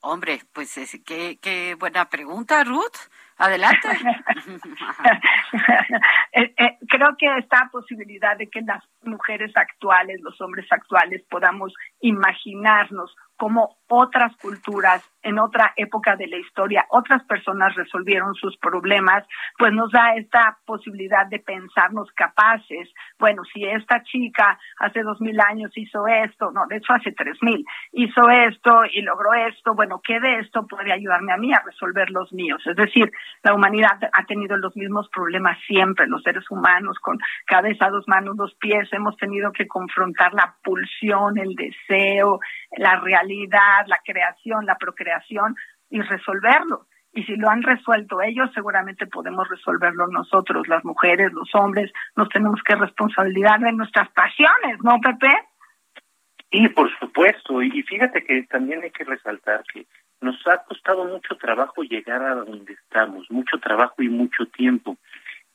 Hombre, 0.00 0.40
pues 0.52 0.74
qué, 1.04 1.38
qué 1.40 1.74
buena 1.74 2.08
pregunta, 2.08 2.62
Ruth. 2.64 2.96
Adelante. 3.38 3.88
Eh, 6.32 6.52
eh, 6.58 6.76
creo 6.86 7.16
que 7.16 7.26
esta 7.38 7.70
posibilidad 7.72 8.36
de 8.36 8.48
que 8.48 8.60
las 8.60 8.84
mujeres 9.02 9.56
actuales, 9.56 10.20
los 10.20 10.38
hombres 10.42 10.66
actuales, 10.70 11.22
podamos 11.30 11.72
imaginarnos 12.00 13.16
cómo 13.36 13.76
otras 13.88 14.36
culturas 14.36 15.02
en 15.22 15.38
otra 15.38 15.72
época 15.76 16.16
de 16.16 16.28
la 16.28 16.36
historia, 16.36 16.86
otras 16.90 17.22
personas 17.24 17.74
resolvieron 17.74 18.34
sus 18.34 18.56
problemas, 18.58 19.26
pues 19.58 19.72
nos 19.72 19.90
da 19.90 20.14
esta 20.14 20.58
posibilidad 20.64 21.26
de 21.26 21.40
pensarnos 21.40 22.10
capaces. 22.12 22.88
Bueno, 23.18 23.42
si 23.52 23.64
esta 23.64 24.02
chica 24.04 24.58
hace 24.78 25.02
dos 25.02 25.20
mil 25.20 25.38
años 25.40 25.72
hizo 25.76 26.06
esto, 26.06 26.52
no, 26.52 26.66
de 26.68 26.76
hecho 26.76 26.92
hace 26.92 27.12
tres 27.12 27.36
mil, 27.42 27.64
hizo 27.92 28.28
esto 28.28 28.84
y 28.92 29.02
logró 29.02 29.34
esto, 29.34 29.74
bueno, 29.74 30.00
¿qué 30.02 30.20
de 30.20 30.40
esto 30.40 30.66
puede 30.66 30.92
ayudarme 30.92 31.32
a 31.32 31.36
mí 31.36 31.52
a 31.52 31.62
resolver 31.64 32.10
los 32.10 32.32
míos? 32.32 32.62
Es 32.64 32.76
decir, 32.76 33.10
la 33.42 33.54
humanidad 33.54 33.98
ha 34.12 34.24
tenido 34.26 34.56
los 34.56 34.76
mismos 34.76 35.08
problemas 35.08 35.58
siempre, 35.66 36.06
los 36.06 36.22
seres 36.22 36.48
humanos 36.50 36.98
con 37.00 37.18
cabeza, 37.46 37.90
dos 37.90 38.06
manos, 38.06 38.36
dos 38.36 38.54
pies, 38.60 38.88
hemos 38.92 39.16
tenido 39.16 39.50
que 39.52 39.66
confrontar 39.66 40.34
la 40.34 40.54
pulsión, 40.62 41.36
el 41.38 41.54
deseo, 41.54 42.38
la 42.76 43.00
realidad, 43.00 43.25
la 43.28 44.00
creación, 44.04 44.66
la 44.66 44.76
procreación 44.76 45.56
y 45.90 46.00
resolverlo. 46.00 46.86
Y 47.12 47.24
si 47.24 47.36
lo 47.36 47.48
han 47.48 47.62
resuelto 47.62 48.20
ellos, 48.20 48.50
seguramente 48.54 49.06
podemos 49.06 49.48
resolverlo 49.48 50.06
nosotros, 50.08 50.68
las 50.68 50.84
mujeres, 50.84 51.32
los 51.32 51.48
hombres, 51.54 51.90
nos 52.14 52.28
tenemos 52.28 52.62
que 52.62 52.74
responsabilizar 52.74 53.60
de 53.60 53.72
nuestras 53.72 54.10
pasiones, 54.10 54.78
¿no, 54.82 55.00
Pepe? 55.00 55.28
Y 56.50 56.68
por 56.68 56.90
supuesto, 56.98 57.62
y 57.62 57.82
fíjate 57.82 58.22
que 58.22 58.42
también 58.44 58.82
hay 58.82 58.90
que 58.90 59.04
resaltar 59.04 59.64
que 59.72 59.86
nos 60.20 60.36
ha 60.46 60.58
costado 60.64 61.04
mucho 61.06 61.36
trabajo 61.36 61.82
llegar 61.82 62.22
a 62.22 62.34
donde 62.34 62.74
estamos, 62.74 63.30
mucho 63.30 63.58
trabajo 63.58 64.02
y 64.02 64.08
mucho 64.08 64.46
tiempo. 64.46 64.96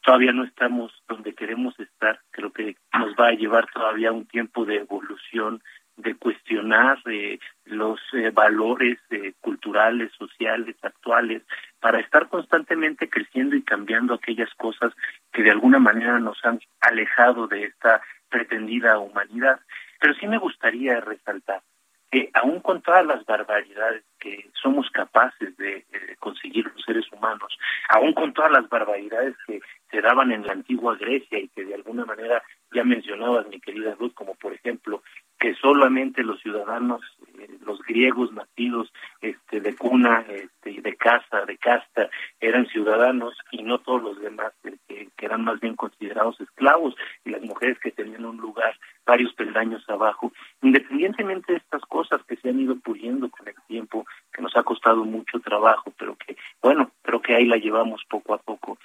Todavía 0.02 0.32
no 0.32 0.44
estamos 0.44 0.92
donde 1.08 1.34
queremos 1.34 1.80
estar, 1.80 2.20
creo 2.32 2.52
que 2.52 2.76
nos 2.98 3.14
va 3.16 3.28
a 3.28 3.34
llevar 3.34 3.68
todavía 3.72 4.12
un 4.12 4.26
tiempo 4.26 4.66
de 4.66 4.78
evolución, 4.78 5.62
de 5.98 6.16
cuestionar 6.16 6.98
eh, 7.06 7.40
los 7.66 8.00
eh, 8.14 8.32
valores 8.32 8.98
eh, 9.10 9.34
culturales, 9.42 10.12
sociales, 10.18 10.76
actuales, 10.82 11.44
para 11.80 12.00
estar 12.00 12.28
constantemente 12.30 13.10
creciendo 13.10 13.56
y 13.56 13.64
cambiando 13.64 14.14
aquellas 14.14 14.54
cosas 14.56 14.94
que 15.32 15.44
de 15.44 15.52
alguna 15.52 15.80
manera 15.80 16.20
nos 16.20 16.44
han 16.44 16.60
alejado 16.80 17.48
de 17.48 17.66
esta 17.66 18.02
pretendida 18.30 18.98
humanidad. 19.00 19.60
Pero 20.00 20.14
sí 20.16 20.28
me 20.28 20.38
gustaría 20.38 21.00
resaltar 21.02 21.62
que 22.12 22.30
aún 22.34 22.60
con 22.60 22.82
todas 22.82 23.06
las 23.06 23.26
barbaridades 23.26 24.04
que 24.20 24.50
somos 24.62 24.90
capaces 24.92 25.56
de, 25.58 25.86
conseguir 26.20 26.66
los 26.66 26.84
seres 26.86 27.06
humanos, 27.12 27.58
aún 27.90 28.14
con 28.14 28.34
todas 28.34 28.52
las 28.52 28.70
barbaridades 28.70 29.36
que 29.48 29.62
se 29.90 30.02
daban 30.02 30.32
en 30.32 30.46
la 30.46 30.54
antigua 30.54 30.96
Grecia 30.98 31.40
y 31.40 31.48
que 31.48 31.66
de 31.66 31.74
alguna 31.74 32.06
manera 32.06 32.44
ya 32.74 32.84
mencionabas, 32.84 33.48
mi 33.48 33.60
querida 33.60 33.96
Ruth, 33.96 34.14
como 34.14 34.36
por 34.36 34.54
ejemplo 34.54 34.81
solamente 35.62 36.24
los 36.24 36.42
ciudadanos, 36.42 37.02
eh, 37.40 37.58
los 37.66 37.82
griegos 37.84 38.34
nacidos 38.34 38.92
este, 39.22 39.62
de 39.62 39.76
cuna 39.76 40.26
este, 40.28 40.82
de 40.82 40.96
casa, 40.96 41.46
de 41.46 41.58
casta, 41.58 42.10
eran 42.40 42.66
ciudadanos 42.68 43.38
y 43.52 43.64
no 43.64 43.80
todos 43.80 44.02
los 44.02 44.20
demás 44.20 44.52
eh, 44.64 44.78
que, 44.88 45.10
que, 45.16 45.26
eran 45.26 45.44
más 45.44 45.60
bien 45.60 45.76
considerados 45.76 46.42
esclavos 46.42 46.96
y 47.24 47.30
las 47.30 47.42
mujeres 47.42 47.78
que 47.80 47.92
tenían 47.92 48.26
un 48.26 48.38
lugar 48.38 48.76
varios 49.06 49.34
peldaños 49.34 49.88
abajo. 49.90 50.32
Independientemente 50.62 51.54
de 51.54 51.60
estas 51.60 51.82
cosas 51.84 52.22
que 52.28 52.38
se 52.38 52.50
han 52.50 52.60
ido 52.60 52.76
puliendo 52.78 53.30
con 53.30 53.48
el 53.48 53.56
tiempo, 53.68 54.06
que 54.34 54.42
nos 54.42 54.56
ha 54.56 54.64
costado 54.64 55.06
mucho 55.06 55.40
trabajo, 55.40 55.94
pero 55.98 56.16
que, 56.16 56.38
bueno, 56.62 56.92
creo 57.02 57.22
que 57.22 57.36
ahí 57.36 57.46
la 57.46 57.58
llevamos 57.58 58.04
poco 58.10 58.34
a 58.34 58.38
poco. 58.40 58.78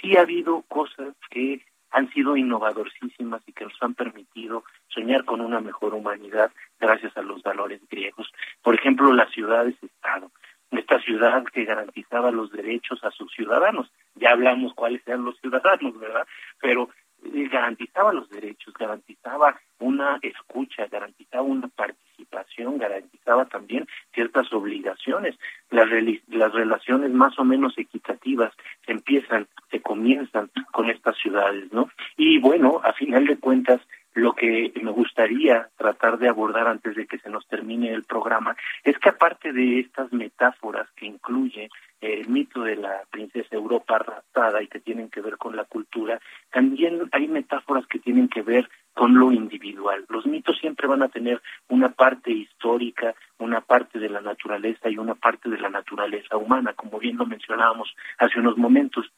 Sí 0.00 0.16
ha 0.16 0.22
habido 0.22 0.62
cosas 0.68 1.14
que 1.30 1.62
han 1.90 2.10
sido 2.12 2.36
innovadorcísimas 2.36 3.42
y 3.46 3.52
que 3.52 3.64
nos 3.64 3.82
han 3.82 3.94
permitido 3.94 4.64
soñar 4.90 5.24
con 5.24 5.40
una 5.40 5.60
mejor 5.60 5.94
humanidad 5.94 6.50
gracias 6.78 7.16
a 7.16 7.22
los 7.22 7.42
valores 7.42 7.80
griegos. 7.88 8.30
Por 8.62 8.74
ejemplo, 8.74 9.12
las 9.12 9.30
ciudades-estado. 9.30 10.30
Esta 10.70 11.00
ciudad 11.00 11.44
que 11.52 11.64
garantizaba 11.64 12.30
los 12.30 12.52
derechos 12.52 13.02
a 13.02 13.10
sus 13.10 13.32
ciudadanos. 13.32 13.90
Ya 14.14 14.30
hablamos 14.30 14.72
cuáles 14.74 15.06
eran 15.06 15.24
los 15.24 15.36
ciudadanos, 15.40 15.98
¿verdad? 15.98 16.26
Pero 16.60 16.90
eh, 17.24 17.48
garantizaba 17.48 18.12
los 18.12 18.30
derechos, 18.30 18.72
garantizaba 18.74 19.60
una 19.78 20.18
escucha, 20.22 20.86
garantizaba 20.86 21.42
una 21.42 21.68
participación, 21.68 22.78
garantizaba 22.78 23.44
también 23.46 23.86
ciertas 24.14 24.52
obligaciones. 24.52 25.36
Las, 25.70 25.88
las 26.28 26.52
relaciones 26.52 27.10
más 27.10 27.38
o 27.38 27.44
menos 27.44 27.76
equitativas 27.76 28.52
se 28.86 28.92
empiezan, 28.92 29.48
se 29.70 29.80
comienzan 29.82 30.50
con 30.72 30.88
estas 30.88 31.16
ciudades, 31.18 31.72
¿no? 31.72 31.90
Y 32.16 32.38
bueno, 32.38 32.80
a 32.84 32.92
final 32.92 33.26
de 33.26 33.38
cuentas, 33.38 33.80
lo 34.20 34.34
que 34.34 34.72
me 34.82 34.90
gustaría 34.90 35.68
tratar 35.76 36.18
de 36.18 36.28
abordar 36.28 36.68
antes 36.68 36.94
de 36.94 37.06
que 37.06 37.18
se 37.18 37.30
nos 37.30 37.46
termine 37.48 37.92
el 37.92 38.04
programa 38.04 38.56
es 38.84 38.98
que 38.98 39.08
aparte 39.08 39.52
de 39.52 39.80
estas 39.80 40.12
metáforas 40.12 40.88
que 40.96 41.06
incluye 41.06 41.70
el 42.00 42.28
mito 42.28 42.62
de 42.62 42.76
la 42.76 43.02
princesa 43.10 43.54
Europa 43.56 43.98
raptada 43.98 44.62
y 44.62 44.68
que 44.68 44.80
tienen 44.80 45.10
que 45.10 45.20
ver 45.20 45.36
con 45.36 45.56
la 45.56 45.64
cultura, 45.64 46.20
también 46.50 47.08
hay 47.12 47.28
metáforas 47.28 47.86
que 47.86 47.98
tienen 47.98 48.28
que 48.28 48.42
ver 48.42 48.68
con 48.94 49.18
lo 49.18 49.32
individual. 49.32 50.04
Los 50.08 50.26
mitos 50.26 50.58
siempre 50.58 50.86
van 50.86 51.02
a 51.02 51.08
tener 51.08 51.40
una 51.68 51.90
parte 51.90 52.30
histórica, 52.30 53.14
una 53.38 53.60
parte 53.60 53.98
de 53.98 54.08
la 54.08 54.20
naturaleza 54.20 54.88
y 54.88 54.98
una 54.98 55.14
parte 55.14 55.48
de 55.48 55.58
la 55.58 55.68
naturaleza 55.68 56.36
humana, 56.36 56.72
como 56.74 56.98
bien 56.98 57.16
lo 57.16 57.26
mencionábamos 57.26 57.94
hace 58.18 58.38
unos 58.38 58.56
momentos. 58.56 59.10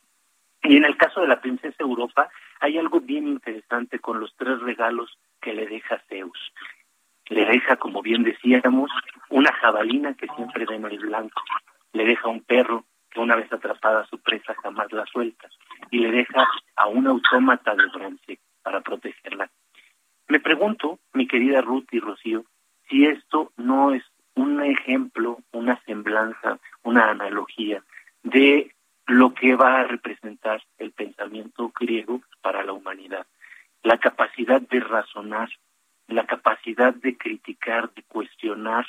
Y 0.62 0.76
en 0.76 0.84
el 0.84 0.96
caso 0.96 1.20
de 1.20 1.28
la 1.28 1.40
princesa 1.40 1.76
Europa, 1.80 2.30
hay 2.62 2.78
algo 2.78 3.00
bien 3.00 3.26
interesante 3.26 3.98
con 3.98 4.20
los 4.20 4.32
tres 4.36 4.60
regalos 4.60 5.18
que 5.40 5.52
le 5.52 5.66
deja 5.66 6.00
Zeus. 6.08 6.38
Le 7.28 7.44
deja, 7.44 7.76
como 7.76 8.02
bien 8.02 8.22
decíamos, 8.22 8.88
una 9.30 9.52
jabalina 9.52 10.14
que 10.14 10.28
siempre 10.36 10.64
ven 10.64 10.84
el 10.84 10.98
blanco. 11.00 11.42
Le 11.92 12.04
deja 12.04 12.28
un 12.28 12.40
perro 12.40 12.84
que 13.10 13.18
una 13.18 13.34
vez 13.34 13.52
atrapada 13.52 14.02
a 14.02 14.06
su 14.06 14.18
presa 14.18 14.54
jamás 14.62 14.92
la 14.92 15.04
suelta. 15.06 15.48
Y 15.90 15.98
le 15.98 16.12
deja 16.12 16.46
a 16.76 16.86
un 16.86 17.08
autómata 17.08 17.74
de 17.74 17.86
bronce 17.88 18.38
para 18.62 18.80
protegerla. 18.80 19.50
Me 20.28 20.38
pregunto, 20.38 21.00
mi 21.14 21.26
querida 21.26 21.62
Ruth 21.62 21.88
y 21.90 21.98
Rocío, 21.98 22.44
si 22.88 23.06
esto 23.06 23.50
no 23.56 23.92
es 23.92 24.04
un 24.36 24.62
ejemplo, 24.62 25.40
una 25.50 25.82
semblanza, 25.84 26.60
una 26.84 27.10
analogía 27.10 27.82
de 28.22 28.72
lo 29.08 29.34
que 29.34 29.56
va 29.56 29.80
a 29.80 29.84
representar 29.84 30.62
el 30.78 30.92
pensamiento 30.92 31.72
griego 31.78 32.22
para 32.42 32.62
la 32.64 32.72
humanidad. 32.72 33.26
La 33.82 33.98
capacidad 33.98 34.60
de 34.60 34.80
razonar, 34.80 35.48
la 36.08 36.26
capacidad 36.26 36.94
de 36.94 37.16
criticar, 37.16 37.90
de 37.94 38.02
cuestionar, 38.02 38.86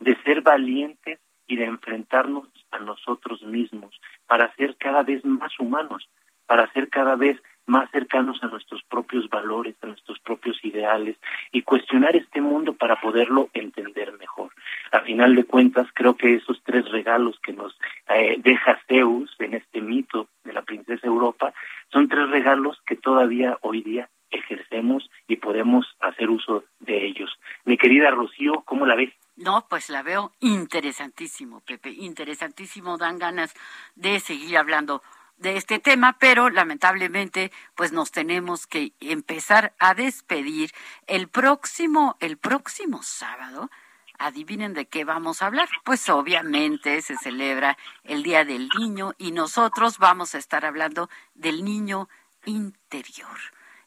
de 0.00 0.16
ser 0.22 0.40
valientes 0.42 1.20
y 1.46 1.56
de 1.56 1.66
enfrentarnos 1.66 2.48
a 2.70 2.78
nosotros 2.78 3.42
mismos 3.42 4.00
para 4.26 4.52
ser 4.56 4.76
cada 4.76 5.02
vez 5.02 5.24
más 5.24 5.52
humanos, 5.60 6.08
para 6.46 6.70
ser 6.72 6.88
cada 6.88 7.16
vez 7.16 7.40
más 7.66 7.90
cercanos 7.90 8.42
a 8.42 8.48
nuestros 8.48 8.82
propios 8.84 9.28
valores, 9.30 9.74
a 9.80 9.86
nuestros 9.86 10.18
propios 10.20 10.62
ideales 10.64 11.16
y 11.50 11.62
cuestionar 11.62 12.14
este 12.14 12.40
mundo 12.40 12.74
para 12.74 13.00
poderlo 13.00 13.48
entender 13.54 14.12
mejor. 14.18 14.50
A 14.92 15.00
final 15.00 15.34
de 15.34 15.44
cuentas, 15.44 15.86
creo 15.94 16.14
que 16.16 16.34
esos 16.34 16.62
tres 16.62 16.90
regalos 16.90 17.38
que 17.40 17.52
nos 17.52 17.78
eh, 18.08 18.36
deja 18.38 18.78
Zeus 18.86 19.34
en 19.38 19.54
este 19.54 19.80
mito 19.80 20.28
de 20.44 20.52
la 20.52 20.62
princesa 20.62 21.06
Europa 21.06 21.54
son 21.94 22.08
tres 22.08 22.28
regalos 22.28 22.76
que 22.86 22.96
todavía 22.96 23.56
hoy 23.62 23.82
día 23.82 24.10
ejercemos 24.28 25.08
y 25.28 25.36
podemos 25.36 25.86
hacer 26.00 26.28
uso 26.28 26.64
de 26.80 27.06
ellos. 27.06 27.30
Mi 27.64 27.78
querida 27.78 28.10
Rocío, 28.10 28.62
¿cómo 28.66 28.84
la 28.84 28.96
ves? 28.96 29.12
No, 29.36 29.66
pues 29.70 29.88
la 29.90 30.02
veo 30.02 30.32
interesantísimo, 30.40 31.60
Pepe, 31.60 31.90
interesantísimo, 31.90 32.98
dan 32.98 33.18
ganas 33.18 33.54
de 33.94 34.18
seguir 34.18 34.58
hablando 34.58 35.02
de 35.36 35.56
este 35.56 35.78
tema, 35.78 36.16
pero 36.18 36.50
lamentablemente 36.50 37.52
pues 37.76 37.92
nos 37.92 38.10
tenemos 38.10 38.66
que 38.66 38.92
empezar 39.00 39.74
a 39.78 39.94
despedir 39.94 40.70
el 41.06 41.28
próximo 41.28 42.16
el 42.20 42.38
próximo 42.38 43.02
sábado. 43.02 43.70
Adivinen 44.18 44.74
de 44.74 44.86
qué 44.86 45.04
vamos 45.04 45.42
a 45.42 45.46
hablar. 45.46 45.68
Pues 45.84 46.08
obviamente 46.08 47.00
se 47.02 47.16
celebra 47.16 47.76
el 48.04 48.22
Día 48.22 48.44
del 48.44 48.68
Niño 48.78 49.14
y 49.18 49.32
nosotros 49.32 49.98
vamos 49.98 50.34
a 50.34 50.38
estar 50.38 50.64
hablando 50.64 51.10
del 51.34 51.64
niño 51.64 52.08
interior, 52.44 53.38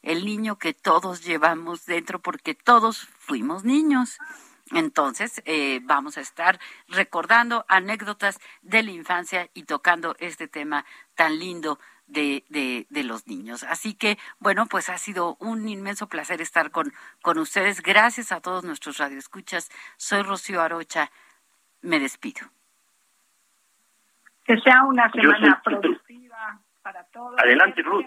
el 0.01 0.25
niño 0.25 0.57
que 0.57 0.73
todos 0.73 1.23
llevamos 1.23 1.85
dentro 1.85 2.19
porque 2.19 2.55
todos 2.55 3.07
fuimos 3.19 3.63
niños. 3.63 4.17
Entonces, 4.71 5.41
eh, 5.45 5.79
vamos 5.83 6.17
a 6.17 6.21
estar 6.21 6.59
recordando 6.89 7.65
anécdotas 7.69 8.39
de 8.61 8.83
la 8.83 8.91
infancia 8.91 9.49
y 9.53 9.63
tocando 9.63 10.15
este 10.19 10.47
tema 10.47 10.85
tan 11.15 11.39
lindo 11.39 11.79
de, 12.07 12.85
de, 12.89 13.03
los 13.03 13.27
niños. 13.27 13.63
Así 13.63 13.93
que, 13.93 14.17
bueno, 14.39 14.65
pues 14.65 14.89
ha 14.89 14.97
sido 14.97 15.35
un 15.39 15.67
inmenso 15.67 16.07
placer 16.07 16.41
estar 16.41 16.71
con, 16.71 16.93
con 17.21 17.37
ustedes. 17.37 17.81
Gracias 17.81 18.31
a 18.31 18.41
todos 18.41 18.63
nuestros 18.63 18.97
radioescuchas. 18.97 19.69
Soy 19.97 20.23
Rocío 20.23 20.61
Arocha. 20.61 21.11
Me 21.81 21.99
despido. 21.99 22.47
Que 24.45 24.57
sea 24.59 24.83
una 24.83 25.11
semana 25.11 25.61
productiva 25.63 26.59
para 26.81 27.03
todos. 27.05 27.39
Adelante, 27.39 27.81
Ruth. 27.81 28.05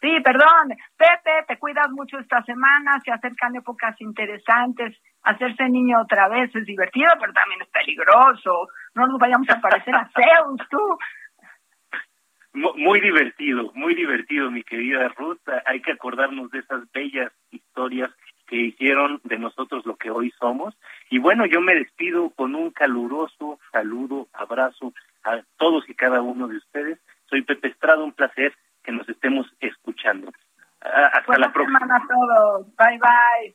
Sí, 0.00 0.20
perdón. 0.22 0.76
Pepe, 0.96 1.44
te 1.46 1.58
cuidas 1.58 1.90
mucho 1.90 2.18
esta 2.18 2.42
semana, 2.44 3.00
se 3.04 3.10
acercan 3.10 3.56
épocas 3.56 4.00
interesantes. 4.00 4.96
Hacerse 5.22 5.68
niño 5.68 6.00
otra 6.00 6.28
vez 6.28 6.54
es 6.54 6.64
divertido, 6.64 7.10
pero 7.20 7.32
también 7.32 7.60
es 7.62 7.68
peligroso. 7.68 8.68
No 8.94 9.06
nos 9.06 9.18
vayamos 9.18 9.48
a 9.50 9.60
parecer 9.60 9.94
a 9.94 10.08
Zeus, 10.14 10.60
tú. 10.70 10.98
Muy 12.52 13.00
divertido, 13.00 13.70
muy 13.74 13.94
divertido, 13.94 14.50
mi 14.50 14.62
querida 14.62 15.08
Ruth. 15.08 15.38
Hay 15.66 15.80
que 15.80 15.92
acordarnos 15.92 16.50
de 16.50 16.60
esas 16.60 16.90
bellas 16.92 17.32
historias 17.50 18.10
que 18.46 18.56
hicieron 18.56 19.20
de 19.24 19.38
nosotros 19.38 19.84
lo 19.86 19.96
que 19.96 20.10
hoy 20.10 20.32
somos. 20.38 20.74
Y 21.10 21.18
bueno, 21.18 21.46
yo 21.46 21.60
me 21.60 21.74
despido 21.74 22.30
con 22.30 22.54
un 22.54 22.70
caluroso 22.70 23.60
saludo, 23.70 24.28
abrazo 24.32 24.94
a 25.24 25.42
todos 25.58 25.88
y 25.88 25.94
cada 25.94 26.22
uno 26.22 26.48
de 26.48 26.56
ustedes. 26.56 26.98
Soy 27.28 27.42
Pepe 27.42 27.68
Estrada, 27.68 28.02
un 28.02 28.12
placer 28.12 28.54
que 28.82 28.92
nos 28.92 29.08
estemos 29.08 29.46
escuchando. 29.60 30.32
Hasta 30.80 31.38
la 31.38 31.52
próxima. 31.52 31.78
a 31.78 32.02
todos. 32.08 32.66
Bye 32.76 32.98
bye. 32.98 33.54